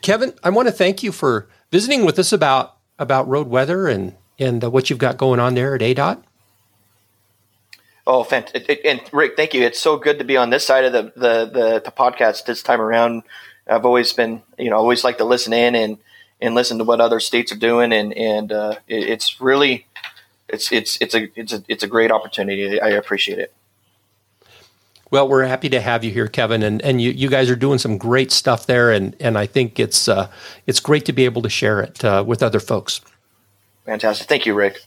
Kevin, 0.02 0.34
I 0.44 0.50
want 0.50 0.68
to 0.68 0.74
thank 0.74 1.02
you 1.02 1.14
for 1.14 1.48
visiting 1.72 2.04
with 2.04 2.20
us 2.20 2.34
about 2.34 2.76
about 2.98 3.26
road 3.30 3.48
weather 3.48 3.88
and 3.88 4.16
and 4.38 4.66
uh, 4.66 4.70
what 4.70 4.90
you've 4.90 5.00
got 5.00 5.16
going 5.16 5.40
on 5.40 5.54
there 5.56 5.76
at 5.76 5.82
ADOT. 5.82 6.22
Oh, 8.06 8.24
fantastic! 8.24 8.82
And 8.84 9.00
Rick, 9.14 9.38
thank 9.38 9.54
you. 9.54 9.62
It's 9.62 9.80
so 9.80 9.96
good 9.96 10.18
to 10.20 10.26
be 10.26 10.36
on 10.36 10.50
this 10.50 10.66
side 10.66 10.84
of 10.84 10.92
the, 10.92 11.04
the 11.16 11.46
the, 11.46 11.82
the 11.86 11.92
podcast 11.92 12.46
this 12.46 12.64
time 12.64 12.82
around. 12.82 13.24
I've 13.70 13.86
always 13.86 14.12
been, 14.14 14.42
you 14.58 14.70
know, 14.70 14.78
always 14.78 15.04
like 15.04 15.18
to 15.20 15.26
listen 15.26 15.54
in 15.54 15.76
and 15.76 15.98
and 16.42 16.56
listen 16.56 16.78
to 16.78 16.84
what 16.84 17.02
other 17.02 17.20
states 17.20 17.52
are 17.52 17.58
doing, 17.58 17.94
and 17.94 18.14
and 18.14 18.52
uh, 18.52 18.76
it, 18.88 19.10
it's 19.10 19.40
really 19.40 19.86
it's 20.48 20.72
it's 20.72 20.98
it's 21.02 21.16
a 21.16 21.30
it's 21.40 21.54
a 21.54 21.64
it's 21.68 21.84
a 21.84 21.88
great 21.88 22.12
opportunity. 22.12 22.82
I 22.82 22.90
appreciate 22.90 23.40
it. 23.40 23.54
Well, 25.12 25.28
we're 25.28 25.46
happy 25.46 25.70
to 25.70 25.82
have 25.82 26.04
you 26.04 26.12
here, 26.12 26.28
Kevin, 26.28 26.62
and, 26.62 26.84
and 26.84 27.02
you, 27.02 27.10
you 27.10 27.30
guys 27.30 27.50
are 27.50 27.56
doing 27.56 27.80
some 27.80 27.98
great 27.98 28.32
stuff 28.32 28.68
there, 28.68 28.92
and, 28.92 29.16
and 29.20 29.40
I 29.40 29.48
think 29.48 29.80
it's 29.80 30.08
uh, 30.08 30.30
it's 30.68 30.80
great 30.80 31.06
to 31.06 31.14
be 31.14 31.26
able 31.26 31.42
to 31.42 31.50
share 31.50 31.82
it 31.82 32.04
uh, 32.06 32.24
with 32.26 32.44
other 32.44 32.60
folks. 32.60 33.02
Fantastic, 33.86 34.28
thank 34.28 34.46
you, 34.46 34.54
Rick. 34.54 34.82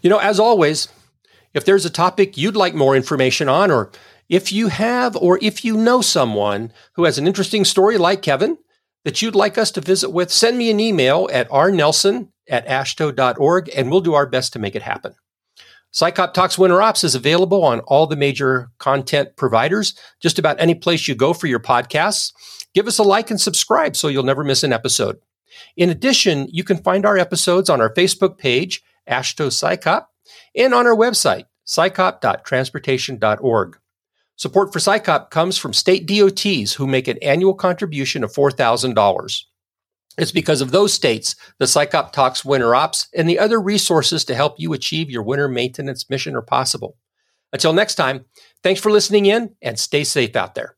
You 0.00 0.10
know, 0.10 0.18
as 0.18 0.38
always, 0.38 0.88
if 1.54 1.64
there's 1.64 1.84
a 1.84 1.90
topic 1.90 2.36
you'd 2.36 2.54
like 2.54 2.74
more 2.74 2.94
information 2.94 3.48
on, 3.48 3.72
or 3.72 3.90
if 4.28 4.52
you 4.52 4.68
have, 4.68 5.16
or 5.16 5.38
if 5.42 5.64
you 5.64 5.76
know 5.76 6.00
someone 6.00 6.72
who 6.94 7.04
has 7.04 7.18
an 7.18 7.26
interesting 7.26 7.64
story 7.64 7.98
like 7.98 8.22
Kevin 8.22 8.58
that 9.04 9.20
you'd 9.20 9.34
like 9.34 9.58
us 9.58 9.70
to 9.72 9.80
visit 9.80 10.10
with, 10.10 10.32
send 10.32 10.58
me 10.58 10.70
an 10.70 10.80
email 10.80 11.28
at 11.32 11.48
rnelson 11.50 12.28
at 12.48 12.66
aashto.org, 12.66 13.70
and 13.74 13.90
we'll 13.90 14.00
do 14.00 14.14
our 14.14 14.26
best 14.26 14.52
to 14.52 14.58
make 14.58 14.74
it 14.74 14.82
happen. 14.82 15.14
SICOP 15.94 16.34
Talks 16.34 16.58
Winter 16.58 16.82
Ops 16.82 17.04
is 17.04 17.14
available 17.14 17.62
on 17.62 17.78
all 17.80 18.06
the 18.06 18.16
major 18.16 18.70
content 18.78 19.36
providers, 19.36 19.94
just 20.20 20.40
about 20.40 20.56
any 20.58 20.74
place 20.74 21.06
you 21.06 21.14
go 21.14 21.32
for 21.32 21.46
your 21.46 21.60
podcasts. 21.60 22.32
Give 22.74 22.88
us 22.88 22.98
a 22.98 23.04
like 23.04 23.30
and 23.30 23.40
subscribe 23.40 23.94
so 23.94 24.08
you'll 24.08 24.24
never 24.24 24.42
miss 24.42 24.64
an 24.64 24.72
episode. 24.72 25.18
In 25.76 25.90
addition, 25.90 26.48
you 26.50 26.64
can 26.64 26.78
find 26.78 27.06
our 27.06 27.16
episodes 27.16 27.70
on 27.70 27.80
our 27.80 27.94
Facebook 27.94 28.38
page, 28.38 28.82
AASHTO 29.08 29.52
SICOP, 29.52 30.06
and 30.56 30.74
on 30.74 30.84
our 30.86 30.96
website, 30.96 31.44
sicop.transportation.org. 31.66 33.78
Support 34.36 34.72
for 34.72 34.80
SICOP 34.80 35.30
comes 35.30 35.56
from 35.56 35.72
state 35.72 36.06
DOTs 36.06 36.74
who 36.74 36.86
make 36.86 37.06
an 37.06 37.18
annual 37.22 37.54
contribution 37.54 38.24
of 38.24 38.32
$4,000. 38.32 39.42
It's 40.16 40.32
because 40.32 40.60
of 40.60 40.70
those 40.70 40.92
states, 40.92 41.36
the 41.58 41.66
SICOP 41.66 42.12
Talks 42.12 42.44
Winter 42.44 42.74
Ops, 42.74 43.08
and 43.14 43.28
the 43.28 43.38
other 43.38 43.60
resources 43.60 44.24
to 44.24 44.34
help 44.34 44.54
you 44.58 44.72
achieve 44.72 45.10
your 45.10 45.22
winter 45.22 45.48
maintenance 45.48 46.08
mission 46.10 46.34
are 46.36 46.42
possible. 46.42 46.96
Until 47.52 47.72
next 47.72 47.94
time, 47.94 48.24
thanks 48.62 48.80
for 48.80 48.90
listening 48.90 49.26
in 49.26 49.54
and 49.62 49.78
stay 49.78 50.04
safe 50.04 50.34
out 50.34 50.54
there. 50.54 50.76